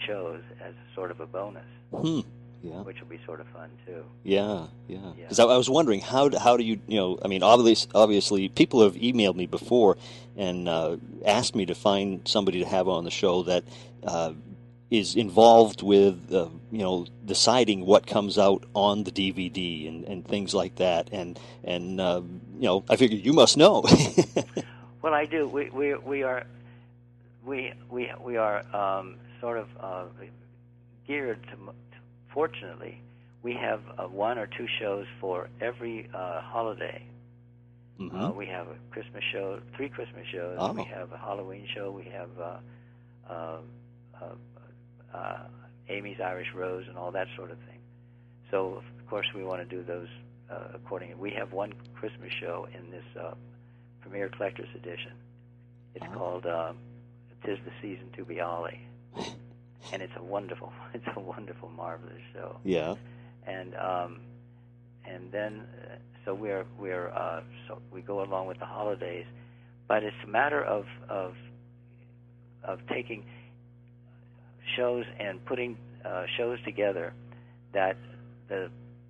shows 0.07 0.41
as 0.65 0.73
sort 0.95 1.11
of 1.11 1.19
a 1.19 1.25
bonus, 1.27 1.65
Hmm. 1.91 2.21
Yeah. 2.63 2.81
which 2.81 3.01
will 3.01 3.09
be 3.09 3.19
sort 3.25 3.41
of 3.41 3.47
fun 3.47 3.69
too. 3.85 4.05
Yeah, 4.23 4.67
yeah. 4.87 4.97
Yeah. 4.97 5.11
Because 5.23 5.39
I, 5.39 5.43
I 5.43 5.57
was 5.57 5.69
wondering 5.69 5.99
how 5.99 6.29
do, 6.29 6.37
how 6.37 6.55
do 6.55 6.63
you 6.63 6.79
you 6.87 6.97
know 6.97 7.19
I 7.23 7.27
mean 7.27 7.43
obviously 7.43 7.91
obviously 7.93 8.47
people 8.47 8.81
have 8.83 8.95
emailed 8.95 9.35
me 9.35 9.47
before 9.47 9.97
and 10.37 10.69
uh, 10.69 10.95
asked 11.25 11.55
me 11.55 11.65
to 11.65 11.75
find 11.75 12.25
somebody 12.25 12.59
to 12.59 12.65
have 12.65 12.87
on 12.87 13.03
the 13.03 13.11
show 13.11 13.43
that 13.43 13.65
uh, 14.03 14.31
is 14.89 15.15
involved 15.17 15.83
with 15.83 16.33
uh, 16.33 16.47
you 16.71 16.79
know 16.79 17.05
deciding 17.25 17.85
what 17.85 18.07
comes 18.07 18.37
out 18.37 18.63
on 18.73 19.03
the 19.03 19.11
DVD 19.11 19.89
and, 19.89 20.05
and 20.05 20.25
things 20.25 20.53
like 20.53 20.75
that 20.77 21.09
and 21.11 21.37
and 21.65 21.99
uh, 21.99 22.21
you 22.55 22.65
know 22.67 22.85
I 22.89 22.95
figured 22.95 23.25
you 23.25 23.33
must 23.33 23.57
know. 23.57 23.83
Well, 25.03 25.13
I 25.13 25.25
do. 25.25 25.49
We 25.49 25.69
we 25.69 25.95
we 25.95 26.23
are 26.23 26.45
we 27.45 27.73
we 27.91 28.09
we 28.23 28.37
are 28.37 28.63
um, 28.73 29.17
sort 29.41 29.57
of 29.57 29.67
uh, 29.77 30.05
geared 31.05 31.43
to. 31.47 31.73
Fortunately, 32.33 33.01
we 33.43 33.53
have 33.53 33.81
uh, 33.97 34.03
one 34.05 34.37
or 34.37 34.47
two 34.47 34.67
shows 34.79 35.05
for 35.21 35.49
every 35.61 36.09
uh, 36.13 36.41
holiday. 36.41 37.05
Mm-hmm. 37.99 38.17
Uh, 38.19 38.31
we 38.31 38.47
have 38.47 38.67
a 38.67 38.75
Christmas 38.91 39.23
show, 39.31 39.59
three 39.75 39.89
Christmas 39.89 40.25
shows. 40.31 40.57
Oh. 40.59 40.73
We 40.73 40.83
have 40.85 41.11
a 41.11 41.17
Halloween 41.17 41.67
show. 41.75 41.91
We 41.91 42.05
have 42.05 42.29
uh, 42.41 43.31
uh, 43.31 43.57
uh, 44.19 45.17
uh, 45.17 45.37
Abie's 45.89 46.19
Irish 46.19 46.47
Rose 46.55 46.85
and 46.87 46.97
all 46.97 47.11
that 47.11 47.27
sort 47.35 47.51
of 47.51 47.57
thing. 47.59 47.79
So 48.49 48.81
of 48.97 49.07
course 49.09 49.27
we 49.35 49.43
want 49.43 49.61
to 49.67 49.75
do 49.75 49.83
those 49.83 50.07
uh, 50.49 50.69
accordingly. 50.75 51.15
We 51.15 51.31
have 51.31 51.51
one 51.53 51.73
Christmas 51.93 52.31
show 52.39 52.67
in 52.73 52.89
this 52.89 53.03
uh, 53.19 53.33
Premier 54.01 54.29
Collector's 54.29 54.69
Edition. 54.75 55.11
It's 55.95 56.05
Oh. 56.09 56.17
called 56.17 56.45
uh, 56.47 56.73
"Tis 57.45 57.59
the 57.65 57.71
Season 57.81 58.09
to 58.17 58.25
Be 58.25 58.41
Ollie," 58.41 58.81
and 59.91 60.01
it's 60.01 60.13
a 60.17 60.23
wonderful, 60.23 60.71
it's 60.93 61.05
a 61.15 61.19
wonderful, 61.19 61.69
marvelous 61.69 62.21
show 62.33 62.57
Yeah. 62.63 62.95
and 63.45 63.75
um, 63.75 64.21
and 65.05 65.31
then 65.31 65.63
uh, 65.81 65.95
so 66.25 66.33
we're 66.33 66.65
we're 66.79 67.09
uh, 67.09 67.41
so 67.67 67.79
we 67.91 68.01
go 68.01 68.23
along 68.23 68.47
with 68.47 68.59
the 68.59 68.65
holidays, 68.65 69.25
but 69.87 70.03
it's 70.03 70.15
a 70.23 70.27
matter 70.27 70.63
of 70.63 70.85
of 71.09 71.33
of 72.63 72.79
taking 72.87 73.23
shows 74.77 75.05
and 75.19 75.43
putting 75.45 75.77
uh, 76.05 76.23
shows 76.37 76.57
together 76.63 77.13
that 77.73 77.97
the 78.47 78.69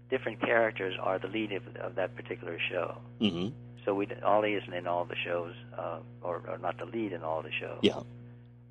different 0.09 0.39
characters 0.41 0.95
are 1.01 1.19
the 1.19 1.27
lead 1.27 1.51
of, 1.51 1.63
of 1.77 1.95
that 1.95 2.15
particular 2.15 2.57
show. 2.71 2.97
Mm-hmm. 3.21 3.49
So 3.85 3.93
we 3.93 4.07
Ollie 4.23 4.53
isn't 4.53 4.73
in 4.73 4.87
all 4.87 5.05
the 5.05 5.15
shows, 5.25 5.53
uh, 5.77 5.99
or, 6.21 6.41
or 6.47 6.57
not 6.57 6.77
the 6.77 6.85
lead 6.85 7.11
in 7.11 7.21
all 7.23 7.41
the 7.41 7.51
shows. 7.51 7.79
Yeah. 7.81 7.99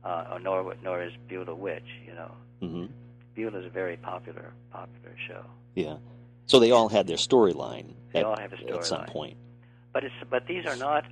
Uh, 0.05 0.25
or 0.33 0.41
nor 0.41 0.75
nor 0.83 1.03
is 1.03 1.13
Beulah 1.29 1.55
Witch. 1.55 1.91
You 2.07 2.15
know, 2.15 2.31
Mm-hmm. 2.63 2.87
Beulah 3.35 3.59
is 3.61 3.67
a 3.67 3.71
very 3.71 3.97
popular 3.97 4.53
popular 4.73 5.15
show. 5.29 5.45
Yeah. 5.75 5.97
So 6.47 6.59
they 6.59 6.71
all 6.73 6.89
had 6.89 7.07
their 7.07 7.17
storyline. 7.17 7.95
They 8.13 8.21
at, 8.21 8.25
all 8.27 8.37
have 8.39 8.53
a 8.53 8.57
storyline 8.57 8.77
at 8.77 8.85
some 8.85 9.01
storyline. 9.03 9.07
point. 9.09 9.37
but 9.93 10.05
it's 10.05 10.15
but 10.29 10.47
these 10.47 10.67
are 10.67 10.77
not 10.77 11.05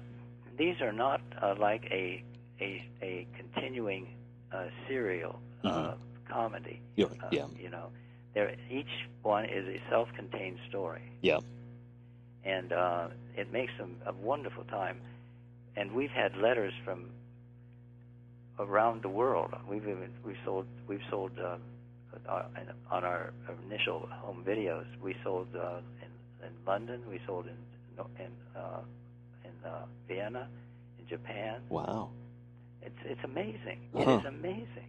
these 0.57 0.81
are 0.81 0.93
not 0.93 1.21
uh, 1.41 1.55
like 1.59 1.85
a 1.91 2.23
a 2.61 2.85
a 3.03 3.27
continuing 3.37 4.09
uh, 4.53 4.65
serial 4.89 5.39
uh, 5.65 5.69
Mhm. 5.69 5.95
comedy. 6.29 6.81
Yeah. 6.97 7.07
Uh, 7.23 7.29
Yeah. 7.31 7.47
You 7.59 7.71
know, 7.71 7.87
there 8.35 8.55
each 8.71 8.95
one 9.23 9.45
is 9.45 9.67
a 9.69 9.81
self-contained 9.89 10.59
story, 10.69 11.03
Yeah. 11.23 11.39
and 12.45 12.73
uh, 12.73 13.09
it 13.37 13.53
makes 13.53 13.73
them 13.79 13.97
a 14.07 14.13
wonderful 14.13 14.65
time. 14.65 15.01
And 15.77 15.93
we've 15.93 16.11
had 16.11 16.37
letters 16.37 16.73
from 16.85 17.11
around 18.61 19.03
the 19.03 19.09
world. 19.09 19.51
We've 19.69 19.83
even 19.83 20.11
we've 20.25 20.37
sold 20.45 20.67
we've 20.87 21.07
sold 21.11 21.33
uh, 21.39 21.57
uh, 22.29 22.43
on 22.91 23.05
our 23.05 23.33
initial 23.67 24.09
home 24.11 24.45
videos. 24.47 24.85
We 25.03 25.15
sold 25.25 25.49
uh, 25.57 25.79
in, 26.05 26.47
in 26.47 26.53
London. 26.67 27.01
We 27.09 27.21
sold 27.27 27.47
in 27.47 27.57
in 28.19 28.31
uh, 28.57 28.81
in 29.45 29.51
uh, 29.69 29.85
Vienna, 30.09 30.49
in 30.99 31.07
Japan. 31.09 31.61
Wow. 31.69 32.11
It's 32.83 33.01
it's 33.05 33.25
amazing. 33.25 33.81
It 33.95 34.05
Huh. 34.05 34.19
is 34.19 34.27
amazing. 34.27 34.89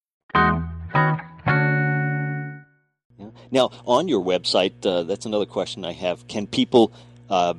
Now, 3.51 3.71
on 3.85 4.07
your 4.07 4.23
website, 4.23 4.85
uh, 4.85 5.03
that's 5.03 5.25
another 5.25 5.45
question 5.45 5.83
I 5.83 5.91
have. 5.91 6.27
Can 6.27 6.47
people 6.47 6.93
uh, 7.29 7.53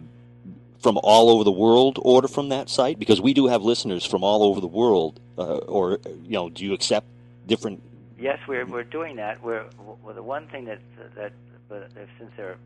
from 0.80 0.98
all 1.02 1.28
over 1.28 1.44
the 1.44 1.52
world 1.52 1.98
order 2.00 2.28
from 2.28 2.48
that 2.48 2.70
site? 2.70 2.98
Because 2.98 3.20
we 3.20 3.34
do 3.34 3.46
have 3.46 3.62
listeners 3.62 4.04
from 4.04 4.24
all 4.24 4.42
over 4.42 4.60
the 4.60 4.66
world. 4.66 5.20
Uh, 5.36 5.58
or, 5.58 5.98
you 6.24 6.32
know, 6.32 6.48
do 6.48 6.64
you 6.64 6.72
accept 6.72 7.06
different? 7.46 7.82
Yes, 8.18 8.38
we're 8.46 8.64
we're 8.64 8.84
doing 8.84 9.16
that. 9.16 9.42
We're 9.42 9.64
well, 10.02 10.14
the 10.14 10.22
one 10.22 10.46
thing 10.48 10.64
that 10.66 10.78
that 11.16 11.32
but 11.68 11.90
since 12.18 12.30
there 12.36 12.56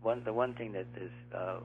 one 0.00 0.24
the 0.24 0.32
one 0.32 0.54
thing 0.54 0.72
that 0.72 0.86
is 0.96 1.10
uh, 1.34 1.56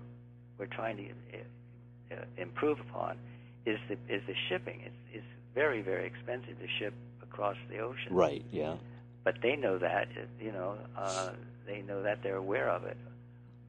we're 0.57 0.65
trying 0.65 0.97
to 0.97 2.15
uh, 2.15 2.25
improve 2.37 2.79
upon 2.79 3.17
is 3.65 3.79
the 3.87 3.97
is 4.13 4.21
the 4.27 4.35
shipping. 4.49 4.81
It's 4.85 4.95
it's 5.13 5.25
very 5.55 5.81
very 5.81 6.05
expensive 6.05 6.59
to 6.59 6.67
ship 6.79 6.93
across 7.29 7.57
the 7.69 7.79
ocean. 7.79 8.13
Right. 8.13 8.43
Yeah. 8.51 8.75
But 9.23 9.35
they 9.41 9.55
know 9.55 9.77
that 9.77 10.07
you 10.39 10.51
know 10.51 10.77
uh, 10.97 11.31
they 11.65 11.81
know 11.81 12.01
that 12.03 12.23
they're 12.23 12.37
aware 12.37 12.69
of 12.69 12.83
it, 12.85 12.97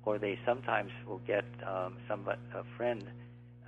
or 0.05 0.19
they 0.19 0.39
sometimes 0.47 0.91
will 1.07 1.21
get 1.27 1.45
um, 1.67 1.97
somebody 2.09 2.41
a 2.55 2.63
friend 2.77 3.05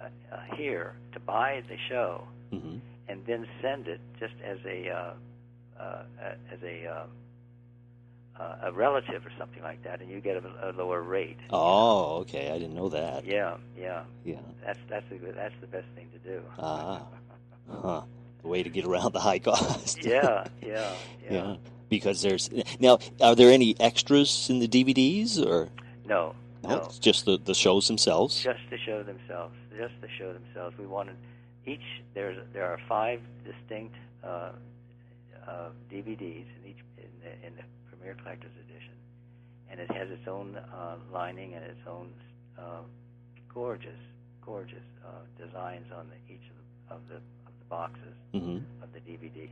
uh, 0.01 0.07
uh, 0.33 0.57
here 0.57 0.95
to 1.13 1.21
buy 1.21 1.63
the 1.69 1.77
show 1.89 2.25
hmm 2.51 2.79
and 3.09 3.27
then 3.27 3.45
send 3.61 3.89
it 3.89 4.01
just 4.21 4.35
as 4.45 4.59
a 4.65 4.89
uh, 4.89 5.13
uh, 5.83 6.03
as 6.53 6.63
a 6.63 6.87
um, 6.87 7.09
uh, 8.39 8.69
a 8.69 8.73
relative 8.73 9.27
or 9.27 9.33
something 9.37 9.63
like 9.63 9.83
that, 9.83 10.01
and 10.01 10.09
you 10.11 10.21
get 10.21 10.37
a, 10.37 10.71
a 10.71 10.73
lower 10.73 11.03
rate. 11.03 11.37
Oh, 11.51 12.19
okay. 12.21 12.51
I 12.51 12.59
didn't 12.59 12.75
know 12.75 12.89
that. 12.89 13.27
Yeah, 13.27 13.57
yeah. 13.77 14.05
Yeah. 14.25 14.37
That's 14.65 14.79
that's 14.89 15.05
the 15.11 15.19
that's 15.33 15.55
the 15.61 15.67
best 15.67 15.87
thing 15.97 16.09
to 16.13 16.19
do. 16.19 16.43
Ah. 16.59 17.03
Huh. 17.71 18.03
The 18.03 18.20
way 18.43 18.63
to 18.63 18.69
get 18.71 18.85
around 18.85 19.13
the 19.13 19.21
high 19.21 19.39
cost. 19.49 20.05
yeah, 20.05 20.47
yeah, 20.63 20.93
yeah, 21.25 21.33
yeah. 21.33 21.57
Because 21.89 22.23
there's 22.23 22.49
now, 22.79 22.99
are 23.21 23.35
there 23.35 23.51
any 23.51 23.75
extras 23.81 24.49
in 24.49 24.61
the 24.61 24.69
DVDs 24.69 25.39
or 25.45 25.69
No, 26.07 26.35
no, 26.63 26.77
It's 26.85 26.99
just 26.99 27.25
the 27.25 27.39
the 27.39 27.55
shows 27.55 27.89
themselves? 27.89 28.41
just 28.43 28.61
the 28.71 28.79
show 28.79 29.03
themselves, 29.03 29.55
just 29.77 29.95
the 30.01 30.09
show 30.19 30.33
themselves. 30.33 30.77
We 30.79 30.87
wanted 30.87 31.17
each. 31.67 32.03
There's 32.15 32.39
there 32.53 32.67
are 32.67 32.79
five 32.89 33.21
distinct 33.45 33.97
uh, 34.23 34.53
uh, 35.47 35.69
DVDs 35.93 36.47
in 36.57 36.63
each 36.71 36.83
in 36.99 37.11
the, 37.25 37.47
in 37.47 37.57
the 37.57 37.65
Premier 37.91 38.15
Collector's 38.23 38.55
Edition, 38.69 38.95
and 39.69 39.81
it 39.81 39.91
has 39.91 40.11
its 40.11 40.29
own 40.29 40.57
uh, 40.57 40.97
lining 41.13 41.55
and 41.55 41.65
its 41.65 41.81
own 41.89 42.09
uh, 42.59 42.83
gorgeous, 43.53 43.99
gorgeous 44.45 44.87
uh, 45.05 45.11
designs 45.45 45.87
on 45.93 46.07
the, 46.09 46.33
each 46.33 46.47
of 46.51 46.57
the 46.57 46.95
of 46.95 47.01
the 47.09 47.21
boxes 47.71 48.15
hmm 48.33 48.59
of 48.83 48.93
the 48.93 49.01
DVD. 49.01 49.49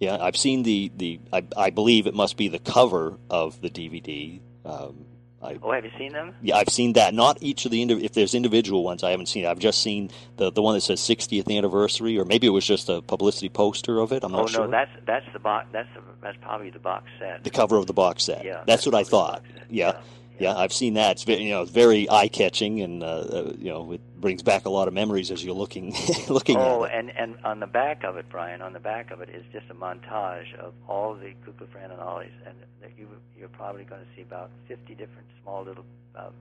Yeah, 0.00 0.18
I've 0.20 0.36
seen 0.36 0.64
the 0.64 0.90
the. 0.96 1.20
I, 1.32 1.44
I 1.56 1.70
believe 1.70 2.06
it 2.06 2.14
must 2.14 2.36
be 2.36 2.48
the 2.48 2.58
cover 2.58 3.18
of 3.30 3.60
the 3.60 3.70
DVD. 3.70 4.40
Um, 4.64 5.06
I, 5.42 5.58
Oh, 5.62 5.72
have 5.72 5.84
you 5.84 5.90
seen 5.98 6.12
them? 6.12 6.34
yeah, 6.42 6.56
I've 6.56 6.68
seen 6.68 6.92
that. 6.94 7.14
Not 7.14 7.38
each 7.40 7.64
of 7.64 7.70
the 7.72 7.84
indiv- 7.84 8.02
if 8.04 8.12
there's 8.12 8.32
individual 8.34 8.84
ones, 8.84 9.02
I 9.02 9.10
haven't 9.10 9.26
seen. 9.26 9.44
I've 9.46 9.58
just 9.58 9.80
seen 9.82 10.10
the 10.36 10.50
the 10.52 10.62
one 10.62 10.74
that 10.74 10.82
says 10.82 11.00
60th 11.00 11.48
anniversary, 11.56 12.18
or 12.18 12.24
maybe 12.24 12.46
it 12.46 12.50
was 12.50 12.64
just 12.66 12.88
a 12.88 13.00
publicity 13.02 13.48
poster 13.48 13.98
of 14.00 14.12
it. 14.12 14.22
I'm 14.24 14.32
not 14.32 14.48
sure. 14.50 14.60
oh 14.60 14.64
sure. 14.64 14.66
no, 14.66 14.70
that's 14.70 14.90
that's 15.06 15.26
the 15.32 15.38
box. 15.40 15.66
That's 15.72 15.88
the, 15.94 16.00
that's 16.20 16.38
probably 16.40 16.70
the 16.70 16.78
box 16.78 17.06
set. 17.18 17.42
the 17.44 17.50
cover 17.50 17.76
of 17.76 17.86
the 17.86 17.92
box 17.92 18.24
set. 18.24 18.44
Yeah, 18.44 18.62
that's 18.66 18.86
what 18.86 18.94
I 18.94 19.02
thought. 19.04 19.42
set. 19.56 19.70
Yeah. 19.70 20.00
Yeah, 20.38 20.56
I've 20.56 20.72
seen 20.72 20.94
that. 20.94 21.12
It's 21.12 21.24
very, 21.24 21.42
you 21.42 21.50
know, 21.50 21.64
very 21.64 22.08
eye 22.10 22.28
catching, 22.28 22.80
and 22.80 23.02
uh, 23.02 23.06
uh, 23.06 23.52
you 23.58 23.70
know, 23.70 23.92
it 23.92 24.00
brings 24.20 24.42
back 24.42 24.64
a 24.64 24.70
lot 24.70 24.88
of 24.88 24.94
memories 24.94 25.30
as 25.30 25.44
you're 25.44 25.54
looking 25.54 25.94
looking 26.28 26.56
Oh, 26.56 26.84
at 26.84 26.90
it. 26.92 26.98
and 26.98 27.10
and 27.16 27.44
on 27.44 27.60
the 27.60 27.66
back 27.66 28.02
of 28.04 28.16
it, 28.16 28.26
Brian, 28.28 28.60
on 28.62 28.72
the 28.72 28.80
back 28.80 29.10
of 29.10 29.20
it 29.20 29.28
is 29.28 29.44
just 29.52 29.66
a 29.70 29.74
montage 29.74 30.54
of 30.58 30.74
all 30.88 31.14
the 31.14 31.34
Kukla 31.46 31.68
Fran 31.70 31.90
and 31.90 32.00
Ollies, 32.00 32.32
and 32.46 32.56
that 32.80 32.92
you 32.98 33.08
you're 33.38 33.48
probably 33.50 33.84
going 33.84 34.00
to 34.00 34.06
see 34.16 34.22
about 34.22 34.50
50 34.68 34.94
different 34.94 35.28
small 35.42 35.64
little 35.64 35.84
um, 36.16 36.32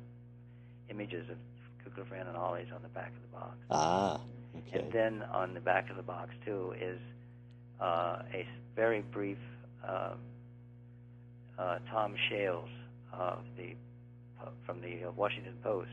images 0.90 1.28
of 1.30 1.38
Kukla 1.86 2.08
Fran 2.08 2.28
and 2.28 2.38
Ollies 2.38 2.68
on 2.74 2.82
the 2.82 2.90
back 2.90 3.10
of 3.16 3.22
the 3.32 3.38
box. 3.38 3.58
Ah, 3.70 4.22
okay. 4.58 4.80
And 4.84 4.92
then 4.92 5.24
on 5.32 5.54
the 5.54 5.60
back 5.62 5.90
of 5.90 5.98
the 5.98 6.04
box 6.04 6.32
too 6.46 6.74
is 6.82 7.00
uh, 7.80 8.22
a 8.34 8.48
very 8.76 9.02
brief 9.02 9.38
uh, 9.88 10.14
uh, 11.60 11.80
Tom 11.92 12.16
Shales 12.30 12.70
of 13.14 13.40
the 13.58 13.76
from 14.66 14.82
the 14.82 15.06
uh, 15.08 15.12
Washington 15.12 15.54
Post 15.64 15.90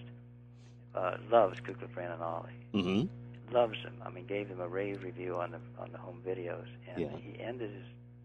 uh, 0.94 1.16
loves 1.30 1.60
Kukla 1.60 1.90
Fran 1.92 2.10
and 2.12 2.22
Ollie 2.22 2.50
hmm 2.72 3.02
loves 3.52 3.82
them. 3.82 3.94
I 4.04 4.10
mean, 4.10 4.26
gave 4.26 4.48
them 4.50 4.60
a 4.60 4.68
rave 4.68 5.02
review 5.02 5.36
on 5.36 5.52
the 5.52 5.58
on 5.82 5.90
the 5.92 5.98
home 5.98 6.20
videos, 6.26 6.66
and 6.92 7.00
Yeah. 7.02 7.08
he 7.16 7.40
ended 7.42 7.70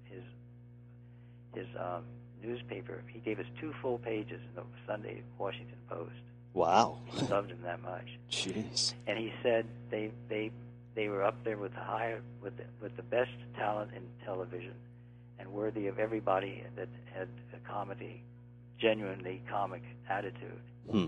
his 0.10 0.18
his 1.54 1.66
his 1.66 1.76
um, 1.80 2.04
newspaper. 2.44 3.02
He 3.08 3.20
gave 3.20 3.40
us 3.40 3.46
two 3.60 3.74
full 3.82 3.98
pages 4.00 4.42
in 4.50 4.56
the 4.56 4.64
Sunday 4.88 5.22
Washington 5.38 5.78
Post 5.90 6.12
Wow. 6.54 7.00
He 7.06 7.26
loved 7.28 7.50
him 7.52 7.60
that 7.64 7.82
much. 7.82 8.08
Jeez. 8.30 8.94
And 9.08 9.18
he 9.18 9.34
said 9.42 9.66
they 9.90 10.12
they 10.30 10.52
they 10.96 11.08
were 11.08 11.24
up 11.24 11.36
there 11.44 11.58
with 11.58 11.74
the 11.74 11.80
higher 11.82 12.22
with 12.42 12.56
the, 12.58 12.66
with 12.82 12.96
the 12.98 13.04
best 13.04 13.32
talent 13.58 13.92
in 13.96 14.04
television, 14.26 14.74
and 15.40 15.52
worthy 15.52 15.88
of 15.88 16.00
everybody 16.00 16.64
that 16.76 16.90
had 17.14 17.28
a 17.56 17.60
comedy, 17.68 18.22
genuinely 18.80 19.42
comic 19.50 19.84
attitude. 20.10 20.60
Hmm. 20.90 21.08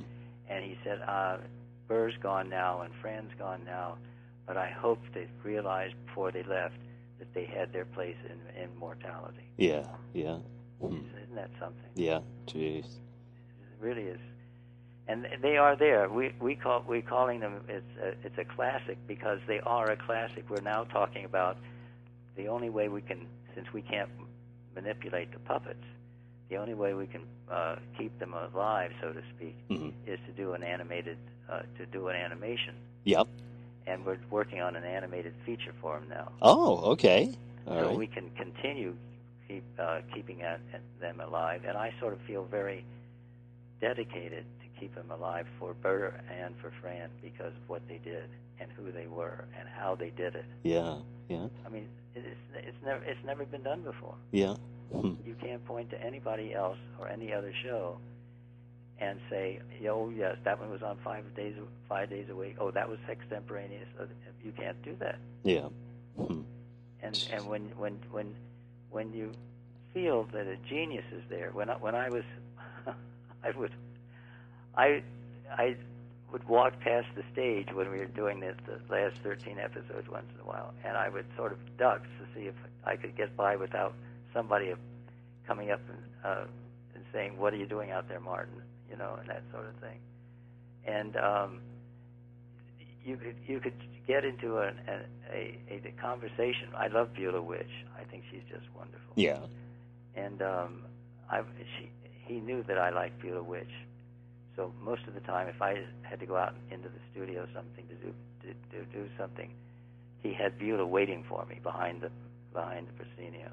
And 0.50 0.64
he 0.64 0.78
said, 0.84 1.02
uh, 1.08 1.38
Burr's 1.88 2.16
gone 2.22 2.50
now 2.50 2.82
and 2.82 2.94
Fran's 3.02 3.32
gone 3.38 3.62
now, 3.66 3.98
but 4.48 4.58
I 4.58 4.70
hope 4.70 5.00
they 5.14 5.28
realized 5.44 5.96
before 6.06 6.32
they 6.32 6.44
left 6.44 6.76
that 7.20 7.34
they 7.34 7.46
had 7.46 7.72
their 7.74 7.86
place 7.86 8.18
in, 8.26 8.62
in 8.62 8.76
mortality. 8.78 9.50
Yeah. 9.58 9.86
Yeah. 10.14 10.38
Hmm. 10.82 10.98
Isn't 11.24 11.36
that 11.36 11.52
something? 11.60 11.90
Yeah. 11.96 12.20
Jeez. 12.48 12.86
It 12.86 13.80
really 13.80 14.04
is. 14.04 14.20
And 15.08 15.28
they 15.42 15.58
are 15.58 15.76
there. 15.76 16.10
We 16.10 16.34
we 16.40 16.56
call 16.56 16.84
we 16.88 17.04
calling 17.04 17.40
them 17.40 17.62
it's 17.70 17.86
a, 18.02 18.08
it's 18.26 18.38
a 18.40 18.44
classic 18.44 18.98
because 19.06 19.40
they 19.48 19.60
are 19.60 19.92
a 19.92 19.96
classic. 19.96 20.50
We're 20.50 20.62
now 20.62 20.84
talking 20.86 21.26
about 21.26 21.58
the 22.36 22.48
only 22.48 22.70
way 22.70 22.90
we 22.90 23.02
can, 23.02 23.28
since 23.54 23.68
we 23.72 23.82
can't 23.82 24.10
manipulate 24.74 25.32
the 25.32 25.40
puppets, 25.40 25.84
the 26.50 26.58
only 26.58 26.74
way 26.74 26.94
we 26.94 27.08
can 27.08 27.22
uh, 27.52 27.76
keep 27.98 28.18
them 28.20 28.34
alive, 28.34 28.92
so 29.02 29.12
to 29.14 29.22
speak, 29.36 29.56
Mhm. 29.70 29.94
is 30.06 30.20
to 30.28 30.32
do 30.34 30.54
an 30.54 30.64
animated 30.64 31.18
uh, 31.50 31.62
to 31.78 31.86
do 31.88 32.08
an 32.08 32.16
animation. 32.16 32.76
Yep. 33.04 33.28
And 33.88 34.04
we're 34.06 34.18
working 34.32 34.62
on 34.62 34.76
an 34.76 34.84
animated 34.84 35.34
feature 35.46 35.74
for 35.82 36.00
them 36.00 36.10
now. 36.10 36.32
Oh. 36.42 36.92
Okay. 36.94 37.34
All 37.68 37.80
so 37.80 37.88
right. 37.90 37.98
we 37.98 38.08
can 38.08 38.30
continue 38.32 38.96
keep 39.48 39.64
uh, 39.80 40.02
keeping 40.14 40.42
at, 40.42 40.60
at 40.74 40.82
them 41.00 41.20
alive. 41.20 41.62
And 41.68 41.78
I 41.78 41.94
sort 42.00 42.14
of 42.14 42.20
feel 42.22 42.46
very 42.46 42.84
dedicated 43.82 44.46
to 44.62 44.80
keep 44.80 44.96
them 44.96 45.12
alive 45.12 45.46
for 45.60 45.74
Burr 45.74 46.14
and 46.42 46.56
for 46.62 46.72
Fran 46.82 47.10
because 47.22 47.54
of 47.54 47.70
what 47.70 47.82
they 47.88 48.00
did 48.04 48.30
and 48.60 48.72
who 48.72 48.92
they 48.92 49.08
were 49.08 49.46
and 49.60 49.68
how 49.68 49.96
they 49.96 50.10
did 50.12 50.36
it. 50.36 50.46
Yeah. 50.64 50.96
Yeah. 51.30 51.48
I 51.66 51.70
mean, 51.70 51.88
it 52.16 52.20
is, 52.26 52.38
it's 52.56 52.78
never 52.84 53.04
it's 53.04 53.24
never 53.26 53.46
been 53.46 53.64
done 53.64 53.82
before. 53.82 54.16
Yeah. 54.32 54.56
Hmm. 54.92 55.14
You 55.26 55.36
can't 55.42 55.64
point 55.66 55.90
to 55.92 56.02
anybody 56.02 56.54
else 56.54 56.78
or 57.00 57.08
any 57.08 57.34
other 57.34 57.54
show 57.64 57.98
and 59.00 59.20
say, 59.30 59.60
"Oh 59.90 60.10
yes, 60.10 60.38
that 60.44 60.60
one 60.60 60.70
was 60.70 60.82
on 60.82 60.98
five 61.04 61.24
days 61.36 61.56
five 61.90 62.10
days 62.10 62.28
a 62.30 62.36
week. 62.36 62.56
Oh, 62.60 62.72
that 62.72 62.88
was 62.90 63.00
extemporaneous." 63.10 63.88
Uh, 64.00 64.06
You 64.44 64.52
can't 64.52 64.80
do 64.84 64.96
that. 65.00 65.18
Yeah. 65.44 65.68
Hmm. 66.18 66.42
and 67.02 67.28
and 67.34 67.48
when 67.48 67.64
when 67.78 68.00
when 68.12 68.34
when 68.92 69.12
you 69.14 69.32
feel 69.94 70.24
that 70.32 70.48
a 70.48 70.56
genius 70.70 71.06
is 71.12 71.24
there 71.30 71.50
when 71.52 71.70
I, 71.70 71.76
when 71.78 71.96
I 71.96 72.10
was 72.10 72.24
I 73.44 73.52
would 73.58 73.72
I 74.76 75.04
I 75.52 75.76
would 76.32 76.48
walk 76.48 76.80
past 76.80 77.08
the 77.16 77.24
stage 77.34 77.68
when 77.74 77.92
we 77.92 78.00
were 78.00 78.06
doing 78.22 78.40
this 78.40 78.56
the 78.66 78.80
last 78.94 79.16
13 79.24 79.60
episodes 79.60 80.08
once 80.10 80.26
in 80.34 80.40
a 80.42 80.46
while 80.46 80.74
and 80.84 80.96
I 80.98 81.10
would 81.10 81.26
sort 81.38 81.52
of 81.52 81.60
duck 81.78 82.02
to 82.04 82.24
see 82.34 82.48
if 82.48 82.56
I 82.86 82.96
could 82.96 83.16
get 83.18 83.36
by 83.36 83.56
without 83.56 83.94
somebody 84.36 84.74
coming 85.48 85.72
up 85.72 85.82
and 85.90 86.04
uh 86.24 86.46
and 86.94 87.04
saying 87.12 87.38
what 87.38 87.54
are 87.54 87.58
you 87.58 87.66
doing 87.66 87.90
out 87.92 88.08
there 88.08 88.20
Martin 88.20 88.62
you 88.90 88.98
know 88.98 89.18
and 89.20 89.28
that 89.30 89.44
sort 89.52 89.66
of 89.66 89.76
thing 89.76 90.00
and 90.86 91.16
um 91.18 91.60
you 93.06 93.18
could 93.18 93.36
you 93.48 93.60
could 93.60 93.74
get 94.08 94.26
into 94.26 94.58
an, 94.58 94.76
an, 94.88 95.02
a, 95.32 95.58
a 95.70 95.82
a 95.88 96.02
conversation. 96.02 96.70
I 96.76 96.88
love 96.88 97.14
Beulah 97.14 97.42
Witch. 97.42 97.86
I 97.98 98.04
think 98.04 98.24
she's 98.32 98.44
just 98.50 98.66
wonderful. 98.76 99.14
Yeah. 99.16 99.40
And 100.16 100.42
um, 100.42 100.84
I 101.30 101.42
she 101.78 101.90
he 102.26 102.40
knew 102.40 102.64
that 102.64 102.78
I 102.78 102.90
liked 102.90 103.22
Beulah 103.22 103.44
Witch, 103.44 103.72
so 104.56 104.74
most 104.84 105.04
of 105.08 105.14
the 105.14 105.20
time, 105.22 105.48
if 105.48 105.62
I 105.62 105.84
had 106.02 106.20
to 106.20 106.26
go 106.26 106.36
out 106.36 106.56
into 106.72 106.90
the 106.90 107.00
studio 107.12 107.44
or 107.44 107.50
something 107.54 107.86
to 107.88 107.96
do 107.96 108.14
to, 108.44 108.78
to 108.78 108.86
do 108.92 109.08
something, 109.18 109.54
he 110.24 110.34
had 110.34 110.58
Beulah 110.58 110.88
waiting 110.88 111.24
for 111.30 111.46
me 111.46 111.60
behind 111.62 112.02
the 112.02 112.10
behind 112.54 112.88
the 112.88 112.94
proscenium, 112.94 113.52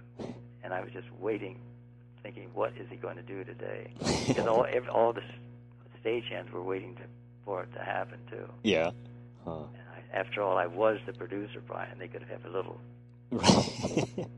and 0.62 0.72
I 0.72 0.80
was 0.80 0.92
just 0.92 1.08
waiting, 1.18 1.58
thinking, 2.22 2.48
what 2.54 2.72
is 2.78 2.88
he 2.90 2.96
going 2.96 3.16
to 3.16 3.22
do 3.22 3.44
today? 3.44 3.92
Because 4.28 4.46
all 4.46 4.66
every, 4.68 4.88
all 4.88 5.12
the 5.12 5.22
stagehands 6.04 6.50
were 6.50 6.62
waiting 6.62 6.94
to, 6.96 7.02
for 7.44 7.62
it 7.62 7.72
to 7.74 7.80
happen 7.80 8.18
too. 8.30 8.48
Yeah. 8.62 8.90
Huh. 9.44 9.64
And 9.74 9.82
I, 9.94 10.16
after 10.16 10.42
all, 10.42 10.56
I 10.58 10.66
was 10.66 10.98
the 11.06 11.12
producer, 11.12 11.60
Brian. 11.66 11.98
They 11.98 12.08
could 12.08 12.24
have 12.24 12.44
a 12.44 12.50
little 12.50 12.80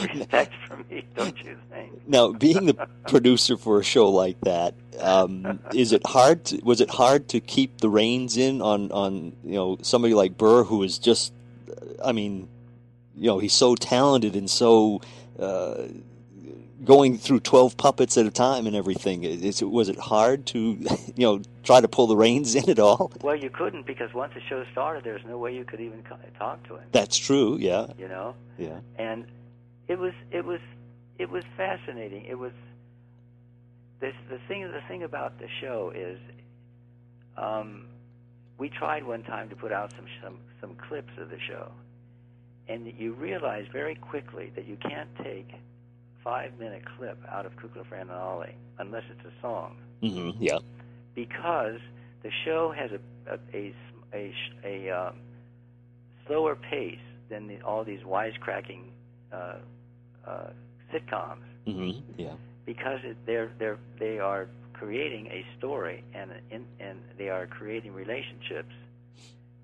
respect 0.00 0.52
for 0.66 0.76
me, 0.90 1.04
don't 1.14 1.36
you 1.42 1.56
think? 1.70 2.08
now, 2.08 2.32
being 2.32 2.66
the 2.66 2.88
producer 3.06 3.56
for 3.56 3.78
a 3.80 3.84
show 3.84 4.10
like 4.10 4.40
that, 4.42 4.74
um, 5.00 5.60
is 5.74 5.92
it 5.92 6.06
hard? 6.06 6.44
To, 6.46 6.60
was 6.64 6.80
it 6.80 6.90
hard 6.90 7.28
to 7.28 7.40
keep 7.40 7.80
the 7.80 7.88
reins 7.88 8.36
in 8.36 8.62
on 8.62 8.90
on 8.92 9.36
you 9.44 9.54
know 9.54 9.78
somebody 9.82 10.14
like 10.14 10.36
Burr, 10.36 10.64
who 10.64 10.82
is 10.82 10.98
just, 10.98 11.32
I 12.04 12.12
mean, 12.12 12.48
you 13.14 13.26
know, 13.26 13.38
he's 13.38 13.54
so 13.54 13.74
talented 13.74 14.34
and 14.36 14.50
so. 14.50 15.00
Uh, 15.38 15.88
going 16.84 17.18
through 17.18 17.40
12 17.40 17.76
puppets 17.76 18.16
at 18.16 18.26
a 18.26 18.30
time 18.30 18.66
and 18.66 18.76
everything. 18.76 19.24
Is, 19.24 19.62
was 19.62 19.88
it 19.88 19.98
hard 19.98 20.46
to 20.46 20.58
you 21.16 21.26
know 21.26 21.42
try 21.64 21.80
to 21.80 21.88
pull 21.88 22.06
the 22.06 22.16
reins 22.16 22.54
in 22.54 22.68
at 22.70 22.78
all? 22.78 23.12
Well, 23.22 23.36
you 23.36 23.50
couldn't 23.50 23.86
because 23.86 24.14
once 24.14 24.34
the 24.34 24.40
show 24.48 24.64
started, 24.72 25.04
there's 25.04 25.24
no 25.26 25.38
way 25.38 25.54
you 25.54 25.64
could 25.64 25.80
even 25.80 26.02
talk 26.38 26.66
to 26.68 26.76
him. 26.76 26.84
that's 26.92 27.16
true 27.16 27.56
yeah. 27.58 27.86
You 27.98 28.08
know, 28.08 28.34
yeah. 28.56 28.80
And 28.96 29.26
it 29.88 29.98
was 29.98 30.12
it 30.30 30.44
was 30.44 30.60
it 31.18 31.30
was 31.30 31.44
fascinating. 31.56 32.24
It 32.24 32.38
was 32.38 32.52
this 34.00 34.14
the 34.30 34.38
thing 34.46 34.62
the 34.62 34.82
thing 34.86 35.02
about 35.02 35.38
the 35.38 35.48
show 35.60 35.92
is 35.94 36.18
um, 37.36 37.86
we 38.58 38.68
tried 38.68 39.04
one 39.04 39.22
time 39.22 39.48
to 39.48 39.56
put 39.56 39.72
out 39.72 39.92
some 39.96 40.06
some 40.22 40.38
some 40.60 40.74
clips 40.88 41.12
of 41.18 41.30
the 41.30 41.38
show, 41.40 41.70
and 42.68 42.92
you 42.98 43.14
realize 43.14 43.64
very 43.72 43.94
quickly 43.94 44.52
that 44.54 44.66
you 44.66 44.76
can't 44.76 45.08
take 45.22 45.48
five 46.22 46.58
minute 46.58 46.82
clip 46.96 47.18
out 47.30 47.46
of 47.46 47.52
Kukla 47.56 47.86
Fran 47.88 48.02
and 48.02 48.10
Ollie 48.10 48.54
unless 48.78 49.04
it's 49.10 49.26
a 49.26 49.40
song. 49.40 49.76
Hmm 50.02 50.30
yeah. 50.38 50.58
Because 51.14 51.80
the 52.22 52.30
show 52.44 52.72
has 52.76 52.90
a 52.92 53.32
a 53.32 53.38
a, 53.54 53.74
a, 54.14 54.34
a 54.64 54.90
um, 54.90 55.16
slower 56.26 56.56
pace 56.56 56.98
than 57.30 57.46
the, 57.46 57.60
all 57.62 57.84
these 57.84 58.00
wisecracking 58.00 58.82
uh, 59.32 59.54
uh, 60.26 60.50
sitcoms. 60.92 61.44
Hmm 61.66 61.90
yeah. 62.16 62.34
Because 62.66 63.00
it, 63.04 63.16
they're 63.26 63.50
they're 63.58 63.78
they 63.98 64.18
are 64.18 64.48
creating 64.74 65.26
a 65.28 65.44
story 65.58 66.04
and 66.14 66.30
in, 66.50 66.64
and 66.78 66.98
they 67.16 67.30
are 67.30 67.46
creating 67.46 67.94
relationships 67.94 68.74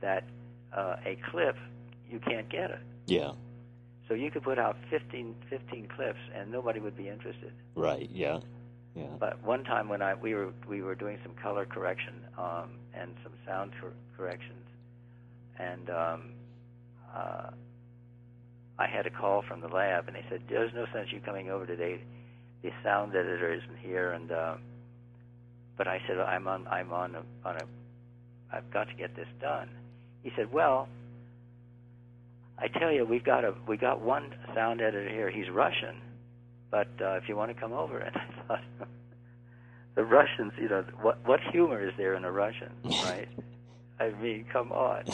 that 0.01 0.25
uh, 0.77 0.97
a 1.05 1.17
clip 1.31 1.57
you 2.11 2.19
can't 2.21 2.49
get 2.49 2.71
it. 2.71 2.81
Yeah 3.07 3.33
So 4.09 4.15
you 4.15 4.31
could 4.31 4.43
put 4.43 4.59
out 4.59 4.77
15, 4.91 5.35
15 5.51 5.89
clips 5.97 6.19
and 6.35 6.51
nobody 6.53 6.81
would 6.81 6.97
be 6.97 7.09
interested. 7.09 7.53
right 7.75 8.09
yeah 8.13 8.39
yeah 8.95 9.07
But 9.19 9.43
one 9.43 9.65
time 9.65 9.89
when 9.89 10.03
I 10.03 10.15
we 10.15 10.35
were 10.35 10.53
we 10.69 10.83
were 10.83 10.95
doing 10.95 11.19
some 11.25 11.35
color 11.43 11.65
correction 11.67 12.15
um, 12.39 12.71
and 12.95 13.15
some 13.23 13.33
sound 13.47 13.73
cor- 13.81 13.93
corrections, 14.17 14.67
and 15.59 15.91
um, 15.91 16.21
uh, 17.15 17.51
I 18.79 18.87
had 18.87 19.07
a 19.07 19.11
call 19.11 19.43
from 19.49 19.61
the 19.61 19.69
lab, 19.69 20.07
and 20.09 20.17
they 20.17 20.25
said, 20.31 20.43
"There's 20.49 20.73
no 20.75 20.87
sense 20.93 21.09
you 21.13 21.21
coming 21.21 21.51
over 21.51 21.67
today. 21.67 22.01
The 22.63 22.71
sound 22.83 23.15
editor 23.15 23.53
isn't 23.53 23.79
here." 23.83 24.13
And 24.13 24.31
uh, 24.33 24.55
but 25.77 25.87
I 25.89 25.99
said, 26.07 26.19
"I'm 26.19 26.47
on 26.49 26.67
I'm 26.69 26.93
on 26.93 27.15
a, 27.17 27.23
on 27.49 27.57
a 27.57 27.65
I've 28.53 28.71
got 28.73 28.89
to 28.89 28.95
get 28.95 29.15
this 29.17 29.29
done." 29.41 29.69
He 30.23 30.31
said, 30.37 30.53
"Well." 30.53 30.89
I 32.59 32.69
tell 32.69 32.93
you, 32.93 33.05
we've 33.05 33.25
got 33.25 33.45
a 33.45 33.55
we 33.67 33.77
got 33.77 34.01
one 34.01 34.33
sound 34.55 34.81
editor 34.81 35.09
here. 35.09 35.31
He's 35.31 35.51
Russian, 35.51 35.97
but 36.71 36.89
uh, 37.01 37.15
if 37.15 37.29
you 37.29 37.37
want 37.37 37.55
to 37.55 37.61
come 37.61 37.73
over, 37.73 37.99
and 38.01 38.17
I 38.17 38.47
thought, 38.47 38.61
the 39.95 40.05
Russians, 40.05 40.53
you 40.61 40.69
know, 40.69 40.85
what 41.01 41.19
what 41.27 41.41
humor 41.53 41.87
is 41.87 41.93
there 41.97 42.15
in 42.15 42.25
a 42.25 42.31
Russian, 42.33 42.71
right? 42.85 43.29
I 44.01 44.11
mean, 44.11 44.45
come 44.53 44.73
on. 44.73 45.05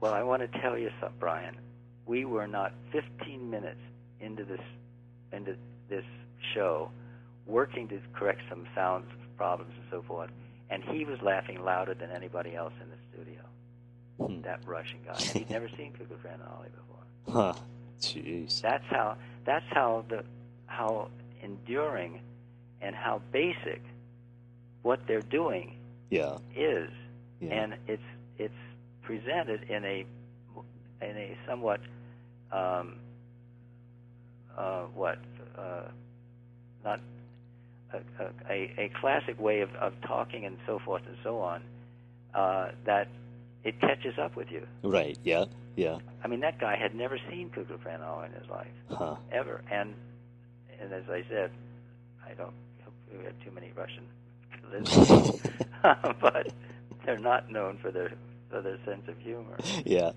well, 0.00 0.14
I 0.14 0.22
want 0.22 0.42
to 0.42 0.60
tell 0.60 0.78
you 0.78 0.90
something, 1.00 1.18
Brian. 1.18 1.56
We 2.06 2.24
were 2.24 2.46
not 2.46 2.72
15 2.92 3.50
minutes 3.50 3.80
into 4.20 4.44
this 4.44 4.60
into 5.32 5.56
this 5.88 6.04
show, 6.54 6.90
working 7.46 7.88
to 7.88 8.00
correct 8.12 8.40
some 8.48 8.66
sound 8.74 9.04
problems 9.36 9.72
and 9.76 9.86
so 9.90 10.02
forth, 10.06 10.30
and 10.70 10.82
he 10.82 11.04
was 11.04 11.18
laughing 11.22 11.62
louder 11.64 11.94
than 11.94 12.10
anybody 12.10 12.54
else 12.54 12.72
in 12.82 12.90
the 12.90 12.96
studio. 13.12 13.40
Hmm. 14.26 14.42
That 14.42 14.60
Russian 14.66 14.98
guy. 15.06 15.16
He'd 15.20 15.50
never 15.50 15.68
seen 15.76 15.92
Cuckoo 15.92 16.14
and 16.30 16.42
Ollie 16.42 16.68
before. 16.68 17.54
huh 17.54 17.54
jeez 18.00 18.60
That's 18.60 18.84
how 18.88 19.16
that's 19.44 19.64
how 19.70 20.04
the 20.08 20.24
how 20.66 21.08
enduring 21.42 22.20
and 22.80 22.94
how 22.94 23.20
basic 23.32 23.82
what 24.82 25.00
they're 25.06 25.20
doing 25.22 25.76
yeah 26.10 26.36
is, 26.56 26.90
yeah 27.40 27.54
and 27.54 27.74
it's 27.86 28.02
it's 28.38 28.54
presented 29.02 29.64
in 29.70 29.84
a 29.84 30.04
in 31.02 31.16
a 31.16 31.36
somewhat 31.46 31.80
um, 32.52 32.96
uh, 34.56 34.82
what 34.94 35.18
uh, 35.58 35.82
not 36.84 37.00
a, 37.92 37.98
a, 38.50 38.74
a 38.78 38.90
classic 39.00 39.38
way 39.40 39.60
of, 39.60 39.74
of 39.76 39.92
talking 40.06 40.44
and 40.44 40.56
so 40.66 40.78
forth 40.78 41.02
and 41.06 41.16
so 41.22 41.38
on 41.38 41.62
uh, 42.34 42.70
that 42.84 43.08
it 43.64 43.80
catches 43.80 44.18
up 44.18 44.36
with 44.36 44.50
you. 44.50 44.66
Right. 44.82 45.18
Yeah. 45.24 45.44
Yeah. 45.76 45.98
I 46.24 46.28
mean, 46.28 46.40
that 46.40 46.58
guy 46.58 46.76
had 46.76 46.94
never 46.94 47.18
seen 47.30 47.50
Fran 47.78 48.00
in 48.24 48.32
his 48.32 48.48
life 48.50 48.66
Huh. 48.90 49.16
ever, 49.32 49.62
and 49.70 49.94
and 50.80 50.92
as 50.92 51.04
I 51.10 51.24
said, 51.28 51.50
I 52.26 52.34
don't 52.34 52.54
hope 52.84 52.94
we 53.16 53.24
have 53.24 53.38
too 53.44 53.50
many 53.50 53.72
Russian 53.76 54.04
listeners, 54.72 55.40
but 56.20 56.52
they're 57.04 57.18
not 57.18 57.50
known 57.50 57.78
for 57.78 57.90
their 57.90 58.12
for 58.50 58.60
their 58.60 58.78
sense 58.84 59.08
of 59.08 59.18
humor. 59.18 59.56
Yeah. 59.84 60.12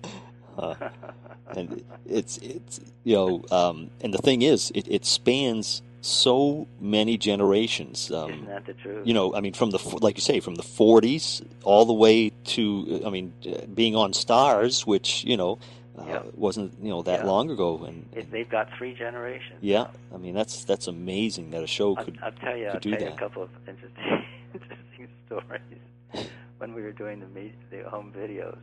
Uh, 0.58 0.74
and 1.56 1.84
it's 2.06 2.38
it's 2.38 2.80
you 3.04 3.14
know, 3.14 3.44
um, 3.50 3.90
and 4.00 4.12
the 4.14 4.18
thing 4.18 4.42
is, 4.42 4.70
it, 4.74 4.86
it 4.88 5.04
spans 5.04 5.82
so 6.04 6.66
many 6.80 7.16
generations. 7.16 8.10
Um, 8.10 8.32
Isn't 8.32 8.46
that 8.46 8.66
the 8.66 8.74
truth? 8.74 9.06
you 9.06 9.14
know, 9.14 9.34
I 9.34 9.40
mean, 9.40 9.54
from 9.54 9.70
the 9.70 9.78
like 10.02 10.16
you 10.16 10.22
say, 10.22 10.40
from 10.40 10.54
the 10.56 10.62
'40s 10.62 11.42
all 11.64 11.84
the 11.86 11.92
way 11.94 12.30
to, 12.54 13.02
I 13.06 13.10
mean, 13.10 13.32
uh, 13.46 13.66
being 13.74 13.96
on 13.96 14.12
Stars, 14.12 14.86
which 14.86 15.24
you 15.24 15.36
know 15.36 15.58
uh, 15.98 16.04
Yeah. 16.06 16.22
wasn't 16.34 16.74
you 16.82 16.90
know 16.90 17.02
that 17.02 17.20
Yeah. 17.20 17.26
long 17.26 17.50
ago, 17.50 17.84
and 17.86 18.06
it, 18.12 18.30
they've 18.30 18.48
got 18.48 18.68
three 18.76 18.94
generations. 18.94 19.58
yeah, 19.60 19.86
I 20.14 20.18
mean 20.18 20.34
that's 20.34 20.64
that's 20.64 20.86
amazing 20.88 21.50
that 21.52 21.62
a 21.62 21.66
show 21.66 21.96
I'll, 21.96 22.04
could. 22.04 22.18
I'll 22.22 22.32
tell 22.32 22.56
you. 22.56 22.68
I'll 22.68 22.80
tell 22.80 22.92
you 22.92 22.98
that. 22.98 23.14
a 23.14 23.16
couple 23.18 23.42
of 23.42 23.50
interesting, 23.66 24.04
interesting 24.54 25.08
stories. 25.26 26.28
When 26.58 26.74
we 26.74 26.82
were 26.82 26.92
doing 26.92 27.20
the 27.20 27.50
the 27.76 27.88
home 27.88 28.12
videos, 28.16 28.58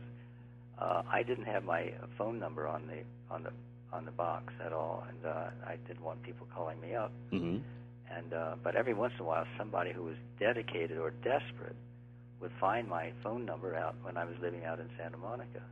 uh, 0.78 1.02
I 1.10 1.22
didn't 1.22 1.44
have 1.46 1.64
my 1.64 1.92
phone 2.16 2.38
number 2.38 2.68
on 2.68 2.86
the 2.86 2.98
on 3.34 3.42
the 3.42 3.50
on 3.92 4.04
the 4.04 4.10
box 4.12 4.52
at 4.64 4.72
all, 4.72 5.04
and 5.08 5.26
uh, 5.26 5.50
I 5.66 5.76
didn't 5.86 6.02
want 6.02 6.22
people 6.22 6.46
calling 6.54 6.80
me 6.80 6.94
up. 6.94 7.12
hmm 7.30 7.58
And 8.16 8.32
uh, 8.32 8.54
but 8.62 8.74
every 8.76 8.94
once 8.94 9.12
in 9.18 9.24
a 9.24 9.28
while, 9.28 9.44
somebody 9.58 9.92
who 9.92 10.02
was 10.04 10.16
dedicated 10.38 10.98
or 10.98 11.10
desperate 11.22 11.76
would 12.40 12.52
find 12.60 12.88
my 12.88 13.12
phone 13.22 13.44
number 13.44 13.76
out 13.76 13.94
when 14.02 14.16
I 14.16 14.24
was 14.24 14.34
living 14.42 14.64
out 14.64 14.80
in 14.80 14.88
Santa 14.98 15.16
Monica, 15.18 15.62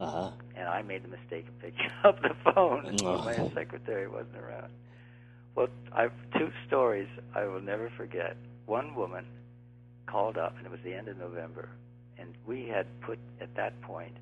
Uh 0.00 0.10
huh. 0.10 0.30
and 0.56 0.68
I 0.68 0.82
made 0.82 1.02
the 1.04 1.08
mistake 1.08 1.46
of 1.48 1.58
picking 1.60 1.90
up 2.04 2.20
the 2.22 2.34
phone 2.52 2.84
when 3.04 3.04
Oh. 3.06 3.22
my 3.24 3.50
secretary 3.54 4.08
wasn't 4.08 4.36
around. 4.36 4.70
Well, 5.56 5.68
I've 5.92 6.12
two 6.38 6.50
stories 6.66 7.08
I 7.34 7.44
will 7.46 7.60
never 7.62 7.90
forget. 7.96 8.36
One 8.66 8.94
woman 8.94 9.24
called 10.06 10.36
up, 10.38 10.54
and 10.56 10.66
it 10.66 10.70
was 10.70 10.80
the 10.84 10.94
end 10.94 11.08
of 11.08 11.16
November, 11.18 11.68
and 12.18 12.28
we 12.46 12.68
had 12.68 12.86
put 13.00 13.18
at 13.40 13.54
that 13.56 13.80
point 13.82 14.16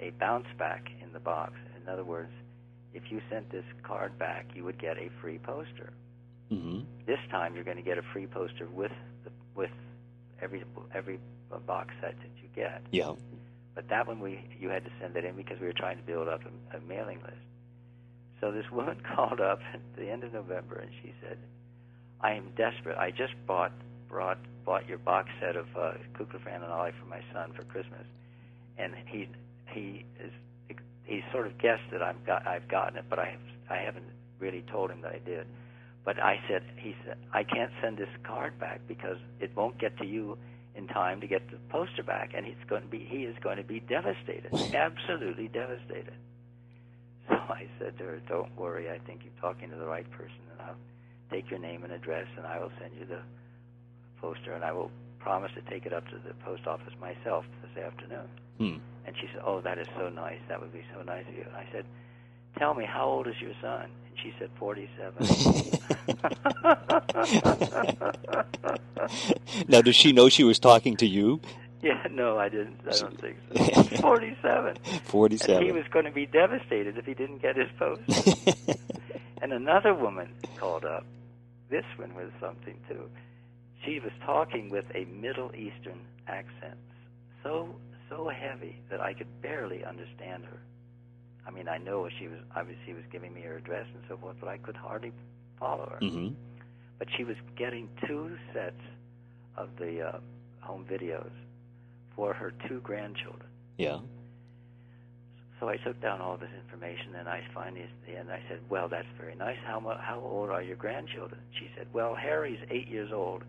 a 0.00 0.10
bounce 0.20 0.46
back 0.58 0.84
in 1.02 1.12
the 1.12 1.20
box. 1.20 1.52
In 1.80 1.88
other 1.92 2.04
words, 2.04 2.30
if 2.94 3.10
you 3.10 3.20
sent 3.28 3.50
this 3.50 3.64
card 3.82 4.18
back, 4.18 4.46
you 4.54 4.64
would 4.64 4.78
get 4.78 4.96
a 4.96 5.10
free 5.20 5.38
poster. 5.38 5.92
hmm 6.48 6.80
This 7.06 7.18
time, 7.30 7.54
you're 7.54 7.64
going 7.64 7.76
to 7.76 7.82
get 7.82 7.98
a 7.98 8.02
free 8.12 8.26
poster 8.26 8.66
with 8.66 8.92
the, 9.24 9.30
with 9.54 9.70
every 10.40 10.64
every 10.94 11.18
box 11.66 11.94
set 12.00 12.14
that 12.18 12.30
you 12.42 12.48
get. 12.54 12.82
Yeah. 12.90 13.12
But 13.74 13.88
that 13.88 14.06
one, 14.06 14.20
we 14.20 14.40
you 14.58 14.68
had 14.68 14.84
to 14.84 14.90
send 15.00 15.16
it 15.16 15.24
in 15.24 15.34
because 15.34 15.60
we 15.60 15.66
were 15.66 15.72
trying 15.72 15.98
to 15.98 16.02
build 16.04 16.28
up 16.28 16.40
a, 16.44 16.76
a 16.76 16.80
mailing 16.80 17.20
list. 17.22 17.36
So 18.40 18.52
this 18.52 18.64
woman 18.72 19.00
called 19.14 19.40
up 19.40 19.60
at 19.72 19.80
the 19.96 20.08
end 20.08 20.24
of 20.24 20.32
November 20.32 20.76
and 20.76 20.90
she 21.02 21.12
said, 21.20 21.38
"I 22.20 22.32
am 22.32 22.50
desperate. 22.56 22.96
I 22.96 23.10
just 23.10 23.34
bought 23.46 23.72
brought 24.08 24.38
bought 24.64 24.88
your 24.88 24.98
box 24.98 25.28
set 25.40 25.56
of 25.56 25.66
uh, 25.76 25.92
Kukla 26.14 26.40
Fran 26.42 26.62
and 26.62 26.72
Ollie 26.72 26.92
for 26.98 27.06
my 27.06 27.20
son 27.32 27.52
for 27.52 27.64
Christmas, 27.64 28.06
and 28.78 28.94
he 29.06 29.28
he 29.72 30.04
is 30.20 30.32
he 31.04 31.22
sort 31.32 31.46
of 31.46 31.58
guessed 31.58 31.84
that 31.92 32.02
I've 32.02 32.24
got 32.26 32.46
I've 32.46 32.68
gotten 32.68 32.98
it, 32.98 33.04
but 33.08 33.18
I 33.18 33.36
I 33.70 33.76
haven't 33.76 34.06
really 34.38 34.64
told 34.70 34.90
him 34.90 35.00
that 35.02 35.12
I 35.12 35.20
did. 35.24 35.46
But 36.04 36.18
I 36.22 36.40
said 36.48 36.62
he 36.76 36.94
said 37.04 37.16
I 37.32 37.44
can't 37.44 37.70
send 37.82 37.98
this 37.98 38.08
card 38.24 38.58
back 38.58 38.80
because 38.88 39.18
it 39.40 39.54
won't 39.56 39.78
get 39.78 39.96
to 39.98 40.06
you 40.06 40.38
in 40.74 40.88
time 40.88 41.20
to 41.20 41.26
get 41.26 41.48
the 41.50 41.58
poster 41.68 42.02
back, 42.02 42.32
and 42.36 42.44
he's 42.44 42.56
going 42.68 42.82
to 42.82 42.88
be 42.88 43.06
he 43.08 43.24
is 43.24 43.36
going 43.42 43.58
to 43.58 43.62
be 43.62 43.80
devastated, 43.80 44.52
absolutely 44.74 45.48
devastated. 45.48 46.14
So 47.26 47.36
I 47.36 47.66
said 47.78 47.96
to 47.98 48.04
her, 48.04 48.20
"Don't 48.28 48.54
worry. 48.54 48.90
I 48.90 48.98
think 49.06 49.22
you're 49.24 49.40
talking 49.40 49.70
to 49.70 49.76
the 49.76 49.86
right 49.86 50.10
person, 50.10 50.44
and 50.52 50.60
I'll 50.60 50.76
take 51.30 51.50
your 51.50 51.58
name 51.58 51.82
and 51.82 51.90
address, 51.90 52.26
and 52.36 52.46
I 52.46 52.58
will 52.58 52.70
send 52.78 52.92
you 53.00 53.06
the 53.06 53.22
poster, 54.20 54.52
and 54.52 54.62
I 54.62 54.72
will 54.72 54.90
promise 55.20 55.50
to 55.54 55.62
take 55.70 55.86
it 55.86 55.94
up 55.94 56.06
to 56.08 56.16
the 56.18 56.34
post 56.44 56.66
office 56.66 56.92
myself 57.00 57.46
this 57.62 57.82
afternoon." 57.82 58.28
Hmm. 58.58 58.76
And 59.06 59.16
she 59.20 59.28
said, 59.32 59.42
"Oh, 59.44 59.60
that 59.60 59.78
is 59.78 59.86
so 59.96 60.08
nice. 60.08 60.40
That 60.48 60.60
would 60.60 60.72
be 60.72 60.84
so 60.94 61.02
nice 61.02 61.26
of 61.28 61.34
you." 61.34 61.44
And 61.46 61.56
I 61.56 61.66
said, 61.72 61.84
"Tell 62.58 62.74
me, 62.74 62.84
how 62.84 63.06
old 63.06 63.26
is 63.26 63.40
your 63.40 63.52
son?" 63.60 63.90
And 64.14 64.18
she 64.22 64.32
said, 64.38 64.50
47. 64.58 65.26
now, 69.68 69.80
does 69.82 69.96
she 69.96 70.12
know 70.12 70.28
she 70.28 70.44
was 70.44 70.58
talking 70.58 70.96
to 70.98 71.06
you? 71.06 71.40
yeah, 71.82 72.06
no, 72.10 72.38
I 72.38 72.48
didn't. 72.48 72.80
I 72.88 72.96
don't 72.96 73.20
think 73.20 73.36
so. 73.54 73.82
47. 74.00 74.76
And 74.76 75.02
Forty-seven. 75.02 75.64
he 75.64 75.72
was 75.72 75.84
going 75.90 76.06
to 76.06 76.10
be 76.10 76.26
devastated 76.26 76.96
if 76.96 77.04
he 77.04 77.14
didn't 77.14 77.42
get 77.42 77.56
his 77.56 77.68
post. 77.78 78.02
and 79.42 79.52
another 79.52 79.92
woman 79.94 80.28
called 80.56 80.84
up. 80.84 81.04
This 81.70 81.84
one 81.96 82.14
was 82.14 82.30
something 82.40 82.76
too. 82.88 83.10
She 83.84 84.00
was 84.00 84.12
talking 84.24 84.70
with 84.70 84.86
a 84.94 85.04
Middle 85.06 85.50
Eastern 85.54 86.00
accent, 86.26 86.78
so 87.42 87.74
so 88.08 88.28
heavy 88.28 88.76
that 88.90 89.00
I 89.00 89.14
could 89.14 89.28
barely 89.42 89.84
understand 89.84 90.44
her. 90.44 90.58
I 91.46 91.50
mean, 91.50 91.68
I 91.68 91.78
know 91.78 92.08
she 92.18 92.28
was 92.28 92.38
obviously 92.56 92.94
was 92.94 93.04
giving 93.12 93.32
me 93.34 93.42
her 93.42 93.56
address 93.56 93.86
and 93.94 94.02
so 94.08 94.16
forth, 94.16 94.36
but 94.40 94.48
I 94.48 94.56
could 94.58 94.76
hardly 94.76 95.12
follow 95.58 95.86
her. 95.90 95.98
hmm 96.06 96.28
But 96.98 97.08
she 97.16 97.24
was 97.24 97.36
getting 97.56 97.88
two 98.06 98.36
sets 98.52 98.80
of 99.56 99.68
the 99.78 100.00
uh, 100.08 100.18
home 100.60 100.84
videos 100.90 101.30
for 102.16 102.32
her 102.32 102.52
two 102.68 102.80
grandchildren. 102.80 103.48
Yeah. 103.78 103.98
So 105.60 105.68
I 105.68 105.76
took 105.76 106.00
down 106.00 106.20
all 106.20 106.36
this 106.36 106.50
information, 106.64 107.14
and 107.16 107.28
I 107.28 107.42
finally, 107.54 107.86
and 108.16 108.30
I 108.30 108.40
said, 108.48 108.58
"Well, 108.68 108.88
that's 108.88 109.06
very 109.18 109.34
nice. 109.36 109.56
How 109.64 109.80
mu- 109.80 109.94
how 109.98 110.20
old 110.20 110.50
are 110.50 110.62
your 110.62 110.76
grandchildren?" 110.76 111.40
She 111.58 111.70
said, 111.76 111.86
"Well, 111.92 112.14
Harry's 112.14 112.58
eight 112.70 112.88
years 112.88 113.12
old, 113.12 113.44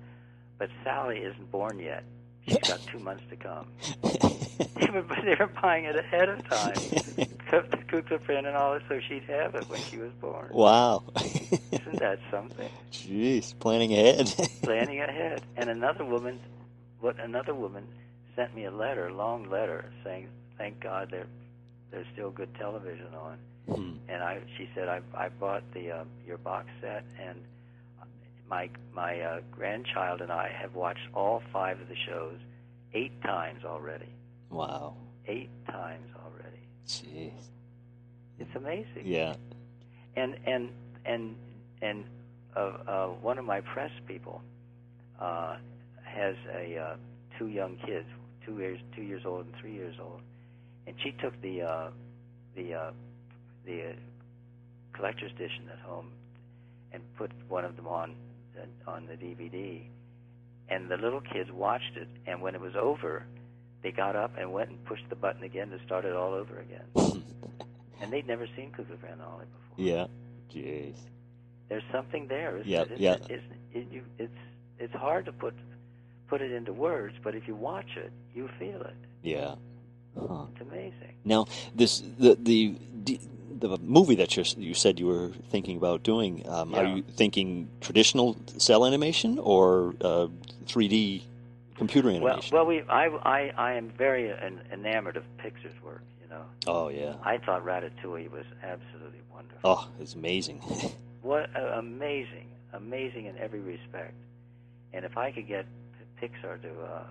but 0.58 0.70
Sally 0.84 1.18
isn't 1.20 1.52
born 1.52 1.80
yet. 1.80 2.04
She's 2.48 2.58
got 2.60 2.80
two 2.92 3.00
months 3.00 3.24
to 3.32 3.36
come." 3.36 3.68
they, 4.76 4.90
were, 4.92 5.02
they 5.24 5.36
were 5.40 5.50
buying 5.62 5.86
it 5.86 5.96
ahead 5.96 6.30
of 6.30 6.48
time, 6.50 6.74
cooked 7.50 7.72
the 7.72 7.78
Kukla 7.78 8.38
and 8.38 8.48
all 8.48 8.74
this, 8.74 8.84
so 8.88 9.00
she'd 9.08 9.24
have 9.24 9.56
it 9.56 9.68
when 9.70 9.80
she 9.82 9.98
was 9.98 10.12
born. 10.22 10.50
wow. 10.52 11.04
Isn't 11.72 12.00
that 12.00 12.20
something? 12.32 12.70
Jeez, 12.92 13.58
planning 13.60 13.94
ahead. 13.94 14.34
Planning 14.64 15.02
ahead. 15.02 15.42
And 15.58 15.70
another 15.70 16.06
woman, 16.06 16.40
what 17.00 17.20
another 17.20 17.54
woman 17.54 17.88
sent 18.36 18.56
me 18.56 18.66
a 18.66 18.72
letter, 18.72 19.08
a 19.08 19.14
long 19.14 19.50
letter, 19.50 19.92
saying, 20.04 20.28
"Thank 20.58 20.80
God 20.80 21.10
there, 21.12 21.28
there's 21.92 22.08
still 22.14 22.32
good 22.32 22.54
television 22.56 23.14
on." 23.16 23.38
Hmm. 23.68 23.94
and 24.08 24.22
I 24.22 24.42
she 24.58 24.70
said 24.76 24.88
I 24.88 25.02
I 25.16 25.30
bought 25.30 25.64
the 25.74 25.92
uh, 25.92 26.04
your 26.28 26.38
box 26.38 26.68
set 26.82 27.04
and 27.20 27.40
my 28.50 28.70
my 28.94 29.20
uh, 29.20 29.40
grandchild 29.52 30.22
and 30.22 30.32
I 30.32 30.50
have 30.50 30.76
watched 30.76 31.08
all 31.14 31.42
five 31.52 31.82
of 31.82 31.88
the 31.88 31.96
shows 31.96 32.38
eight 32.94 33.22
times 33.24 33.66
already. 33.66 34.08
Wow. 34.50 34.96
Eight 35.28 35.50
times 35.68 36.08
already. 36.24 36.68
Jeez. 36.88 37.32
It's 38.40 38.56
amazing. 38.56 39.04
Yeah. 39.04 39.36
And 40.16 40.36
and 40.46 40.70
and 41.06 41.36
and 41.82 42.04
uh, 42.56 42.60
uh, 42.88 43.08
one 43.08 43.38
of 43.38 43.46
my 43.46 43.62
press 43.62 43.92
people 44.08 44.42
uh, 45.20 45.58
has 46.04 46.36
a 46.54 46.78
uh, 46.78 46.96
two 47.38 47.48
young 47.48 47.78
kids, 47.86 48.08
two 48.46 48.58
years 48.60 48.80
two 48.96 49.02
years 49.04 49.24
old 49.26 49.46
and 49.46 49.56
three 49.60 49.74
years 49.74 49.96
old, 50.00 50.22
and 50.88 50.96
she 51.04 51.12
took 51.12 51.40
the 51.42 51.62
uh, 51.62 51.88
the 52.56 52.74
uh, 52.74 52.92
the 53.66 53.82
uh, 53.82 53.94
collector's 54.94 55.32
edition 55.32 55.70
at 55.72 55.80
home 55.80 56.12
and 56.94 57.02
put 57.18 57.32
one 57.50 57.66
of 57.66 57.76
them 57.76 57.88
on 57.88 58.16
on 58.88 59.06
the 59.08 59.14
DVD, 59.14 59.82
and 60.70 60.90
the 60.90 60.98
little 60.98 61.22
kids 61.22 61.52
watched 61.52 61.98
it, 61.98 62.08
and 62.26 62.42
when 62.42 62.56
it 62.56 62.62
was 62.62 62.76
over, 62.76 63.26
they 63.86 63.92
got 63.92 64.16
up 64.16 64.32
and 64.36 64.52
went 64.52 64.72
and 64.72 64.84
pushed 64.86 65.08
the 65.10 65.16
button 65.16 65.44
again 65.44 65.70
to 65.70 65.78
start 65.86 66.06
it 66.06 66.14
all 66.16 66.34
over 66.34 66.60
again, 66.60 66.86
and 68.02 68.12
they'd 68.12 68.26
never 68.26 68.48
seen 68.56 68.72
Kukla 68.72 69.00
Fran 69.00 69.22
Ollie 69.22 69.46
before. 69.46 69.86
Yeah. 69.86 70.08
Jeez. 70.52 70.96
There's 71.70 71.84
something 71.92 72.28
there. 72.28 72.58
Isn't 72.58 72.72
it? 72.72 72.92
It's, 72.92 73.00
yeah. 73.00 73.18
It's, 73.30 73.44
it, 73.74 73.88
you, 73.92 74.02
it's 74.18 74.34
it's 74.80 74.94
hard 74.96 75.26
to 75.26 75.32
put 75.32 75.54
put 76.28 76.42
it 76.42 76.52
into 76.52 76.74
words, 76.74 77.16
but 77.24 77.36
if 77.36 77.48
you 77.48 77.54
watch 77.54 77.96
it, 77.96 78.12
you 78.34 78.50
feel 78.58 78.82
it. 78.82 78.96
Yeah. 79.22 79.54
Huh. 80.20 80.46
It's 80.52 80.62
amazing. 80.68 81.14
Now, 81.24 81.46
this 81.76 82.02
the 82.18 82.34
the 82.42 82.76
the, 83.06 83.78
movie 83.84 84.16
that 84.16 84.36
you 84.36 84.44
you 84.58 84.74
said 84.74 85.00
you 85.00 85.06
were 85.06 85.30
thinking 85.52 85.78
about 85.78 86.02
doing. 86.02 86.44
Um, 86.50 86.74
Are 86.74 86.86
you 86.86 87.04
thinking 87.04 87.70
traditional 87.82 88.36
cell 88.58 88.84
animation 88.84 89.38
or 89.38 89.94
uh, 90.02 90.28
3D 90.66 91.22
computer 91.76 92.08
Well, 92.10 92.18
animation? 92.18 92.56
well, 92.56 92.66
we 92.66 92.82
I 92.84 93.06
I 93.08 93.54
I 93.58 93.74
am 93.74 93.90
very 93.98 94.32
enamored 94.72 95.18
of 95.18 95.24
Pixar's 95.38 95.82
work. 95.84 96.04
You 96.24 96.30
know, 96.30 96.44
oh 96.68 96.90
yeah. 96.90 97.16
I 97.24 97.38
thought 97.38 97.64
Ratatouille 97.66 98.30
was 98.32 98.46
absolutely 98.64 99.22
wonderful. 99.34 99.60
Oh, 99.64 99.88
it's 100.00 100.16
amazing. 100.16 100.62
What 101.22 101.50
uh, 101.56 101.80
amazing, 101.80 102.46
amazing 102.74 103.26
in 103.26 103.36
every 103.40 103.60
respect. 103.60 104.14
And 104.94 105.04
if 105.04 105.18
I 105.18 105.32
could 105.32 105.48
get 105.48 105.66
Pixar 106.22 106.62
to 106.62 106.70
uh, 106.70 107.04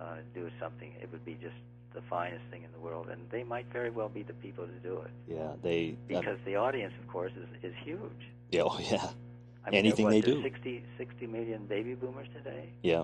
uh, 0.00 0.04
do 0.32 0.48
something, 0.60 0.92
it 1.02 1.10
would 1.10 1.24
be 1.24 1.34
just 1.42 1.56
the 1.94 2.00
finest 2.02 2.44
thing 2.52 2.62
in 2.62 2.70
the 2.70 2.78
world, 2.78 3.08
and 3.10 3.20
they 3.32 3.42
might 3.42 3.66
very 3.72 3.90
well 3.90 4.08
be 4.08 4.22
the 4.22 4.34
people 4.34 4.66
to 4.66 4.78
do 4.88 5.00
it 5.00 5.10
Yeah, 5.26 5.48
they. 5.64 5.96
because 6.06 6.38
the 6.44 6.54
audience, 6.54 6.94
of 7.02 7.08
course, 7.08 7.32
is 7.32 7.48
is 7.70 7.74
huge. 7.84 8.22
yeah, 8.52 8.62
oh 8.64 8.78
yeah, 8.78 9.08
I 9.66 9.70
mean, 9.70 9.80
Anything 9.80 10.04
there, 10.08 10.20
they 10.20 10.20
do. 10.20 10.40
there's 10.40 10.52
60, 10.54 10.84
60 10.96 11.26
million 11.26 11.66
baby 11.66 11.94
boomers 11.94 12.28
today, 12.36 12.68
yeah, 12.84 13.02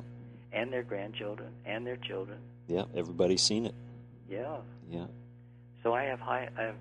and 0.53 0.73
their 0.73 0.83
grandchildren, 0.83 1.53
and 1.65 1.87
their 1.87 1.97
children. 1.97 2.39
yeah. 2.67 2.85
Everybody's 2.95 3.43
seen 3.43 3.67
it. 3.67 3.75
Yeah. 4.29 4.57
Yeah, 4.91 5.07
So 5.85 5.93
I 5.95 6.03
have 6.05 6.19
high, 6.19 6.49
I 6.59 6.63
have, 6.63 6.75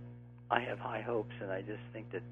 I 0.50 0.60
have 0.62 0.80
high 0.80 1.02
hopes, 1.02 1.34
and 1.42 1.52
I 1.52 1.62
just 1.62 1.82
think 1.94 2.12
that 2.12 2.24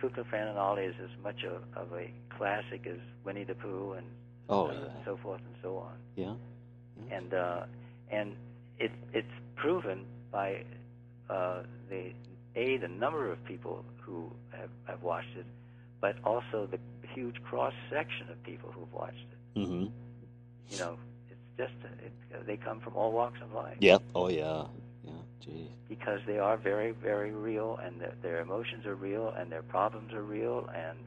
Kukla, 0.00 0.24
Fran, 0.30 0.48
and 0.48 0.58
Ollie 0.58 0.84
is 0.84 0.94
as 1.02 1.10
much 1.22 1.42
a, 1.44 1.56
of 1.78 1.92
a 1.92 2.10
classic 2.36 2.86
as 2.86 2.98
Winnie 3.24 3.44
the 3.44 3.54
Pooh 3.54 3.92
and 3.92 4.06
Oh, 4.48 4.66
uh, 4.68 4.72
yeah. 4.72 5.04
so 5.04 5.18
forth 5.22 5.40
and 5.46 5.54
so 5.62 5.76
on. 5.78 5.92
yeah, 6.16 6.34
And 7.10 7.32
uh, 7.34 7.64
and 8.10 8.34
it 8.78 8.92
it's 9.14 9.26
proven 9.56 10.04
by 10.32 10.64
uh, 11.30 11.62
the 11.90 12.12
a 12.56 12.76
the 12.78 12.88
number 12.88 13.30
of 13.32 13.42
people 13.46 13.84
who 14.00 14.30
have, 14.52 14.68
have 14.86 15.02
watched 15.02 15.34
it, 15.36 15.46
but 16.00 16.16
also 16.24 16.66
the 16.70 16.78
huge 17.14 17.36
cross 17.42 17.72
section 17.90 18.28
of 18.30 18.42
people 18.42 18.70
who've 18.72 18.92
watched 18.92 19.26
it. 19.32 19.58
mm-hmm. 19.60 19.86
You 20.70 20.78
know, 20.78 20.96
it's 21.30 21.40
just 21.56 21.72
it, 22.04 22.46
they 22.46 22.56
come 22.56 22.80
from 22.80 22.96
all 22.96 23.12
walks 23.12 23.40
of 23.42 23.52
life. 23.52 23.76
Yeah. 23.80 23.98
Oh 24.14 24.28
yeah. 24.28 24.64
Yeah. 25.04 25.12
Gee. 25.40 25.70
because 25.88 26.20
they 26.26 26.38
are 26.38 26.56
very, 26.56 26.92
very 26.92 27.30
real, 27.32 27.78
and 27.82 28.00
their, 28.00 28.14
their 28.22 28.40
emotions 28.40 28.86
are 28.86 28.94
real, 28.94 29.28
and 29.36 29.52
their 29.52 29.62
problems 29.62 30.12
are 30.12 30.22
real, 30.22 30.68
and 30.74 30.98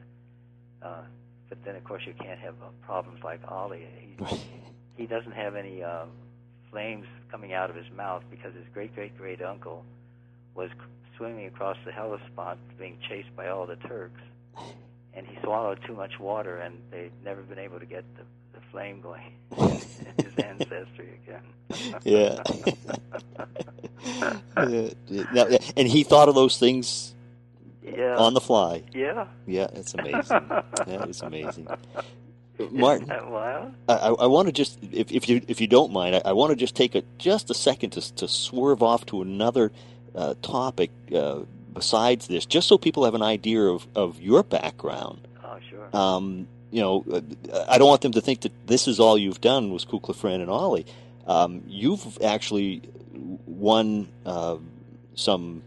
uh, 0.82 1.02
but 1.48 1.58
then 1.64 1.74
of 1.76 1.84
course 1.84 2.02
you 2.06 2.14
can't 2.14 2.38
have 2.38 2.54
uh, 2.62 2.68
problems 2.86 3.20
like 3.24 3.40
Ollie. 3.50 3.86
He, 4.00 4.40
he 4.96 5.06
doesn't 5.06 5.32
have 5.34 5.56
any 5.56 5.82
uh, 5.82 6.04
flames 6.70 7.06
coming 7.30 7.52
out 7.52 7.70
of 7.70 7.76
his 7.76 7.90
mouth 7.96 8.22
because 8.30 8.54
his 8.54 8.64
great, 8.72 8.94
great, 8.94 9.16
great 9.18 9.42
uncle 9.42 9.84
was 10.54 10.70
swimming 11.16 11.46
across 11.46 11.76
the 11.84 11.92
Hellespont, 11.92 12.58
being 12.78 12.98
chased 13.08 13.34
by 13.36 13.48
all 13.48 13.66
the 13.66 13.76
Turks, 13.76 14.20
and 15.14 15.26
he 15.26 15.36
swallowed 15.42 15.80
too 15.86 15.94
much 15.94 16.18
water, 16.20 16.58
and 16.58 16.78
they've 16.90 17.12
never 17.24 17.42
been 17.42 17.58
able 17.58 17.80
to 17.80 17.86
get 17.86 18.04
the, 18.16 18.22
the 18.68 18.72
flame 18.72 19.00
going 19.00 19.32
his 19.56 20.34
ancestry 20.38 21.18
again. 21.22 22.00
Yeah. 22.04 22.42
Yeah, 24.56 24.88
yeah. 25.08 25.24
Now, 25.32 25.46
and 25.76 25.86
he 25.86 26.02
thought 26.02 26.28
of 26.28 26.34
those 26.34 26.58
things 26.58 27.14
yeah. 27.82 28.16
on 28.16 28.32
the 28.32 28.40
fly. 28.40 28.82
yeah. 28.92 29.26
Yeah, 29.46 29.68
it's 29.74 29.92
amazing. 29.94 30.48
that 30.48 31.06
is 31.08 31.20
amazing. 31.20 31.68
Martin, 32.70 33.02
Isn't 33.02 33.08
that 33.08 33.30
wild? 33.30 33.74
I, 33.88 33.94
I 33.94 34.26
want 34.26 34.46
to 34.46 34.52
just, 34.52 34.78
if, 34.92 35.12
if 35.12 35.28
you 35.28 35.42
if 35.46 35.60
you 35.60 35.66
don't 35.66 35.92
mind, 35.92 36.16
I, 36.16 36.22
I 36.26 36.32
want 36.32 36.50
to 36.50 36.56
just 36.56 36.74
take 36.74 36.94
a 36.94 37.02
just 37.18 37.50
a 37.50 37.54
second 37.54 37.90
to 37.90 38.14
to 38.14 38.26
swerve 38.28 38.82
off 38.82 39.04
to 39.06 39.20
another 39.20 39.72
uh, 40.14 40.34
topic 40.42 40.90
uh, 41.14 41.40
besides 41.72 42.28
this, 42.28 42.46
just 42.46 42.68
so 42.68 42.78
people 42.78 43.04
have 43.04 43.14
an 43.14 43.22
idea 43.22 43.62
of, 43.62 43.86
of 43.94 44.20
your 44.20 44.42
background. 44.42 45.26
Oh, 45.44 45.58
sure. 45.68 45.88
Um, 45.92 46.48
you 46.70 46.80
know, 46.80 47.04
uh, 47.12 47.64
I 47.68 47.78
don't 47.78 47.88
want 47.88 48.02
them 48.02 48.12
to 48.12 48.20
think 48.20 48.42
that 48.42 48.52
this 48.66 48.88
is 48.88 49.00
all 49.00 49.16
you've 49.16 49.40
done 49.40 49.70
was 49.70 49.84
Kukla, 49.84 50.14
Fran, 50.14 50.40
and 50.40 50.50
Ollie. 50.50 50.86
Um, 51.26 51.62
you've 51.66 52.20
actually 52.22 52.82
won 53.46 54.08
uh, 54.24 54.56
some 55.14 55.62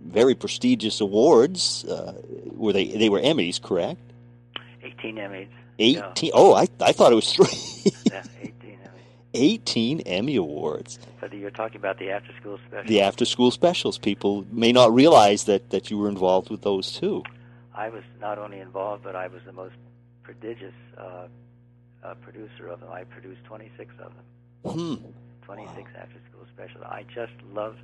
very 0.00 0.34
prestigious 0.34 1.00
awards. 1.00 1.84
Uh, 1.84 2.14
were 2.46 2.72
they 2.72 2.86
they 2.86 3.08
were 3.08 3.20
Emmys, 3.20 3.60
correct? 3.60 4.00
18 4.82 5.16
Emmys. 5.16 5.48
Eighteen. 5.78 6.30
Oh, 6.34 6.54
I 6.54 6.68
I 6.80 6.92
thought 6.92 7.12
it 7.12 7.16
was 7.16 7.32
three. 7.32 7.92
Yeah, 8.10 8.22
18 8.42 8.78
Emmys. 8.78 8.90
18 9.34 10.00
Emmy 10.00 10.36
Awards. 10.36 10.98
But 11.20 11.32
you're 11.32 11.50
talking 11.50 11.76
about 11.76 11.98
the 11.98 12.10
after 12.10 12.32
school 12.40 12.58
special. 12.68 12.88
The 12.88 13.00
after 13.00 13.24
school 13.24 13.50
specials. 13.50 13.98
People 13.98 14.44
may 14.50 14.72
not 14.72 14.92
realize 14.92 15.44
that, 15.44 15.70
that 15.70 15.90
you 15.90 15.98
were 15.98 16.08
involved 16.08 16.50
with 16.50 16.62
those 16.62 16.92
too. 16.92 17.22
I 17.74 17.88
was 17.88 18.02
not 18.20 18.38
only 18.38 18.60
involved, 18.60 19.02
but 19.02 19.16
I 19.16 19.28
was 19.28 19.40
the 19.46 19.52
most 19.52 19.74
prodigious 20.22 20.74
uh, 20.98 21.26
uh, 22.04 22.14
producer 22.22 22.68
of 22.68 22.80
them. 22.80 22.90
I 22.90 23.04
produced 23.04 23.44
26 23.44 23.94
of 24.04 24.12
them. 24.14 24.24
Hmm. 25.00 25.06
26 25.42 25.90
after 26.00 26.18
school 26.30 26.46
specials. 26.54 26.84
I 26.86 27.04
just 27.14 27.32
loved. 27.52 27.78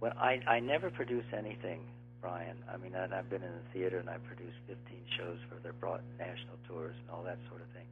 When 0.00 0.12
I 0.12 0.40
I 0.46 0.60
never 0.60 0.90
produced 0.90 1.28
anything, 1.32 1.80
Brian. 2.20 2.56
I 2.72 2.76
mean, 2.76 2.94
I, 2.94 3.04
I've 3.16 3.30
been 3.30 3.42
in 3.42 3.52
the 3.52 3.72
theater 3.72 3.98
and 3.98 4.10
I 4.10 4.18
produced 4.18 4.56
15 4.66 4.76
shows 5.16 5.38
for 5.48 5.56
their 5.62 5.72
broad 5.72 6.02
national 6.18 6.56
tours 6.68 6.94
and 7.00 7.10
all 7.10 7.22
that 7.22 7.38
sort 7.48 7.60
of 7.62 7.68
thing. 7.68 7.86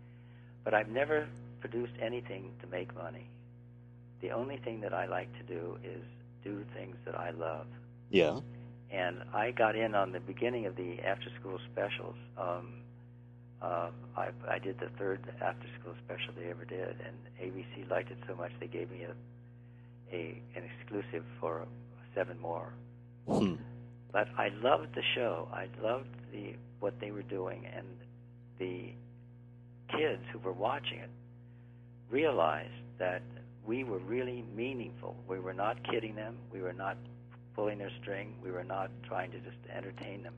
But 0.64 0.74
I've 0.74 0.88
never 0.88 1.26
produced 1.60 1.92
anything 2.00 2.50
to 2.60 2.66
make 2.66 2.94
money. 2.94 3.28
The 4.20 4.30
only 4.32 4.56
thing 4.58 4.80
that 4.80 4.92
I 4.92 5.06
like 5.06 5.28
to 5.38 5.42
do 5.44 5.78
is 5.84 6.02
do 6.42 6.64
things 6.74 6.96
that 7.04 7.14
I 7.14 7.30
love. 7.30 7.66
Yeah. 8.10 8.40
and 8.90 9.22
I 9.32 9.50
got 9.50 9.74
in 9.76 9.94
on 9.94 10.12
the 10.12 10.20
beginning 10.20 10.66
of 10.66 10.76
the 10.76 11.00
after 11.00 11.30
school 11.40 11.58
specials. 11.72 12.16
Um, 12.38 12.74
uh, 13.64 13.88
I, 14.16 14.28
I 14.48 14.58
did 14.58 14.78
the 14.78 14.88
third 14.98 15.20
after 15.40 15.66
school 15.80 15.94
special 16.04 16.34
they 16.38 16.50
ever 16.50 16.64
did, 16.64 16.96
and 17.00 17.16
ABC 17.42 17.88
liked 17.90 18.10
it 18.10 18.18
so 18.28 18.34
much 18.34 18.52
they 18.60 18.66
gave 18.66 18.90
me 18.90 19.04
a, 19.04 20.14
a 20.14 20.42
an 20.56 20.62
exclusive 20.78 21.24
for 21.40 21.66
seven 22.14 22.38
more. 22.40 22.72
Hmm. 23.26 23.54
But 24.12 24.28
I 24.36 24.50
loved 24.62 24.94
the 24.94 25.02
show. 25.14 25.48
I 25.52 25.68
loved 25.82 26.14
the 26.32 26.54
what 26.80 26.94
they 27.00 27.10
were 27.10 27.22
doing, 27.22 27.64
and 27.74 27.86
the 28.58 28.92
kids 29.96 30.22
who 30.32 30.38
were 30.40 30.52
watching 30.52 30.98
it 30.98 31.10
realized 32.10 32.70
that 32.98 33.22
we 33.66 33.82
were 33.82 33.98
really 33.98 34.44
meaningful. 34.54 35.16
We 35.26 35.40
were 35.40 35.54
not 35.54 35.78
kidding 35.90 36.14
them. 36.14 36.36
We 36.52 36.60
were 36.60 36.74
not 36.74 36.98
pulling 37.56 37.78
their 37.78 37.90
string. 38.02 38.34
We 38.42 38.50
were 38.50 38.64
not 38.64 38.90
trying 39.08 39.30
to 39.30 39.38
just 39.38 39.56
entertain 39.74 40.22
them. 40.22 40.34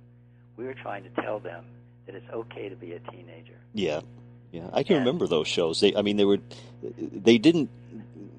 We 0.57 0.65
were 0.65 0.75
trying 0.75 1.03
to 1.03 1.11
tell 1.23 1.41
them 1.41 1.65
that 2.07 2.15
it's 2.15 2.29
okay 2.33 2.69
to 2.69 2.77
be 2.77 2.93
a 2.93 2.99
teenager. 3.01 3.59
Yeah. 3.75 4.01
Yeah. 4.53 4.69
I 4.73 4.83
can 4.83 4.97
And- 4.97 5.05
remember 5.07 5.27
those 5.27 5.49
shows. 5.49 5.81
They 5.81 5.95
I 5.95 6.03
mean 6.03 6.17
they 6.17 6.25
were 6.25 6.39
they 6.99 7.39
didn't 7.39 7.69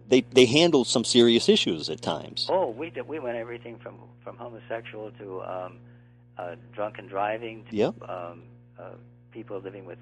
they 0.09 0.21
they 0.31 0.45
handled 0.45 0.87
some 0.87 1.03
serious 1.03 1.49
issues 1.49 1.89
at 1.89 2.01
times. 2.01 2.47
Oh, 2.49 2.69
we 2.71 2.89
did, 2.89 3.07
we 3.07 3.19
went 3.19 3.37
everything 3.37 3.77
from 3.77 3.95
from 4.23 4.37
homosexual 4.37 5.11
to 5.11 5.41
um, 5.43 5.79
uh, 6.37 6.55
drunken 6.73 7.07
driving 7.07 7.65
to 7.69 7.75
Yep. 7.75 8.09
um, 8.09 8.43
uh, 8.79 8.83
people 9.31 9.59
living 9.59 9.85
with 9.85 9.99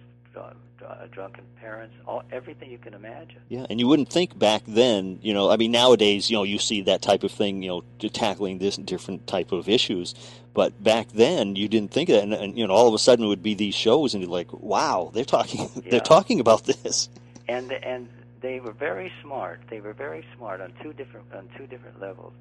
drunken 1.12 1.44
parents. 1.60 1.96
All 2.06 2.24
everything 2.32 2.72
you 2.72 2.78
can 2.78 2.94
imagine. 2.94 3.40
Yeah, 3.50 3.66
and 3.70 3.80
you 3.80 3.88
wouldn't 3.88 4.10
think 4.10 4.38
back 4.38 4.64
then, 4.68 5.20
you 5.22 5.34
know, 5.34 5.50
I 5.50 5.58
mean 5.58 5.72
nowadays, 5.72 6.30
you 6.30 6.38
know, 6.38 6.44
you 6.44 6.60
see 6.60 6.82
that 6.82 7.02
type 7.02 7.24
of 7.24 7.32
thing, 7.32 7.64
you 7.64 7.70
know, 7.70 8.10
tackling 8.10 8.60
this 8.60 8.76
different 8.78 9.28
type 9.28 9.52
of 9.52 9.70
issues, 9.70 10.14
but 10.54 10.82
back 10.84 11.10
then 11.14 11.56
you 11.56 11.68
didn't 11.68 11.92
think 11.92 12.10
of 12.10 12.16
that 12.16 12.24
and, 12.24 12.34
and 12.34 12.58
you 12.58 12.68
know, 12.68 12.74
all 12.74 12.88
of 12.88 12.94
a 12.94 13.00
sudden 13.00 13.26
it 13.26 13.28
would 13.28 13.44
be 13.44 13.54
these 13.54 13.76
shows 13.76 14.14
and 14.14 14.22
you're 14.24 14.32
like, 14.32 14.52
"Wow, 14.54 15.12
they're 15.14 15.26
talking 15.26 15.62
Yeah. 15.76 15.82
they're 15.92 16.00
talking 16.00 16.40
about 16.40 16.66
this." 16.66 17.10
and 17.48 17.72
and 17.72 18.10
they 18.42 18.60
were 18.60 18.74
very 18.74 19.12
smart. 19.22 19.62
They 19.70 19.80
were 19.80 19.94
very 19.94 20.26
smart 20.36 20.62
on 20.62 20.74
two 20.82 20.94
different 20.94 21.34
on 21.34 21.50
two 21.58 21.68
different 21.68 22.00
levels. 22.00 22.34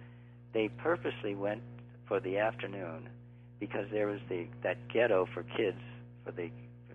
They 0.53 0.69
purposely 0.69 1.35
went 1.35 1.63
for 2.07 2.21
the 2.21 2.39
afternoon 2.39 3.09
because 3.59 3.87
there 3.91 4.07
was 4.07 4.21
the 4.29 4.47
that 4.63 4.77
ghetto 4.89 5.27
for 5.33 5.43
kids 5.43 5.81
for 6.25 6.33
the 6.33 6.51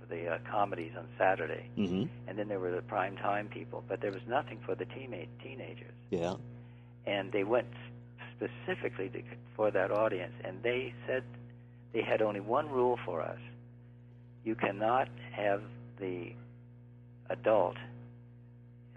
the 0.10 0.28
uh, 0.28 0.38
comedies 0.52 0.92
on 0.98 1.08
Saturday, 1.18 1.70
Mhm. 1.78 2.10
and 2.28 2.38
then 2.38 2.48
there 2.48 2.60
were 2.60 2.72
the 2.72 2.82
prime 2.82 3.16
time 3.18 3.48
people. 3.48 3.84
But 3.88 4.02
there 4.02 4.12
was 4.12 4.26
nothing 4.28 4.60
for 4.66 4.76
the 4.76 4.86
teenage 4.86 5.30
teenagers, 5.44 5.94
Yeah. 6.10 6.36
and 7.06 7.32
they 7.32 7.44
went 7.44 7.68
specifically 8.36 9.10
to, 9.10 9.22
for 9.56 9.72
that 9.72 9.92
audience. 9.92 10.34
And 10.44 10.62
they 10.64 10.94
said 11.06 11.24
they 11.94 12.02
had 12.02 12.22
only 12.22 12.40
one 12.40 12.70
rule 12.70 12.98
for 13.06 13.22
us: 13.22 13.40
you 14.44 14.56
cannot 14.56 15.08
have 15.32 15.62
the 16.00 16.34
adult 17.30 17.78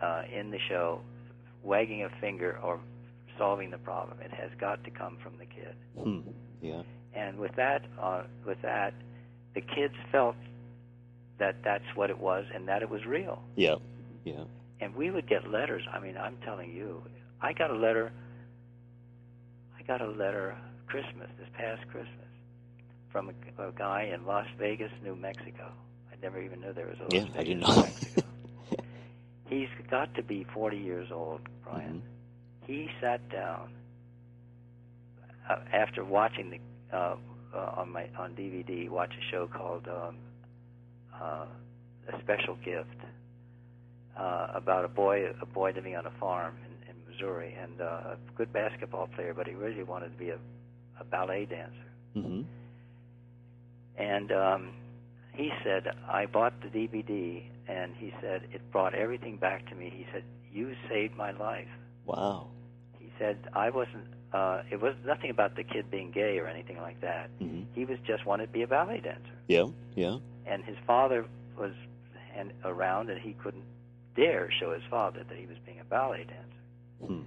uh, 0.01 0.23
in 0.33 0.51
the 0.51 0.59
show 0.59 1.01
wagging 1.63 2.03
a 2.03 2.09
finger 2.21 2.59
or 2.63 2.81
solving 3.39 3.71
the 3.71 3.79
problem. 3.79 4.19
It 4.21 4.33
has 4.33 4.51
got 4.59 4.83
to 4.85 4.91
come 4.91 5.17
from 5.23 5.35
the 5.39 5.47
kid. 5.47 5.75
Hmm. 5.97 6.21
Yeah. 6.61 6.83
And 7.15 7.39
with 7.39 7.55
that, 7.57 7.83
uh, 8.01 8.23
with 8.47 8.61
that, 8.63 8.95
the 9.55 9.61
kids 9.61 9.95
felt 10.11 10.37
that 11.43 11.65
that's 11.65 11.97
what 11.97 12.11
it 12.11 12.19
was 12.19 12.47
and 12.55 12.69
that 12.69 12.83
it 12.83 12.91
was 12.91 13.05
real. 13.07 13.45
Yeah. 13.57 13.77
Yeah. 14.25 14.45
And 14.81 14.95
we 14.95 15.11
would 15.11 15.29
get 15.29 15.49
letters. 15.49 15.83
I 15.93 16.01
mean, 16.01 16.17
I'm 16.17 16.39
telling 16.45 16.73
you, 16.73 17.05
I 17.41 17.53
got 17.53 17.71
a 17.71 17.77
letter. 17.77 18.13
I 19.79 19.83
got 19.83 20.01
a 20.01 20.09
letter 20.11 20.57
Christmas 20.87 21.31
this 21.39 21.49
past 21.55 21.87
Christmas 21.89 22.29
from 23.11 23.31
a, 23.59 23.69
a 23.69 23.73
guy 23.73 24.11
in 24.15 24.25
Las 24.27 24.47
Vegas, 24.59 24.93
New 25.03 25.17
Mexico. 25.17 25.73
I 26.13 26.17
never 26.23 26.41
even 26.41 26.61
knew 26.61 26.73
there 26.73 26.87
was 26.89 27.01
a 27.01 27.09
Las 27.09 27.25
Yeah, 27.25 27.27
Vegas, 27.33 27.39
I 27.39 27.43
didn't 27.45 27.61
New 27.67 27.77
know. 27.77 27.83
Mexico. 27.83 28.27
He's 29.49 29.69
got 29.91 30.15
to 30.15 30.23
be 30.23 30.45
40 30.45 30.79
years 30.79 31.11
old, 31.13 31.43
Brian. 31.63 31.97
Mhm. 31.97 32.03
He 32.67 32.89
sat 33.01 33.29
down 33.29 33.75
uh, 35.49 35.57
after 35.73 36.05
watching 36.05 36.51
the 36.51 36.59
uh, 36.97 37.17
uh, 37.55 37.73
on 37.77 37.91
my 37.93 38.09
on 38.19 38.35
DVD. 38.35 38.89
Watch 38.89 39.15
a 39.19 39.31
show 39.31 39.49
called 39.49 39.89
um, 39.89 40.17
uh, 41.23 41.47
special 42.23 42.57
gift 42.65 43.01
uh, 44.19 44.49
about 44.55 44.85
a 44.85 44.89
boy 44.89 45.25
a 45.41 45.47
boy 45.47 45.73
living 45.75 45.97
on 45.97 46.07
a 46.07 46.11
farm 46.21 46.55
in, 46.67 46.91
in 46.91 46.97
Missouri 47.11 47.57
and 47.63 47.81
uh, 47.81 47.85
a 47.85 48.17
good 48.37 48.53
basketball 48.53 49.07
player, 49.15 49.33
but 49.35 49.47
he 49.47 49.55
really 49.55 49.83
wanted 49.83 50.11
to 50.13 50.19
be 50.19 50.31
a, 50.31 50.39
a 51.01 51.05
ballet 51.05 51.47
dancer. 51.47 51.89
hmm 52.15 52.43
And 53.99 54.33
um, 54.33 54.71
he 55.35 55.51
said, 55.65 55.85
I 56.09 56.27
bought 56.27 56.55
the 56.63 56.69
DVD, 56.69 57.43
and 57.69 57.95
he 57.97 58.13
said, 58.21 58.43
it 58.53 58.61
brought 58.71 58.95
everything 58.95 59.37
back 59.37 59.69
to 59.71 59.75
me. 59.75 59.91
He 59.95 60.07
said, 60.13 60.25
You 60.53 60.75
saved 60.89 61.17
my 61.17 61.31
life. 61.33 61.69
Wow. 62.05 62.49
He 62.99 63.09
said, 63.19 63.37
I 63.55 63.71
wasn't, 63.71 64.07
uh, 64.33 64.63
it 64.71 64.81
was 64.81 64.95
nothing 65.07 65.31
about 65.31 65.57
the 65.57 65.63
kid 65.65 65.91
being 65.91 66.11
gay 66.11 66.39
or 66.39 66.47
anything 66.47 66.79
like 66.79 67.01
that. 67.01 67.31
hmm 67.39 67.63
He 67.75 67.85
was 67.85 67.99
just 68.07 68.27
wanted 68.27 68.47
to 68.47 68.53
be 68.53 68.63
a 68.63 68.67
ballet 68.67 69.01
dancer. 69.01 69.37
Yeah. 69.49 69.69
Yeah. 69.95 70.17
And 70.47 70.65
his 70.65 70.77
father 70.87 71.25
was 71.57 71.73
and 72.35 72.53
around, 72.65 73.11
and 73.11 73.21
he 73.21 73.35
couldn't 73.35 73.65
dare 74.17 74.51
show 74.61 74.73
his 74.73 74.83
father 74.91 75.25
that 75.29 75.37
he 75.37 75.47
was 75.47 75.57
being 75.65 75.81
a 75.81 75.85
ballet 75.85 76.25
dancer. 76.25 77.07
Hmm. 77.07 77.23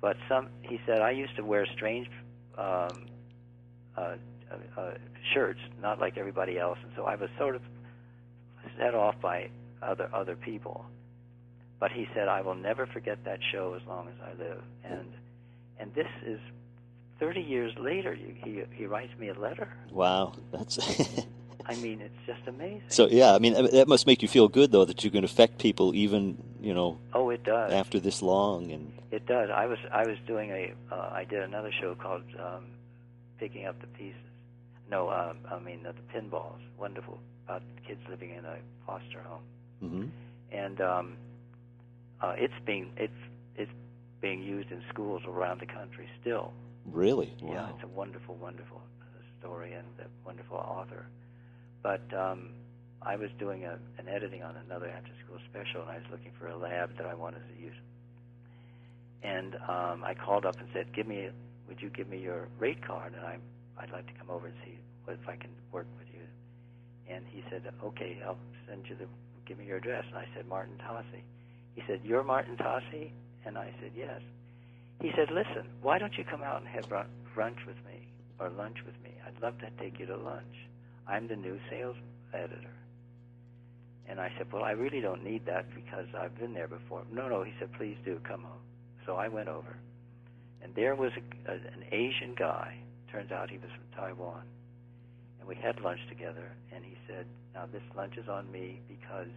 But 0.00 0.16
some, 0.28 0.48
he 0.62 0.80
said, 0.86 1.00
I 1.00 1.10
used 1.10 1.36
to 1.36 1.44
wear 1.44 1.66
strange 1.66 2.08
um, 2.58 3.06
uh, 3.96 4.00
uh, 4.00 4.16
uh, 4.76 4.94
shirts, 5.32 5.60
not 5.80 5.98
like 5.98 6.18
everybody 6.18 6.58
else, 6.58 6.78
and 6.82 6.92
so 6.96 7.04
I 7.04 7.14
was 7.14 7.30
sort 7.38 7.56
of 7.56 7.62
set 8.78 8.94
off 8.94 9.14
by 9.20 9.48
other 9.82 10.08
other 10.12 10.36
people. 10.36 10.84
But 11.80 11.92
he 11.92 12.06
said, 12.14 12.28
I 12.28 12.40
will 12.40 12.54
never 12.54 12.86
forget 12.86 13.24
that 13.24 13.40
show 13.52 13.74
as 13.74 13.86
long 13.86 14.08
as 14.08 14.14
I 14.22 14.42
live. 14.42 14.62
And 14.84 15.12
and 15.78 15.94
this 15.94 16.08
is 16.24 16.40
30 17.18 17.40
years 17.40 17.72
later. 17.78 18.14
You, 18.14 18.34
he 18.44 18.62
he 18.74 18.86
writes 18.86 19.12
me 19.18 19.28
a 19.28 19.38
letter. 19.38 19.72
Wow. 19.90 20.34
That's. 20.52 20.78
I 21.66 21.74
mean, 21.76 22.00
it's 22.00 22.14
just 22.26 22.46
amazing. 22.46 22.82
so 22.88 23.08
yeah. 23.08 23.34
I 23.34 23.38
mean, 23.38 23.54
that 23.54 23.88
must 23.88 24.06
make 24.06 24.22
you 24.22 24.28
feel 24.28 24.48
good 24.48 24.72
though 24.72 24.84
that 24.84 25.04
you 25.04 25.10
can 25.10 25.24
affect 25.24 25.58
people 25.58 25.94
even 25.94 26.42
you 26.60 26.74
know 26.74 26.98
oh, 27.12 27.30
it 27.30 27.44
does. 27.44 27.72
after 27.72 28.00
this 28.00 28.22
long 28.22 28.70
and. 28.72 28.92
It 29.10 29.26
does. 29.26 29.48
I 29.48 29.66
was 29.66 29.78
I 29.92 30.04
was 30.06 30.16
doing 30.26 30.50
a 30.50 30.72
uh, 30.92 31.10
I 31.12 31.24
did 31.24 31.42
another 31.42 31.70
show 31.80 31.94
called 31.94 32.24
um, 32.38 32.66
Picking 33.38 33.64
Up 33.66 33.80
the 33.80 33.86
Pieces. 33.86 34.20
No, 34.90 35.08
um, 35.10 35.38
I 35.50 35.58
mean 35.60 35.86
uh, 35.86 35.92
the 35.92 36.18
Pinballs. 36.18 36.58
Wonderful 36.78 37.20
about 37.46 37.62
kids 37.86 38.00
living 38.10 38.30
in 38.30 38.44
a 38.44 38.56
foster 38.86 39.20
home, 39.22 39.42
hmm 39.80 40.06
and 40.50 40.80
um, 40.80 41.16
uh, 42.20 42.34
it's 42.36 42.54
being 42.64 42.90
it's 42.96 43.12
it's 43.56 43.70
being 44.20 44.42
used 44.42 44.70
in 44.70 44.82
schools 44.88 45.22
around 45.26 45.60
the 45.60 45.66
country 45.66 46.08
still. 46.20 46.52
Really? 46.86 47.32
Yeah, 47.42 47.68
it's 47.70 47.82
a 47.84 47.86
wonderful, 47.86 48.34
wonderful 48.36 48.80
uh, 49.00 49.04
story 49.40 49.72
and 49.72 49.86
a 50.00 50.26
wonderful 50.26 50.56
author. 50.56 51.06
But 51.84 52.00
um, 52.16 52.48
I 53.02 53.16
was 53.16 53.28
doing 53.38 53.64
a, 53.66 53.78
an 53.98 54.08
editing 54.08 54.42
on 54.42 54.56
another 54.56 54.88
after-school 54.88 55.36
special, 55.50 55.82
and 55.82 55.90
I 55.90 55.96
was 55.96 56.06
looking 56.10 56.32
for 56.40 56.48
a 56.48 56.56
lab 56.56 56.96
that 56.96 57.06
I 57.06 57.14
wanted 57.14 57.42
to 57.54 57.62
use. 57.62 57.76
And 59.22 59.54
um, 59.68 60.02
I 60.02 60.14
called 60.14 60.46
up 60.46 60.58
and 60.58 60.66
said, 60.72 60.94
"Give 60.94 61.06
me, 61.06 61.28
would 61.68 61.82
you 61.82 61.90
give 61.90 62.08
me 62.08 62.18
your 62.18 62.48
rate 62.58 62.82
card? 62.84 63.12
And 63.14 63.24
I, 63.24 63.36
I'd 63.78 63.90
like 63.90 64.06
to 64.06 64.14
come 64.14 64.30
over 64.30 64.46
and 64.46 64.56
see 64.64 64.78
what 65.04 65.18
if 65.22 65.28
I 65.28 65.36
can 65.36 65.50
work 65.72 65.86
with 65.98 66.08
you." 66.08 66.24
And 67.14 67.22
he 67.30 67.44
said, 67.50 67.62
"Okay, 67.84 68.18
I'll 68.24 68.38
send 68.66 68.88
you 68.88 68.96
the, 68.96 69.06
give 69.46 69.58
me 69.58 69.66
your 69.66 69.76
address." 69.76 70.04
And 70.08 70.16
I 70.16 70.26
said, 70.34 70.48
"Martin 70.48 70.78
Tahse." 70.78 71.20
He 71.74 71.82
said, 71.86 72.00
"You're 72.02 72.24
Martin 72.24 72.56
Tahse?" 72.56 73.10
And 73.44 73.58
I 73.58 73.70
said, 73.82 73.92
"Yes." 73.94 74.22
He 75.02 75.12
said, 75.14 75.30
"Listen, 75.30 75.68
why 75.82 75.98
don't 75.98 76.16
you 76.16 76.24
come 76.24 76.42
out 76.42 76.62
and 76.62 76.68
have 76.68 76.88
brunch 76.88 77.66
with 77.66 77.76
me 77.84 78.08
or 78.40 78.48
lunch 78.48 78.78
with 78.86 78.94
me? 79.04 79.10
I'd 79.26 79.42
love 79.42 79.58
to 79.58 79.68
take 79.78 79.98
you 80.00 80.06
to 80.06 80.16
lunch. 80.16 80.56
I'm 81.06 81.28
the 81.28 81.36
new 81.36 81.58
sales 81.70 81.96
editor." 82.32 82.70
And 84.06 84.20
I 84.20 84.30
said, 84.36 84.52
"Well, 84.52 84.64
I 84.64 84.72
really 84.72 85.00
don't 85.00 85.24
need 85.24 85.46
that 85.46 85.66
because 85.74 86.06
I've 86.18 86.36
been 86.38 86.54
there 86.54 86.68
before." 86.68 87.02
No, 87.12 87.28
no, 87.28 87.42
he 87.42 87.52
said, 87.58 87.72
"Please 87.72 87.96
do 88.04 88.20
come 88.26 88.44
over." 88.44 88.60
So 89.06 89.16
I 89.16 89.28
went 89.28 89.48
over, 89.48 89.76
and 90.62 90.74
there 90.74 90.94
was 90.94 91.12
a, 91.16 91.50
a, 91.50 91.54
an 91.54 91.84
Asian 91.92 92.34
guy. 92.34 92.76
Turns 93.10 93.30
out 93.30 93.50
he 93.50 93.58
was 93.58 93.70
from 93.70 94.00
Taiwan, 94.00 94.42
and 95.38 95.48
we 95.48 95.54
had 95.54 95.80
lunch 95.80 96.00
together. 96.08 96.50
And 96.72 96.84
he 96.84 96.96
said, 97.06 97.26
"Now 97.54 97.66
this 97.66 97.82
lunch 97.96 98.16
is 98.16 98.28
on 98.28 98.50
me 98.50 98.80
because 98.88 99.32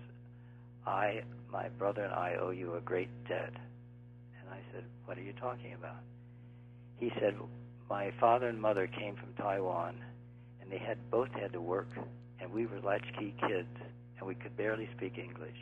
I, 0.85 1.21
my 1.51 1.69
brother 1.69 2.03
and 2.05 2.13
I 2.13 2.35
owe 2.35 2.51
you 2.51 2.75
a 2.75 2.81
great 2.81 3.09
debt." 3.27 3.53
And 4.47 4.55
I 4.55 4.61
said, 4.73 4.83
What 5.05 5.17
are 5.17 5.21
you 5.21 5.33
talking 5.33 5.73
about? 5.73 5.99
He 6.99 7.11
said, 7.19 7.35
My 7.89 8.11
father 8.19 8.47
and 8.47 8.61
mother 8.61 8.87
came 8.87 9.15
from 9.15 9.33
Taiwan, 9.33 9.95
and 10.67 10.79
they 10.79 10.83
had 10.83 10.97
both 11.09 11.29
had 11.31 11.53
to 11.53 11.61
work, 11.61 11.87
and 12.41 12.51
we 12.51 12.65
were 12.65 12.79
latchkey 12.81 13.33
kids, 13.47 13.69
and 14.17 14.27
we 14.27 14.35
could 14.35 14.55
barely 14.57 14.89
speak 14.97 15.17
English. 15.17 15.55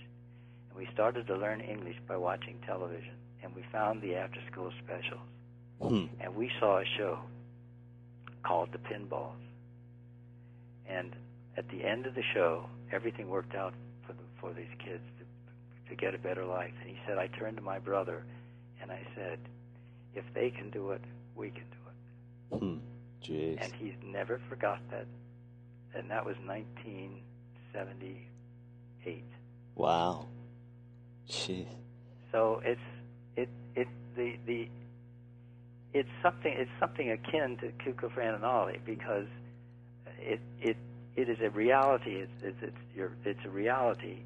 And 0.69 0.77
we 0.77 0.87
started 0.93 1.27
to 1.27 1.35
learn 1.35 1.61
English 1.61 1.97
by 2.07 2.17
watching 2.17 2.57
television, 2.65 3.13
and 3.43 3.53
we 3.55 3.63
found 3.71 4.01
the 4.01 4.15
after 4.15 4.39
school 4.51 4.71
specials. 4.83 5.21
Hmm. 5.79 6.05
And 6.19 6.35
we 6.35 6.49
saw 6.59 6.79
a 6.79 6.85
show 6.97 7.19
called 8.43 8.69
The 8.71 8.79
Pinballs. 8.79 9.33
And 10.87 11.15
at 11.57 11.67
the 11.69 11.83
end 11.83 12.07
of 12.07 12.15
the 12.15 12.23
show, 12.33 12.65
everything 12.91 13.29
worked 13.29 13.55
out 13.55 13.73
for, 14.07 14.13
the, 14.13 14.23
for 14.39 14.53
these 14.53 14.73
kids 14.83 15.03
to, 15.19 15.89
to 15.89 15.95
get 15.95 16.15
a 16.15 16.17
better 16.17 16.45
life. 16.45 16.73
And 16.81 16.89
he 16.89 16.97
said, 17.05 17.17
I 17.17 17.27
turned 17.27 17.57
to 17.57 17.63
my 17.63 17.77
brother 17.79 18.23
and 18.81 18.91
I 18.91 19.01
said, 19.15 19.39
if 20.15 20.23
they 20.33 20.49
can 20.49 20.69
do 20.69 20.91
it, 20.91 21.01
we 21.35 21.49
can 21.49 21.63
do 21.63 22.55
it. 22.55 22.59
Hmm. 22.59 22.77
Jeez. 23.25 23.57
And 23.61 23.71
he's 23.79 23.95
never 24.03 24.39
forgot 24.49 24.79
that. 24.91 25.05
And 25.95 26.09
that 26.11 26.25
was 26.25 26.35
1978. 26.45 29.23
Wow. 29.75 30.25
Jeez. 31.29 31.67
So 32.31 32.61
it's 32.63 32.79
it 33.35 33.49
it 33.75 33.87
the 34.15 34.37
the 34.45 34.69
it's 35.93 36.09
something 36.21 36.53
it's 36.55 36.71
something 36.79 37.09
akin 37.11 37.57
to 37.57 37.71
Kukla 37.83 38.11
Fran 38.13 38.35
and 38.35 38.45
Ollie 38.45 38.79
because 38.85 39.27
it 40.19 40.39
it 40.61 40.77
it 41.15 41.29
is 41.29 41.39
a 41.41 41.49
reality. 41.49 42.15
It's 42.15 42.31
it's 42.43 42.61
it's, 42.61 42.77
your, 42.95 43.11
it's 43.23 43.39
a 43.45 43.49
reality 43.49 44.19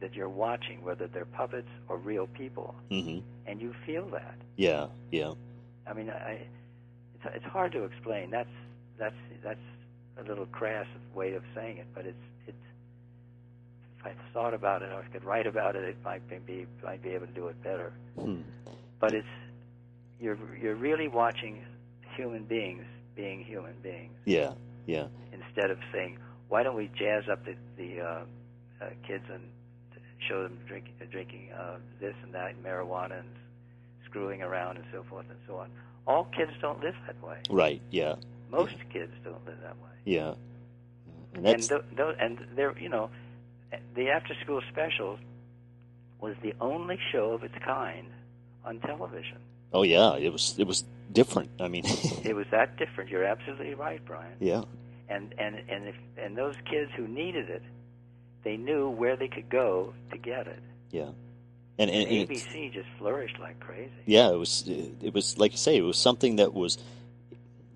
that 0.00 0.14
you're 0.14 0.28
watching, 0.28 0.82
whether 0.82 1.06
they're 1.06 1.24
puppets 1.24 1.68
or 1.88 1.96
real 1.98 2.26
people, 2.26 2.74
hmm 2.90 3.20
and 3.46 3.60
you 3.60 3.72
feel 3.86 4.06
that. 4.06 4.34
Yeah. 4.56 4.86
Yeah. 5.12 5.34
I 5.86 5.92
mean, 5.92 6.10
I 6.10 6.46
it's 7.34 7.44
hard 7.46 7.72
to 7.72 7.84
explain. 7.84 8.30
That's 8.30 8.48
that's 8.98 9.14
that's 9.42 9.58
a 10.18 10.22
little 10.28 10.46
crass 10.46 10.86
way 11.14 11.34
of 11.34 11.42
saying 11.54 11.78
it, 11.78 11.86
but 11.94 12.06
it's 12.06 12.16
it's. 12.46 12.56
If 14.00 14.06
I 14.06 14.12
thought 14.32 14.52
about 14.54 14.82
it, 14.82 14.92
or 14.92 15.00
if 15.00 15.06
I 15.06 15.12
could 15.12 15.24
write 15.24 15.46
about 15.46 15.76
it, 15.76 15.84
it 15.84 15.96
might 16.04 16.22
be 16.46 16.66
might 16.82 17.02
be 17.02 17.10
able 17.10 17.26
to 17.26 17.32
do 17.32 17.48
it 17.48 17.62
better. 17.62 17.92
Hmm. 18.18 18.42
But 19.00 19.14
it's 19.14 19.26
you're 20.20 20.38
you're 20.60 20.74
really 20.76 21.08
watching 21.08 21.64
human 22.16 22.44
beings 22.44 22.84
being 23.16 23.44
human 23.44 23.74
beings 23.82 24.12
Yeah. 24.24 24.52
Yeah. 24.86 25.06
instead 25.32 25.70
of 25.70 25.78
saying, 25.92 26.18
why 26.48 26.62
don't 26.62 26.76
we 26.76 26.90
jazz 26.98 27.24
up 27.30 27.44
the 27.44 27.54
the 27.76 28.00
uh, 28.00 28.20
uh, 28.82 28.88
kids 29.06 29.24
and 29.32 29.42
show 30.28 30.42
them 30.42 30.58
drink, 30.66 30.86
drinking 31.10 31.50
uh, 31.52 31.76
this 32.00 32.14
and 32.22 32.32
that 32.34 32.54
marijuana 32.62 33.20
and 33.20 33.28
screwing 34.06 34.42
around 34.42 34.76
and 34.76 34.86
so 34.92 35.04
forth 35.08 35.26
and 35.28 35.38
so 35.46 35.56
on. 35.56 35.70
All 36.06 36.24
kids 36.36 36.52
don't 36.60 36.80
live 36.82 36.94
that 37.06 37.22
way. 37.22 37.38
Right. 37.50 37.80
Yeah. 37.90 38.16
Most 38.50 38.74
kids 38.92 39.12
don't 39.24 39.44
live 39.46 39.56
that 39.62 39.76
way. 39.82 39.90
Yeah. 40.04 40.34
And 41.34 41.36
And 41.36 41.46
that's 41.46 41.68
th- 41.68 41.82
th- 41.96 42.16
and 42.20 42.38
they're 42.54 42.78
you 42.78 42.88
know, 42.88 43.10
the 43.94 44.10
after 44.10 44.34
school 44.42 44.60
specials 44.70 45.18
was 46.20 46.36
the 46.42 46.54
only 46.60 46.98
show 47.12 47.32
of 47.32 47.42
its 47.42 47.54
kind 47.64 48.06
on 48.64 48.78
television. 48.80 49.38
oh 49.72 49.82
yeah. 49.82 50.16
It 50.16 50.32
was 50.32 50.54
it 50.58 50.66
was 50.66 50.84
different. 51.12 51.50
I 51.58 51.68
mean. 51.68 51.84
It 52.24 52.34
was 52.34 52.46
that 52.50 52.76
different. 52.78 53.10
You're 53.10 53.24
absolutely 53.24 53.74
right, 53.74 54.02
Brian. 54.04 54.36
yeah. 54.40 54.62
And 55.08 55.34
and 55.38 55.56
and 55.68 55.88
if 55.88 55.96
and 56.16 56.36
those 56.36 56.54
kids 56.70 56.90
who 56.96 57.06
needed 57.08 57.50
it, 57.50 57.62
they 58.44 58.56
knew 58.56 58.88
where 58.88 59.16
they 59.16 59.28
could 59.28 59.48
go 59.50 59.92
to 60.12 60.18
get 60.18 60.46
it. 60.46 60.62
Yeah. 60.90 61.10
And 61.78 61.90
and, 61.90 62.08
and 62.08 62.28
ABC 62.28 62.72
just 62.72 62.88
flourished 62.98 63.38
like 63.40 63.58
crazy. 63.60 63.90
yeah, 64.06 64.30
it 64.30 64.38
was 64.38 64.64
it 64.68 65.12
was 65.12 65.38
like 65.38 65.52
you 65.52 65.58
say, 65.58 65.76
it 65.76 65.82
was 65.82 65.98
something 65.98 66.36
that 66.36 66.54
was. 66.54 66.78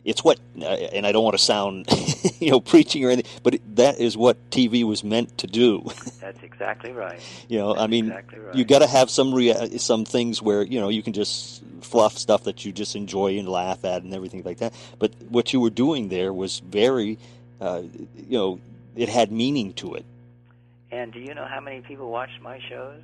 It's 0.05 0.25
what, 0.25 0.39
and 0.55 1.07
I 1.07 1.13
don't 1.13 1.23
want 1.23 1.37
to 1.37 1.43
sound, 1.45 1.87
you 2.39 2.51
know, 2.51 2.61
preaching 2.61 3.05
or 3.05 3.11
anything, 3.11 3.31
but 3.43 3.59
that 3.75 3.99
is 3.99 4.17
what 4.17 4.39
TV 4.51 4.83
was 4.83 5.05
meant 5.05 5.37
to 5.39 5.47
do. 5.47 5.85
That's 6.21 6.43
exactly 6.43 6.93
right. 6.93 7.21
You 7.49 7.59
know, 7.59 7.75
That's 7.75 7.83
I 7.83 7.87
mean, 7.89 8.07
exactly 8.07 8.39
right. 8.39 8.55
you 8.55 8.65
got 8.65 8.79
to 8.79 8.87
have 8.87 9.11
some 9.11 9.35
rea- 9.35 9.77
some 9.77 10.07
things 10.07 10.41
where 10.41 10.63
you 10.63 10.81
know 10.81 10.89
you 10.89 11.03
can 11.03 11.13
just 11.13 11.63
fluff 11.83 12.17
stuff 12.17 12.45
that 12.45 12.65
you 12.65 12.73
just 12.73 12.97
enjoy 12.97 13.39
and 13.39 13.49
laugh 13.49 13.85
at 13.85 14.03
and 14.03 14.15
everything 14.15 14.43
like 14.45 14.59
that. 14.59 14.73
But 14.99 15.13
what 15.29 15.53
you 15.53 15.61
were 15.61 15.71
doing 15.71 16.09
there 16.09 16.33
was 16.33 16.61
very, 16.61 17.19
uh, 17.61 17.83
you 18.17 18.39
know, 18.39 18.61
it 18.97 19.09
had 19.11 19.31
meaning 19.31 19.75
to 19.75 19.95
it. 19.95 20.07
And 20.91 21.13
do 21.13 21.21
you 21.21 21.35
know 21.35 21.45
how 21.45 21.61
many 21.61 21.81
people 21.83 22.11
watched 22.11 22.41
my 22.41 22.61
shows? 22.69 23.03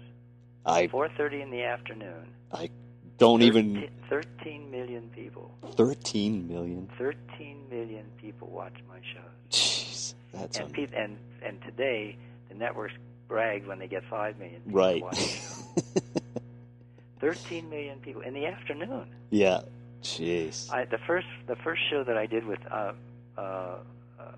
I 0.67 0.87
4:30 0.89 1.43
in 1.43 1.51
the 1.51 1.63
afternoon. 1.63 2.27
I 2.53 2.71
don't 3.19 3.43
even 3.43 3.89
13 4.09 4.71
million 4.71 5.09
people. 5.15 5.51
thirteen 5.77 6.47
million. 6.49 6.89
13 6.99 7.69
million 7.71 8.05
people 8.21 8.49
watch 8.49 8.75
my 8.89 8.99
shows. 9.03 9.25
Jeez, 9.51 10.15
that's 10.33 10.57
and 10.59 10.67
un- 10.67 10.73
peop 10.73 10.91
and 10.97 11.17
and 11.43 11.61
today 11.63 12.17
the 12.49 12.55
networks 12.55 12.95
brag 13.29 13.67
when 13.67 13.79
they 13.79 13.87
get 13.89 14.03
five 14.11 14.39
million. 14.39 14.61
People 14.63 14.79
Right. 14.81 15.03
watching. 15.03 15.29
Thirteen 17.21 17.71
million 17.71 17.99
people 18.01 18.23
in 18.23 18.35
the 18.35 18.47
afternoon. 18.47 19.07
yeah. 19.31 19.61
Jeez. 20.03 20.71
I, 20.71 20.85
the 20.85 20.99
first 21.07 21.27
the 21.47 21.57
first 21.57 21.81
show 21.89 22.05
that 22.05 22.19
I 22.19 22.27
did 22.27 22.45
with 22.45 22.59
uh, 22.71 22.93
uh, 23.39 23.77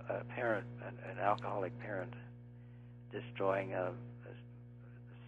a 0.09 0.25
parent, 0.37 0.65
an, 0.87 0.95
an 1.11 1.19
alcoholic 1.19 1.77
parent, 1.81 2.15
destroying 3.11 3.75
uh, 3.75 3.91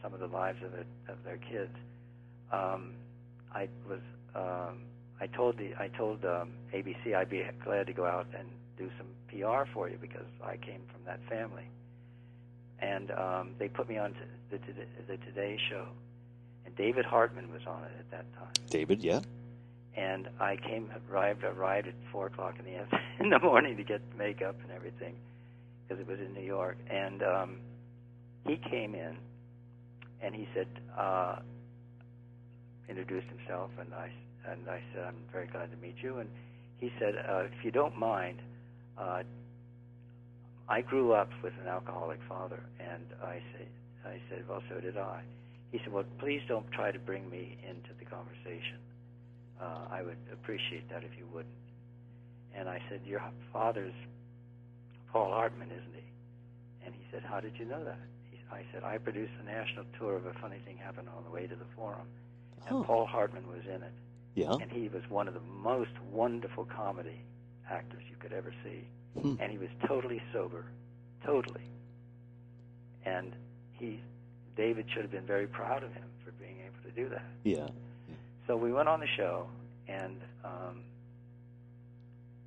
some 0.02 0.14
of 0.14 0.20
the 0.20 0.26
lives 0.26 0.58
of, 0.64 0.74
it, 0.74 0.86
of 1.08 1.16
their 1.24 1.38
kids. 1.38 1.74
Um, 2.52 2.92
I 3.54 3.68
was 3.88 4.00
um, 4.34 4.78
I 5.20 5.26
told 5.26 5.58
the 5.58 5.70
I 5.78 5.88
told 5.88 6.24
um, 6.24 6.52
ABC 6.74 7.14
I'd 7.14 7.30
be 7.30 7.44
glad 7.64 7.86
to 7.86 7.92
go 7.92 8.06
out 8.06 8.26
and 8.38 8.48
do 8.76 8.90
some 8.96 9.06
PR 9.28 9.68
for 9.72 9.88
you 9.88 9.98
because 10.00 10.26
I 10.42 10.56
came 10.56 10.80
from 10.92 11.00
that 11.06 11.20
family, 11.28 11.68
and 12.78 13.10
um, 13.10 13.50
they 13.58 13.68
put 13.68 13.88
me 13.88 13.98
on 13.98 14.12
to 14.12 14.20
the, 14.50 14.58
the, 14.58 14.86
the 15.06 15.16
Today 15.24 15.58
Show, 15.68 15.86
and 16.64 16.74
David 16.76 17.04
Hartman 17.04 17.52
was 17.52 17.62
on 17.66 17.82
it 17.84 17.92
at 17.98 18.10
that 18.10 18.32
time 18.38 18.52
David, 18.70 19.02
yeah. 19.02 19.20
and 19.96 20.28
I 20.40 20.56
came 20.56 20.90
arrived 21.10 21.44
arrived 21.44 21.88
at 21.88 21.94
four 22.12 22.26
o'clock 22.26 22.56
in 22.58 22.64
the 22.64 22.98
in 23.24 23.30
the 23.30 23.38
morning 23.38 23.76
to 23.76 23.82
get 23.82 24.00
makeup 24.16 24.56
and 24.62 24.70
everything 24.70 25.14
because 25.88 26.00
it 26.00 26.06
was 26.06 26.18
in 26.20 26.34
New 26.34 26.46
York. 26.46 26.76
And 26.90 27.22
um, 27.22 27.56
he 28.46 28.56
came 28.56 28.94
in 28.94 29.16
and 30.22 30.34
he 30.34 30.48
said, 30.54 30.66
uh, 30.96 31.36
introduced 32.88 33.26
himself, 33.28 33.70
and 33.78 33.92
I 33.94 34.10
and 34.50 34.68
I 34.68 34.80
said, 34.92 35.04
I'm 35.04 35.16
very 35.30 35.46
glad 35.46 35.70
to 35.70 35.76
meet 35.76 35.96
you. 36.02 36.18
And 36.18 36.28
he 36.78 36.90
said, 36.98 37.14
uh, 37.28 37.44
if 37.44 37.64
you 37.64 37.70
don't 37.70 37.96
mind, 37.98 38.38
uh, 38.96 39.22
I 40.68 40.80
grew 40.80 41.12
up 41.12 41.28
with 41.42 41.52
an 41.60 41.68
alcoholic 41.68 42.18
father, 42.28 42.60
and 42.80 43.04
I 43.22 43.42
said, 43.52 43.68
I 44.06 44.18
said, 44.30 44.44
well, 44.48 44.62
so 44.70 44.80
did 44.80 44.96
I. 44.96 45.20
He 45.70 45.78
said, 45.84 45.92
well, 45.92 46.04
please 46.18 46.40
don't 46.48 46.70
try 46.72 46.92
to 46.92 46.98
bring 46.98 47.28
me 47.28 47.58
into 47.68 47.90
the 47.98 48.06
conversation. 48.06 48.78
Uh, 49.60 49.86
I 49.90 50.02
would 50.02 50.16
appreciate 50.32 50.88
that 50.90 51.04
if 51.04 51.10
you 51.18 51.26
wouldn't. 51.32 51.52
And 52.56 52.68
I 52.68 52.80
said, 52.88 53.00
Your 53.04 53.20
father's 53.52 53.94
Paul 55.12 55.30
Hartman, 55.30 55.68
isn't 55.70 55.94
he? 55.94 56.86
And 56.86 56.94
he 56.94 57.02
said, 57.12 57.22
How 57.22 57.40
did 57.40 57.52
you 57.58 57.64
know 57.64 57.84
that? 57.84 57.98
I 58.52 58.62
said, 58.72 58.82
I 58.84 58.98
produced 58.98 59.32
a 59.40 59.44
national 59.44 59.84
tour 59.98 60.16
of 60.16 60.26
A 60.26 60.32
Funny 60.34 60.56
Thing 60.64 60.76
Happened 60.78 61.08
on 61.16 61.24
the 61.24 61.30
Way 61.30 61.46
to 61.46 61.54
the 61.54 61.64
Forum. 61.76 62.06
And 62.66 62.76
Oh. 62.76 62.82
Paul 62.84 63.06
Hartman 63.06 63.46
was 63.48 63.64
in 63.66 63.82
it. 63.82 63.92
Yeah. 64.34 64.54
And 64.60 64.70
he 64.70 64.88
was 64.88 65.02
one 65.08 65.28
of 65.28 65.34
the 65.34 65.40
most 65.40 65.90
wonderful 66.12 66.64
comedy 66.64 67.20
actors 67.70 68.02
you 68.10 68.16
could 68.20 68.32
ever 68.32 68.52
see. 68.64 68.84
Hmm. 69.20 69.34
And 69.40 69.50
he 69.52 69.58
was 69.58 69.68
totally 69.86 70.22
sober. 70.32 70.64
Totally. 71.24 71.62
And 73.04 73.32
he, 73.72 74.00
David 74.56 74.86
should 74.92 75.02
have 75.02 75.10
been 75.10 75.26
very 75.26 75.46
proud 75.46 75.82
of 75.82 75.92
him 75.92 76.04
for 76.24 76.30
being 76.32 76.56
able 76.60 76.88
to 76.88 76.94
do 77.02 77.08
that. 77.10 77.24
Yeah. 77.44 77.68
So 78.46 78.56
we 78.56 78.72
went 78.72 78.88
on 78.88 79.00
the 79.00 79.06
show, 79.16 79.46
and 79.88 80.16
um, 80.44 80.80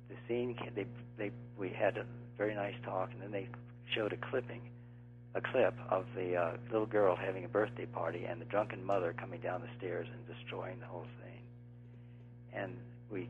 the 0.08 0.16
scene 0.26 0.56
they 0.74 0.86
they 1.16 1.30
we 1.56 1.68
had 1.68 1.96
a 1.96 2.04
very 2.36 2.54
nice 2.54 2.74
talk, 2.84 3.10
and 3.12 3.22
then 3.22 3.30
they 3.30 3.48
showed 3.94 4.12
a 4.12 4.16
clipping, 4.16 4.60
a 5.34 5.40
clip 5.40 5.74
of 5.90 6.04
the 6.14 6.36
uh, 6.36 6.52
little 6.70 6.86
girl 6.86 7.16
having 7.16 7.44
a 7.44 7.48
birthday 7.48 7.86
party, 7.86 8.24
and 8.24 8.40
the 8.40 8.44
drunken 8.46 8.84
mother 8.84 9.14
coming 9.18 9.40
down 9.40 9.62
the 9.62 9.68
stairs 9.78 10.06
and 10.12 10.36
destroying 10.36 10.78
the 10.80 10.86
whole 10.86 11.06
scene. 11.20 11.42
And 12.52 12.76
we 13.10 13.28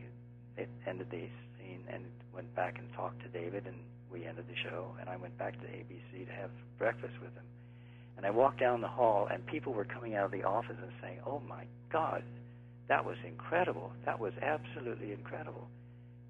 it 0.57 0.69
ended 0.87 1.09
the 1.11 1.29
scene 1.59 1.85
and 1.89 2.05
went 2.35 2.55
back 2.55 2.79
and 2.79 2.93
talked 2.95 3.23
to 3.23 3.29
David, 3.29 3.67
and 3.67 3.77
we 4.11 4.27
ended 4.27 4.45
the 4.49 4.69
show, 4.69 4.95
and 5.01 5.09
I 5.09 5.17
went 5.17 5.37
back 5.39 5.59
to 5.61 5.67
ABC 5.67 6.27
to 6.27 6.33
have 6.33 6.51
breakfast 6.79 7.15
with 7.23 7.33
him. 7.35 7.45
And 8.17 8.27
I 8.27 8.31
walked 8.31 8.61
down 8.61 8.81
the 8.81 8.89
hall, 8.89 9.29
and 9.31 9.45
people 9.47 9.73
were 9.73 9.85
coming 9.85 10.15
out 10.15 10.27
of 10.27 10.33
the 10.33 10.45
office 10.45 10.77
and 10.81 10.93
saying, 11.01 11.21
"Oh 11.25 11.41
my 11.49 11.65
God, 11.91 12.23
that 12.89 13.05
was 13.05 13.17
incredible. 13.25 13.93
That 14.05 14.19
was 14.19 14.33
absolutely 14.43 15.13
incredible." 15.13 15.69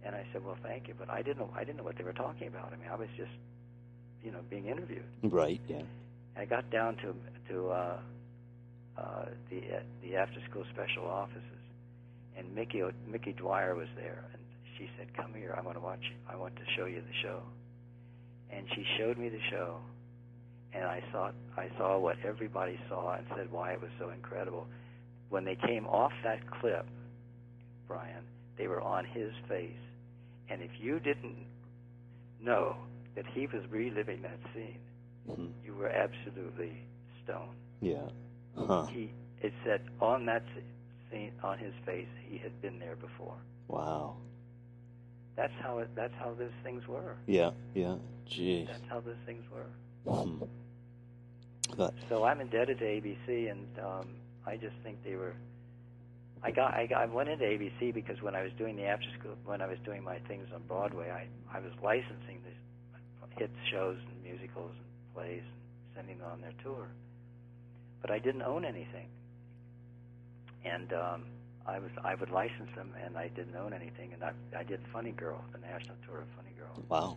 And 0.05 0.15
I 0.15 0.25
said, 0.33 0.45
"Well, 0.45 0.57
thank 0.63 0.87
you, 0.89 0.95
but 0.95 1.11
I 1.11 1.23
didn't 1.23 1.39
know 1.39 1.51
I 1.55 1.65
didn't 1.65 1.79
know 1.79 1.85
what 1.85 1.97
they 1.97 2.05
were 2.05 2.13
talking 2.13 2.49
about. 2.49 2.73
I 2.73 2.77
mean, 2.77 2.89
I 2.91 2.97
was 2.97 3.09
just, 3.17 3.33
you 4.23 4.31
know, 4.31 4.41
being 4.49 4.67
interviewed." 4.67 5.05
Right. 5.23 5.61
Yeah. 5.69 5.83
I 6.37 6.45
got 6.45 6.71
down 6.71 6.97
to 6.97 7.15
to 7.53 7.69
uh, 7.69 7.99
uh, 8.99 9.25
the 9.51 9.59
uh, 9.59 9.81
the 10.03 10.17
after 10.17 10.41
school 10.51 10.65
special 10.73 11.07
offices, 11.07 11.63
and 12.37 12.55
Mickey 12.55 12.83
Mickey 13.07 13.33
Dwyer 13.33 13.75
was 13.75 13.89
there, 13.97 14.25
and 14.33 14.43
she 14.79 14.89
said, 14.99 15.15
"Come 15.17 15.35
here. 15.35 15.55
I 15.57 15.63
want 15.63 15.77
to 15.77 15.81
watch. 15.83 16.05
I 16.29 16.37
want 16.37 16.57
to 16.57 16.63
show 16.77 16.87
you 16.87 17.01
the 17.01 17.17
show." 17.23 17.41
And 18.51 18.67
she 18.75 18.85
showed 18.99 19.17
me 19.17 19.31
the 19.31 19.41
show, 19.51 19.79
and 20.75 20.85
I 20.85 21.03
saw 21.13 21.31
I 21.57 21.69
saw 21.79 21.99
what 21.99 22.17
everybody 22.25 22.79
saw 22.89 23.15
and 23.15 23.27
said 23.37 23.51
why 23.51 23.73
it 23.73 23.81
was 23.81 23.91
so 23.99 24.11
incredible. 24.11 24.67
When 25.29 25.45
they 25.45 25.57
came 25.57 25.87
off 25.87 26.13
that 26.25 26.41
clip, 26.61 26.87
Brian, 27.89 28.25
they 28.59 28.69
were 28.69 28.81
on 28.83 29.05
his 29.07 29.33
face, 29.49 29.71
and 30.51 30.63
if 30.63 30.71
you 30.79 31.01
didn't 31.01 31.47
know 32.43 32.77
that 33.15 33.27
he 33.27 33.47
was 33.47 33.63
reliving 33.71 34.23
that 34.23 34.39
scene, 34.55 34.79
Mhm. 35.29 35.53
you 35.65 35.75
were 35.75 35.89
absolutely 35.89 36.73
stoned. 37.23 37.57
Yeah. 37.81 38.09
Huh. 38.57 38.87
He 38.87 39.11
it 39.41 39.53
said 39.65 39.83
on 40.01 40.25
that 40.27 40.45
scene 41.11 41.33
on 41.43 41.59
his 41.59 41.75
face 41.85 42.09
he 42.29 42.39
had 42.39 42.61
been 42.63 42.79
there 42.79 42.97
before. 42.97 43.37
Wow. 43.69 44.17
That's 45.37 45.53
how 45.63 45.79
it. 45.79 45.89
That's 45.95 46.15
how 46.15 46.35
those 46.35 46.53
things 46.63 46.87
were. 46.87 47.17
Yeah. 47.27 47.51
Yeah. 47.75 47.97
Jeez. 48.29 48.67
That's 48.69 48.85
how 48.89 49.01
those 49.01 49.17
things 49.27 49.45
were. 49.51 49.67
But 51.77 51.95
So 52.09 52.25
I'm 52.25 52.41
indebted 52.41 52.79
to 52.81 52.85
ABC, 52.85 53.51
and 53.51 53.67
um, 53.79 54.09
I 54.47 54.57
just 54.57 54.77
think 54.83 55.03
they 55.05 55.17
were. 55.17 55.35
I 56.43 56.51
got, 56.51 56.75
I 56.75 56.87
got. 56.87 57.03
I 57.03 57.07
went 57.07 57.29
into 57.31 57.45
ABC 57.45 57.95
because 57.95 58.21
when 58.21 58.35
I 58.35 58.43
was 58.43 58.53
doing 58.59 58.77
the 58.77 58.85
after 58.85 59.09
school, 59.19 59.37
when 59.45 59.63
I 59.63 59.67
was 59.67 59.79
doing 59.85 60.03
my 60.03 60.19
things 60.29 60.49
on 60.55 60.63
Broadway, 60.69 61.11
I 61.11 61.27
I 61.57 61.61
was 61.61 61.73
licensing 61.83 62.43
these 62.45 62.61
hit 63.39 63.51
shows 63.71 63.99
and 64.09 64.23
musicals 64.23 64.73
and 64.73 65.15
plays 65.15 65.43
and 65.43 65.97
sending 65.97 66.19
them 66.19 66.29
on 66.33 66.41
their 66.41 66.55
tour. 66.63 66.89
But 68.01 68.11
I 68.11 68.19
didn't 68.19 68.43
own 68.43 68.65
anything, 68.65 69.07
and 70.65 70.93
um, 70.93 71.25
I 71.67 71.79
was 71.79 71.91
I 72.05 72.15
would 72.15 72.31
license 72.31 72.71
them, 72.75 72.91
and 73.05 73.17
I 73.17 73.29
didn't 73.29 73.57
own 73.57 73.73
anything, 73.73 74.13
and 74.13 74.25
I 74.25 74.33
I 74.59 74.65
did 74.65 74.81
Funny 74.93 75.13
Girl, 75.13 75.43
the 75.53 75.59
national 75.59 75.97
tour 76.07 76.19
of 76.21 76.27
Funny 76.37 76.55
Girl 76.59 76.83
wow. 76.89 77.17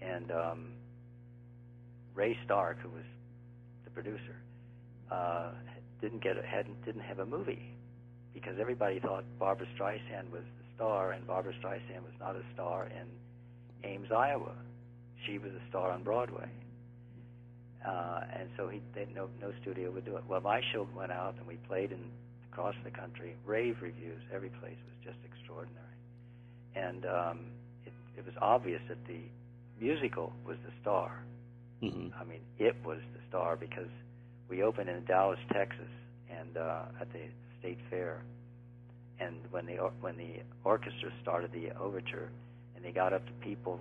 and 0.00 0.30
um, 0.30 0.66
Ray 2.14 2.36
Stark, 2.44 2.78
who 2.80 2.90
was 2.90 3.04
the 3.84 3.90
producer, 3.90 4.36
uh, 5.10 5.50
didn't 6.00 6.22
get 6.22 6.36
a, 6.36 6.42
hadn't 6.42 6.84
didn't 6.84 7.02
have 7.02 7.18
a 7.18 7.26
movie 7.26 7.62
because 8.34 8.56
everybody 8.60 9.00
thought 9.00 9.24
Barbra 9.38 9.66
Streisand 9.76 10.30
was 10.30 10.42
the 10.42 10.64
star, 10.76 11.12
and 11.12 11.26
Barbra 11.26 11.52
Streisand 11.54 12.02
was 12.02 12.14
not 12.20 12.36
a 12.36 12.42
star 12.54 12.86
in 12.86 13.88
Ames, 13.88 14.10
Iowa. 14.12 14.52
She 15.26 15.38
was 15.38 15.52
a 15.52 15.68
star 15.68 15.90
on 15.90 16.02
Broadway, 16.02 16.48
uh, 17.86 18.20
and 18.38 18.48
so 18.56 18.68
he 18.68 18.80
they, 18.94 19.06
no 19.14 19.28
no 19.40 19.52
studio 19.62 19.90
would 19.90 20.04
do 20.04 20.16
it. 20.16 20.24
Well, 20.28 20.40
my 20.40 20.60
show 20.72 20.86
went 20.96 21.12
out, 21.12 21.34
and 21.38 21.46
we 21.46 21.56
played 21.68 21.92
in 21.92 22.00
across 22.52 22.74
the 22.84 22.90
country, 22.90 23.36
rave 23.46 23.76
reviews. 23.82 24.20
Every 24.32 24.50
place 24.50 24.76
was 24.86 24.96
just 25.04 25.18
extraordinary, 25.24 25.96
and 26.76 27.04
um, 27.06 27.38
it, 27.86 27.92
it 28.18 28.24
was 28.26 28.34
obvious 28.40 28.80
that 28.88 28.98
the 29.06 29.20
musical 29.80 30.32
was 30.46 30.56
the 30.64 30.72
star. 30.80 31.22
hmm 31.80 32.08
I 32.20 32.24
mean, 32.24 32.40
it 32.58 32.76
was 32.84 32.98
the 33.14 33.20
star 33.28 33.56
because 33.56 33.88
we 34.48 34.62
opened 34.62 34.88
in 34.90 35.04
Dallas, 35.06 35.38
Texas, 35.52 35.88
and 36.30 36.56
uh, 36.56 36.82
at 37.00 37.12
the 37.12 37.20
state 37.60 37.78
fair. 37.90 38.22
And 39.20 39.36
when 39.50 39.66
the 39.66 39.78
or- 39.78 39.92
when 40.00 40.16
the 40.16 40.40
orchestra 40.64 41.10
started 41.22 41.52
the 41.52 41.70
overture, 41.78 42.30
and 42.76 42.84
they 42.84 42.90
got 42.92 43.12
up 43.12 43.24
to 43.26 43.32
people, 43.44 43.80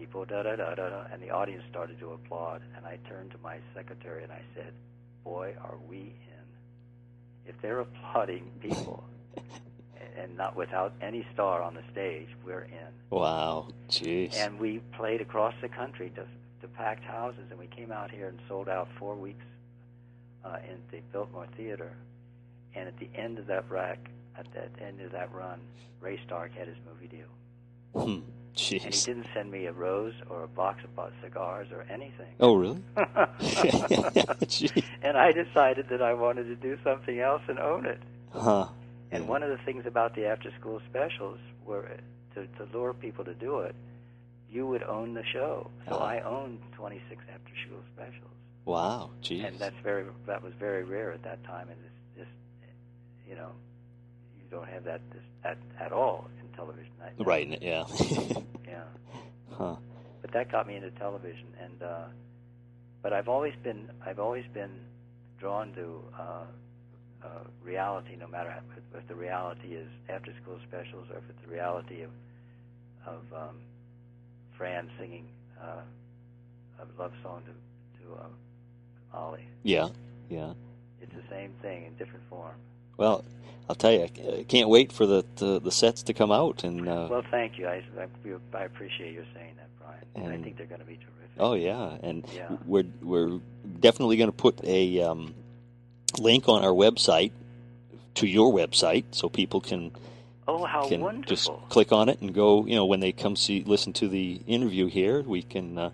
people 0.00 0.24
da 0.24 0.42
da 0.42 0.56
da 0.56 0.74
da 0.74 0.88
da, 0.88 1.04
and 1.12 1.22
the 1.22 1.30
audience 1.30 1.62
started 1.70 1.98
to 2.00 2.12
applaud. 2.12 2.62
And 2.76 2.86
I 2.86 2.98
turned 3.08 3.30
to 3.32 3.38
my 3.42 3.58
secretary 3.74 4.22
and 4.22 4.32
I 4.32 4.40
said, 4.54 4.72
"Boy, 5.24 5.54
are 5.62 5.76
we 5.88 5.98
in! 5.98 6.46
If 7.46 7.60
they're 7.60 7.80
applauding 7.86 8.50
people, 8.60 9.04
and 10.16 10.36
not 10.36 10.56
without 10.56 10.94
any 11.02 11.26
star 11.34 11.62
on 11.62 11.74
the 11.74 11.82
stage, 11.92 12.28
we're 12.44 12.62
in." 12.62 12.92
Wow. 13.10 13.68
Jeez. 13.90 14.34
And 14.34 14.58
we 14.58 14.78
played 14.96 15.20
across 15.20 15.54
the 15.60 15.68
country 15.68 16.10
to, 16.16 16.24
to 16.62 16.68
packed 16.68 17.04
houses, 17.04 17.44
and 17.50 17.58
we 17.58 17.66
came 17.66 17.92
out 17.92 18.10
here 18.10 18.28
and 18.28 18.38
sold 18.48 18.68
out 18.68 18.88
four 18.98 19.14
weeks 19.16 19.44
uh, 20.44 20.56
in 20.66 20.78
the 20.90 21.02
Biltmore 21.12 21.46
Theater. 21.56 21.92
And 22.74 22.88
at 22.88 22.96
the 22.98 23.08
end 23.14 23.38
of 23.38 23.46
that 23.48 23.68
rack, 23.68 23.98
at 24.38 24.46
that 24.54 24.70
end 24.82 25.00
of 25.02 25.12
that 25.12 25.30
run, 25.34 25.60
Ray 26.00 26.18
Stark 26.24 26.52
had 26.56 26.68
his 26.68 26.76
movie 26.88 27.08
deal, 27.08 27.26
Hmm. 27.92 28.20
And 28.56 28.94
he 28.94 29.00
didn't 29.04 29.26
send 29.34 29.50
me 29.50 29.66
a 29.66 29.72
rose 29.72 30.14
or 30.28 30.44
a 30.44 30.48
box 30.48 30.82
of 30.84 30.90
cigars 31.22 31.68
or 31.72 31.82
anything. 31.90 32.26
Oh, 32.40 32.54
really? 32.54 32.82
And 35.02 35.16
I 35.16 35.32
decided 35.32 35.88
that 35.88 36.02
I 36.02 36.14
wanted 36.14 36.44
to 36.44 36.56
do 36.56 36.76
something 36.84 37.20
else 37.20 37.42
and 37.48 37.58
own 37.58 37.86
it. 37.86 38.00
Huh. 38.32 38.68
And 39.10 39.26
one 39.26 39.42
of 39.42 39.50
the 39.50 39.58
things 39.64 39.86
about 39.86 40.14
the 40.14 40.26
after 40.26 40.52
school 40.60 40.80
specials 40.88 41.38
were 41.64 41.88
to, 42.34 42.46
to 42.46 42.64
lure 42.72 42.92
people 42.94 43.24
to 43.24 43.34
do 43.34 43.60
it, 43.60 43.74
you 44.50 44.66
would 44.66 44.82
own 44.82 45.14
the 45.14 45.24
show. 45.32 45.70
So 45.88 45.96
Ah. 45.96 46.04
I 46.04 46.20
owned 46.20 46.58
26 46.76 47.22
after 47.32 47.52
school 47.66 47.80
specials. 47.94 48.30
Wow, 48.66 49.10
geez. 49.20 49.44
and 49.44 49.58
that's 49.58 49.74
very 49.82 50.04
that 50.26 50.42
was 50.42 50.52
very 50.58 50.84
rare 50.84 51.12
at 51.12 51.22
that 51.24 51.42
time, 51.44 51.68
and 51.70 51.78
it's 51.84 52.18
just 52.18 52.30
you 53.28 53.34
know 53.34 53.50
you 54.36 54.44
don't 54.50 54.68
have 54.68 54.84
that 54.84 55.00
this, 55.12 55.22
at 55.44 55.56
at 55.80 55.92
all 55.92 56.28
television. 56.60 56.92
I 57.02 57.22
right, 57.22 57.62
yeah. 57.62 57.84
Yeah. 58.68 58.84
huh. 59.58 59.76
But 60.22 60.32
that 60.32 60.52
got 60.52 60.68
me 60.68 60.76
into 60.76 60.90
television, 60.92 61.48
and 61.60 61.82
uh, 61.82 62.04
but 63.02 63.12
I've 63.12 63.28
always 63.28 63.54
been 63.64 63.90
I've 64.06 64.20
always 64.20 64.44
been 64.54 64.70
drawn 65.38 65.72
to 65.72 66.04
uh, 66.18 66.44
uh, 67.24 67.28
reality, 67.62 68.16
no 68.18 68.28
matter 68.28 68.50
how, 68.50 68.60
if, 68.76 69.02
if 69.02 69.08
the 69.08 69.14
reality 69.14 69.74
is 69.74 69.88
after 70.08 70.32
school 70.42 70.58
specials 70.68 71.08
or 71.10 71.18
if 71.18 71.24
it's 71.30 71.40
the 71.44 71.52
reality 71.52 72.02
of 72.02 72.10
of 73.06 73.22
um, 73.34 73.56
Fran 74.56 74.88
singing 74.98 75.26
uh, 75.60 75.82
a 76.80 77.02
love 77.02 77.12
song 77.22 77.42
to 77.46 78.04
to 78.04 78.14
uh, 78.20 79.16
Ollie. 79.16 79.48
Yeah, 79.64 79.88
yeah. 80.28 80.52
It's 81.00 81.12
the 81.12 81.28
same 81.30 81.54
thing 81.62 81.86
in 81.86 81.94
different 81.94 82.28
form. 82.28 82.54
Well, 83.00 83.24
I'll 83.66 83.74
tell 83.74 83.92
you, 83.92 84.02
I 84.02 84.44
can't 84.46 84.68
wait 84.68 84.92
for 84.92 85.06
the 85.06 85.24
the, 85.36 85.58
the 85.58 85.70
sets 85.70 86.02
to 86.04 86.12
come 86.12 86.30
out, 86.30 86.64
and 86.64 86.86
uh, 86.86 87.08
Well, 87.10 87.24
thank 87.30 87.58
you. 87.58 87.66
I, 87.66 87.82
I, 87.98 88.58
I 88.58 88.64
appreciate 88.64 89.14
your 89.14 89.24
saying 89.34 89.54
that, 89.56 89.68
Brian. 89.80 90.04
And 90.26 90.34
I 90.34 90.44
think 90.44 90.58
they're 90.58 90.66
going 90.66 90.82
to 90.82 90.86
be 90.86 90.96
terrific. 90.96 91.30
oh 91.38 91.54
yeah, 91.54 91.96
and 92.02 92.26
Yeah. 92.34 92.56
we're 92.66 92.84
we're 93.00 93.40
definitely 93.80 94.18
going 94.18 94.28
to 94.30 94.36
put 94.36 94.62
a 94.64 95.00
um, 95.00 95.34
link 96.18 96.46
on 96.46 96.62
our 96.62 96.72
website 96.72 97.32
to 98.16 98.26
your 98.26 98.52
website, 98.52 99.04
so 99.12 99.30
people 99.30 99.62
can 99.62 99.92
Oh, 100.46 100.64
how 100.64 100.86
can 100.86 101.00
wonderful! 101.00 101.26
just 101.56 101.68
click 101.70 101.92
on 101.92 102.10
it 102.10 102.20
and 102.20 102.34
go. 102.34 102.66
You 102.66 102.74
know, 102.74 102.84
when 102.84 103.00
they 103.00 103.12
come 103.12 103.34
see 103.34 103.64
listen 103.64 103.94
to 103.94 104.08
the 104.08 104.42
interview 104.46 104.88
here, 104.88 105.22
we 105.22 105.40
can 105.40 105.78
uh, 105.78 105.90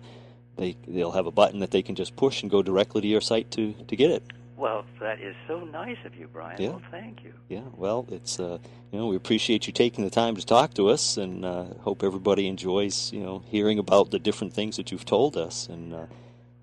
they 0.57 0.75
they'll 0.85 1.11
have 1.11 1.27
a 1.27 1.31
button 1.31 1.59
that 1.61 1.71
they 1.71 1.83
can 1.83 1.95
just 1.95 2.17
push 2.17 2.41
and 2.41 2.51
go 2.51 2.61
directly 2.61 2.99
to 3.01 3.07
your 3.07 3.21
site 3.21 3.49
to 3.51 3.71
to 3.87 3.95
get 3.95 4.11
it. 4.11 4.23
Well, 4.57 4.85
that 4.99 5.21
is 5.21 5.35
so 5.47 5.59
nice 5.59 5.97
of 6.03 6.15
you, 6.15 6.27
Brian. 6.27 6.59
Yeah. 6.61 6.69
Well, 6.69 6.81
thank 6.89 7.23
you. 7.23 7.33
Yeah, 7.47 7.61
well, 7.75 8.05
it's 8.09 8.39
uh, 8.39 8.57
you 8.91 8.99
know 8.99 9.07
we 9.07 9.15
appreciate 9.15 9.67
you 9.67 9.73
taking 9.73 10.03
the 10.03 10.09
time 10.09 10.35
to 10.35 10.45
talk 10.45 10.73
to 10.73 10.89
us, 10.89 11.15
and 11.17 11.45
uh, 11.45 11.65
hope 11.81 12.03
everybody 12.03 12.47
enjoys 12.47 13.13
you 13.13 13.19
know 13.21 13.43
hearing 13.47 13.77
about 13.79 14.11
the 14.11 14.19
different 14.19 14.53
things 14.53 14.75
that 14.77 14.91
you've 14.91 15.05
told 15.05 15.37
us, 15.37 15.69
and 15.69 15.93
uh, 15.93 16.05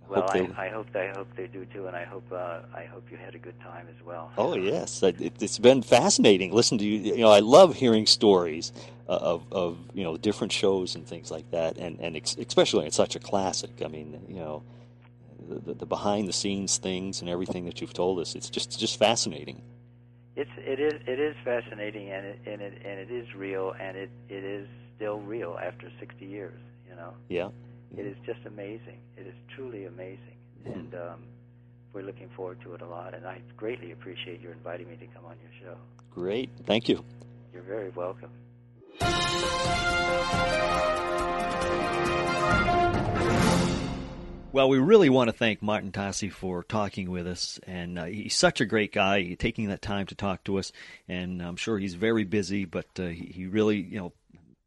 Well, 0.09 0.23
hope 0.23 0.33
they. 0.33 0.41
I, 0.61 0.66
I 0.66 0.69
hope 0.71 0.89
I 0.97 1.07
hope 1.16 1.29
they 1.37 1.47
do 1.47 1.65
too, 1.66 1.87
and 1.87 1.97
I 1.97 2.05
hope 2.05 2.25
uh, 2.33 2.61
I 2.75 2.85
hope 2.85 3.05
you 3.11 3.16
had 3.16 3.35
a 3.35 3.39
good 3.39 3.59
time 3.61 3.87
as 3.89 4.05
well. 4.05 4.31
Oh 4.37 4.57
yes, 4.57 5.03
it, 5.03 5.21
it- 5.21 5.41
it's 5.41 5.59
been 5.61 5.81
fascinating. 5.83 6.53
Listen 6.53 6.77
to 6.79 6.85
you. 6.85 7.15
You 7.15 7.23
know, 7.23 7.31
I 7.31 7.39
love 7.41 7.77
hearing 7.77 8.07
stories 8.07 8.73
uh, 9.09 9.12
of 9.12 9.45
of 9.53 9.79
you 9.95 10.03
know 10.03 10.16
different 10.16 10.53
shows 10.53 10.97
and 10.97 11.07
things 11.07 11.31
like 11.31 11.49
that, 11.53 11.79
and 11.79 12.01
and 12.01 12.16
ex- 12.16 12.37
especially 12.37 12.87
it's 12.87 12.97
such 12.97 13.15
a 13.15 13.21
classic. 13.21 13.81
I 13.85 13.89
mean, 13.89 14.21
you 14.29 14.35
know, 14.37 14.62
the, 15.49 15.75
the, 15.75 15.87
behind 15.87 16.29
the 16.29 16.33
scenes 16.33 16.79
things 16.79 17.21
and 17.21 17.29
everything 17.31 17.65
that 17.66 17.81
you've 17.81 17.93
told 17.93 18.19
us. 18.21 18.35
It's 18.35 18.51
just 18.51 18.79
just 18.79 18.99
fascinating. 18.99 19.62
It's 20.37 20.51
it 20.59 20.81
is 20.81 20.95
it 21.07 21.21
is 21.21 21.37
fascinating, 21.45 22.11
and 22.11 22.27
it 22.27 22.39
and 22.47 22.61
it 22.61 22.73
and 22.85 22.99
it 23.01 23.11
is 23.11 23.33
real, 23.35 23.75
and 23.81 23.97
it 23.97 24.11
it 24.29 24.43
is 24.45 24.66
still 24.97 25.19
real 25.21 25.59
after 25.62 25.91
60 26.01 26.25
years. 26.25 26.59
You 26.89 26.97
know, 26.97 27.12
Yeah. 27.29 27.49
it 27.97 28.07
is 28.07 28.16
just 28.27 28.41
amazing. 28.47 28.99
It 29.16 29.27
is 29.27 29.35
truly 29.55 29.85
amazing, 29.87 30.37
Mm-hmm. 30.65 30.73
and 30.79 30.95
um, 30.95 31.21
we're 31.93 32.03
looking 32.03 32.29
forward 32.37 32.61
to 32.62 32.75
it 32.75 32.81
a 32.83 32.87
lot. 32.87 33.15
And 33.15 33.27
I 33.27 33.41
greatly 33.57 33.93
appreciate 33.93 34.41
your 34.41 34.53
inviting 34.53 34.89
me 34.89 34.97
to 34.97 35.07
come 35.09 35.25
on 35.27 35.37
your 35.43 35.53
show. 35.62 35.77
Great. 36.11 36.51
Thank 36.65 36.89
you. 36.89 37.05
You're 37.53 37.62
very 37.62 37.91
welcome. 37.91 38.31
Well, 44.55 44.68
we 44.68 44.78
really 44.78 45.09
want 45.09 45.26
to 45.31 45.36
thank 45.36 45.62
Martin 45.62 45.90
Tahse 45.90 46.31
for 46.31 46.62
talking 46.62 47.10
with 47.10 47.26
us, 47.26 47.59
and 47.66 47.98
uh, 47.98 48.05
he's 48.05 48.36
such 48.36 48.60
a 48.60 48.64
great 48.64 48.93
guy, 48.93 49.35
taking 49.35 49.66
that 49.70 49.82
time 49.82 50.06
to 50.06 50.14
talk 50.14 50.44
to 50.44 50.60
us. 50.60 50.70
And 51.09 51.43
I'm 51.43 51.56
sure 51.56 51.76
he's 51.76 51.94
very 51.94 52.22
busy, 52.22 52.64
but 52.64 52.86
uh, 52.97 53.06
he, 53.06 53.48
really, 53.51 53.78
you 53.78 53.98
know, 53.98 54.12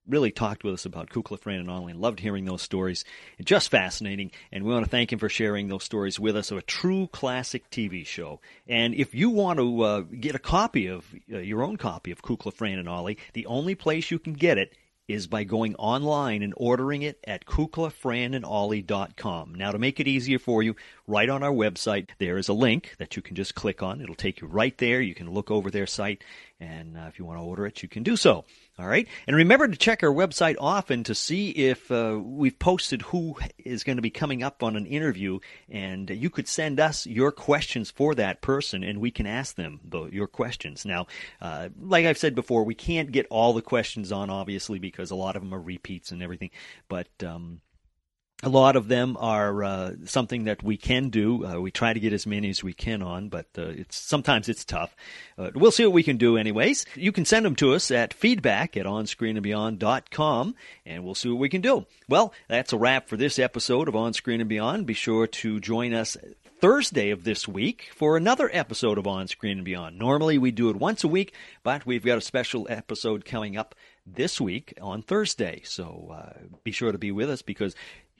really 0.05 0.31
talked 0.31 0.65
with 0.65 0.73
us 0.73 0.85
about 0.85 1.09
Kukla, 1.09 1.39
Fran, 1.39 1.61
and 1.61 1.72
Ollie, 1.72 1.93
and 1.93 2.01
loved 2.01 2.19
hearing 2.19 2.43
those 2.43 2.61
stories. 2.61 3.05
Just 3.41 3.72
fascinating, 3.72 4.31
and 4.51 4.65
we 4.65 4.73
want 4.73 4.84
to 4.84 4.91
thank 4.91 5.14
him 5.14 5.19
for 5.19 5.30
sharing 5.30 5.69
those 5.69 5.85
stories 5.85 6.19
with 6.19 6.35
us 6.35 6.51
of 6.51 6.57
a 6.57 6.64
true 6.64 7.07
classic 7.07 7.69
TV 7.72 8.05
show. 8.05 8.41
And 8.68 8.93
if 8.93 9.15
you 9.15 9.30
want 9.30 9.57
to 9.59 9.81
uh, 9.84 10.01
get 10.01 10.35
a 10.35 10.39
copy 10.39 10.88
of 10.88 11.05
uh, 11.31 11.38
your 11.38 11.64
own 11.64 11.77
copy 11.77 12.11
of 12.11 12.22
Kukla, 12.22 12.53
Fran, 12.53 12.77
and 12.77 12.89
Ollie, 12.89 13.19
the 13.31 13.45
only 13.45 13.73
place 13.73 14.11
you 14.11 14.19
can 14.19 14.34
get 14.34 14.57
it 14.57 14.73
is 15.08 15.28
by 15.28 15.44
going 15.44 15.76
online 15.76 16.42
and 16.44 16.54
ordering 16.58 17.02
it 17.02 17.20
at 17.26 17.46
kuklafranandollie.com. 17.46 19.56
Now, 19.56 19.72
to 19.72 19.80
make 19.80 20.00
it 20.00 20.08
easier 20.08 20.40
for 20.40 20.64
you, 20.64 20.76
right 21.08 21.30
on 21.30 21.44
our 21.44 21.54
website, 21.54 22.10
there 22.20 22.38
is 22.38 22.48
a 22.50 22.54
link 22.54 22.96
that 23.00 23.16
you 23.16 23.22
can 23.22 23.36
just 23.36 23.56
click 23.56 23.82
on. 23.82 24.02
It'll 24.02 24.16
take 24.16 24.42
you 24.42 24.48
right 24.48 24.78
there. 24.78 25.00
You 25.02 25.16
can 25.16 25.32
look 25.32 25.50
over 25.50 25.72
their 25.72 25.88
site, 25.88 26.24
and 26.60 26.98
uh, 26.98 27.06
if 27.08 27.20
you 27.20 27.26
want 27.26 27.40
to 27.40 27.44
order 27.44 27.66
it, 27.66 27.82
you 27.82 27.90
can 27.90 28.04
do 28.04 28.18
so. 28.18 28.44
All 28.80 28.88
right? 28.88 29.08
And 29.26 29.36
remember 29.36 29.68
to 29.68 29.76
check 29.76 30.04
our 30.04 30.14
website 30.14 30.56
often 30.60 31.04
to 31.06 31.16
see 31.16 31.49
if 31.49 31.90
uh, 31.91 32.20
we've 32.22 32.60
posted 32.60 33.02
who 33.02 33.36
is 33.58 33.84
going 33.84 33.95
to 33.95 34.04
be 34.04 34.12
coming 34.12 34.44
up 34.44 34.62
on 34.62 34.76
an 34.76 34.86
interview, 34.86 35.40
and 35.70 36.10
you 36.10 36.30
could 36.30 36.48
send 36.48 36.80
us 36.80 37.08
your 37.08 37.32
questions 37.32 37.90
for 37.90 38.14
that 38.16 38.41
person, 38.41 38.84
and 38.84 38.99
we 38.99 39.10
can 39.10 39.26
ask 39.26 39.56
them 39.56 39.80
the, 39.84 40.06
your 40.06 40.28
questions. 40.28 40.86
Now, 40.86 41.08
uh, 41.41 41.70
like 41.80 42.06
I've 42.06 42.20
said 42.20 42.36
before, 42.36 42.64
we 42.64 42.76
can't 42.76 43.12
get 43.12 43.26
all 43.32 43.54
the 43.54 43.64
questions 43.64 44.12
on, 44.12 44.30
obviously, 44.30 44.78
because 44.78 45.10
a 45.10 45.16
lot 45.16 45.36
of 45.36 45.41
them 45.41 45.54
are 45.54 45.62
repeats 45.62 46.12
and 46.12 46.22
everything, 46.22 46.52
but. 46.88 47.08
Um, 47.24 47.62
a 48.43 48.49
lot 48.49 48.76
of 48.76 48.88
them 48.88 49.18
are 49.19 49.64
uh, 49.64 49.91
something 50.05 50.43
that 50.43 50.61
we 50.61 50.77
can 50.77 51.09
do. 51.09 51.43
Uh, 51.43 51.59
we 51.59 51.72
try 51.72 51.91
to 51.91 51.99
get 51.99 52.14
as 52.14 52.27
many 52.27 52.49
as 52.49 52.64
we 52.64 52.72
can 52.72 53.01
on, 53.01 53.30
but 53.30 53.47
uh, 53.57 53.64
it's 53.64 53.97
sometimes 53.97 54.47
it's 54.47 54.64
tough. 54.64 54.95
Uh, 55.39 55.49
we'll 55.55 55.72
see 55.72 55.85
what 55.85 55.93
we 55.93 56.03
can 56.03 56.18
do, 56.18 56.38
anyways. 56.38 56.85
You 56.95 57.11
can 57.11 57.26
send 57.26 57.45
them 57.45 57.55
to 57.55 57.73
us 57.73 57.89
at 57.89 58.14
feedback 58.14 58.77
at 58.77 58.85
onscreenandbeyond.com, 58.85 60.55
and 60.85 61.03
we'll 61.03 61.15
see 61.15 61.30
what 61.30 61.39
we 61.39 61.49
can 61.49 61.61
do. 61.61 61.88
Well, 62.07 62.31
that's 62.47 62.73
a 62.73 62.77
wrap 62.77 63.07
for 63.07 63.18
this 63.18 63.39
episode 63.39 63.88
of 63.88 63.95
On 63.95 64.14
Screen 64.14 64.39
and 64.39 64.49
Beyond. 64.49 64.85
Be 64.85 64.93
sure 64.93 65.26
to 65.26 65.59
join 65.59 65.93
us 65.93 66.15
Thursday 66.59 67.09
of 67.09 67.23
this 67.23 67.47
week 67.47 67.89
for 67.95 68.18
another 68.18 68.49
episode 68.53 68.99
of 68.99 69.07
On 69.07 69.27
Screen 69.27 69.57
and 69.57 69.65
Beyond. 69.65 69.97
Normally 69.97 70.38
we 70.38 70.51
do 70.51 70.69
it 70.69 70.76
once 70.76 71.03
a 71.03 71.07
week, 71.07 71.34
but 71.64 71.88
we've 71.88 72.05
got 72.05 72.18
a 72.19 72.22
special 72.22 72.68
episode 72.69 73.26
coming 73.26 73.57
up 73.57 73.73
this 74.07 74.39
week 74.39 74.73
on 74.81 75.01
Thursday. 75.01 75.61
So 75.65 76.14
uh, 76.14 76.45
be 76.64 76.72
sure 76.72 76.91
to 76.91 76.97
be 76.97 77.11
with 77.11 77.30
us 77.30 77.41
because 77.41 77.76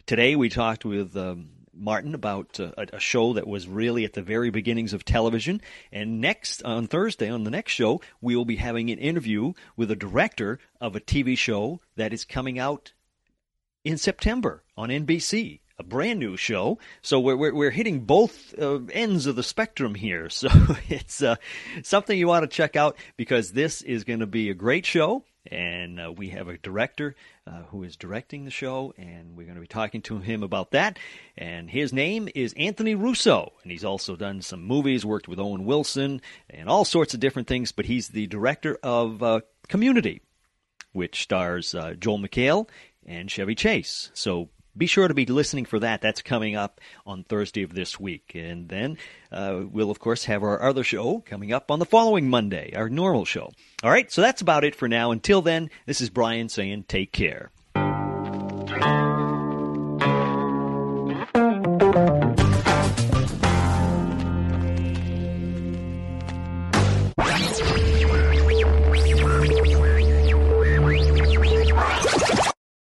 today 0.08 0.38
we 0.38 0.48
talked 0.50 0.86
with 0.86 1.16
um, 1.16 1.50
Martin 1.74 2.16
about 2.16 2.60
uh, 2.60 2.72
a, 2.78 2.88
a 2.94 3.00
show 3.00 3.34
that 3.34 3.46
was 3.46 3.68
really 3.68 4.06
at 4.06 4.14
the 4.14 4.22
very 4.22 4.50
beginnings 4.50 4.94
of 4.94 5.06
television. 5.06 5.62
And 5.92 6.20
next, 6.20 6.64
on 6.64 6.88
Thursday, 6.88 7.30
on 7.30 7.44
the 7.44 7.52
next 7.52 7.74
show, 7.74 8.02
we 8.22 8.36
will 8.36 8.46
be 8.46 8.56
having 8.56 8.90
an 8.90 8.98
interview 8.98 9.54
with 9.76 9.92
a 9.92 9.96
director 9.96 10.60
of 10.82 10.96
a 10.96 11.02
TV 11.02 11.38
show 11.38 11.82
that 11.98 12.14
is 12.14 12.26
coming 12.26 12.58
out 12.58 12.94
in 13.84 13.98
September 13.98 14.64
on 14.76 14.90
NBC. 14.90 15.60
A 15.80 15.84
brand 15.84 16.20
new 16.20 16.38
show, 16.38 16.80
so 17.04 17.20
we're 17.20 17.38
we're, 17.38 17.54
we're 17.54 17.70
hitting 17.70 17.99
both 17.99 18.58
uh, 18.58 18.80
ends 18.91 19.28
of 19.28 19.36
the 19.36 19.44
spectrum 19.44 19.94
here. 19.94 20.28
So 20.32 20.49
it's 20.90 21.22
uh, 21.22 21.36
something 21.84 22.18
you 22.18 22.28
want 22.28 22.41
to 22.44 22.48
check 22.48 22.76
out 22.76 22.98
because 23.16 23.52
this 23.52 23.84
is 23.84 24.04
going 24.04 24.22
to 24.22 24.26
be 24.26 24.49
a 24.49 24.56
great 24.56 24.88
show, 24.88 25.24
and 25.45 25.99
uh, 25.99 26.12
we 26.12 26.30
have 26.30 26.48
a 26.48 26.58
director 26.58 27.14
uh, 27.45 27.62
who 27.70 27.84
is 27.84 27.95
directing 27.95 28.44
the 28.44 28.49
show, 28.49 28.95
and 28.98 29.38
we're 29.38 29.45
going 29.45 29.54
to 29.54 29.62
be 29.62 29.68
talking 29.68 30.02
to 30.04 30.18
him 30.18 30.41
about 30.41 30.72
that. 30.72 30.98
And 31.38 31.70
his 31.70 31.94
name 31.94 32.28
is 32.34 32.56
Anthony 32.58 32.95
Russo, 32.95 33.54
and 33.62 33.72
he's 33.72 33.86
also 33.86 34.16
done 34.16 34.41
some 34.41 34.64
movies, 34.64 35.06
worked 35.06 35.28
with 35.28 35.38
Owen 35.38 35.66
Wilson, 35.66 36.22
and 36.49 36.68
all 36.70 36.86
sorts 36.86 37.14
of 37.14 37.20
different 37.20 37.48
things. 37.48 37.72
But 37.72 37.86
he's 37.86 38.08
the 38.08 38.26
director 38.26 38.80
of 38.82 39.22
uh, 39.22 39.41
Community, 39.68 40.22
which 40.94 41.22
stars 41.22 41.76
uh, 41.76 41.94
Joel 41.99 42.18
McHale 42.18 42.68
and 43.06 43.30
Chevy 43.30 43.54
Chase. 43.54 44.10
So 44.16 44.49
be 44.78 44.88
sure 44.88 45.08
to 45.08 45.14
be 45.14 45.26
listening 45.26 45.66
for 45.66 45.80
that. 45.80 46.02
That's 46.02 46.22
coming 46.22 46.56
up 46.56 46.80
on 47.06 47.24
Thursday 47.24 47.64
of 47.64 47.74
this 47.74 47.99
week. 47.99 48.34
And 48.36 48.70
then 48.70 48.98
uh, 49.32 49.62
we'll, 49.70 49.91
of 49.91 49.99
course, 49.99 50.26
have 50.26 50.44
our 50.44 50.62
other 50.62 50.84
show 50.84 51.20
coming 51.26 51.52
up 51.52 51.72
on 51.72 51.80
the 51.80 51.86
following 51.86 52.30
Monday, 52.30 52.74
our 52.76 52.90
normal 52.90 53.26
show. 53.26 53.52
All 53.84 53.91
right, 53.91 54.12
so 54.12 54.22
that's 54.22 54.41
about 54.41 54.64
it 54.64 54.76
for 54.76 54.88
now. 54.88 55.12
Until 55.12 55.41
then, 55.41 55.70
this 55.86 56.02
is 56.02 56.10
Brian 56.10 56.49
saying 56.49 56.86
take 56.88 57.12
care. 57.12 57.52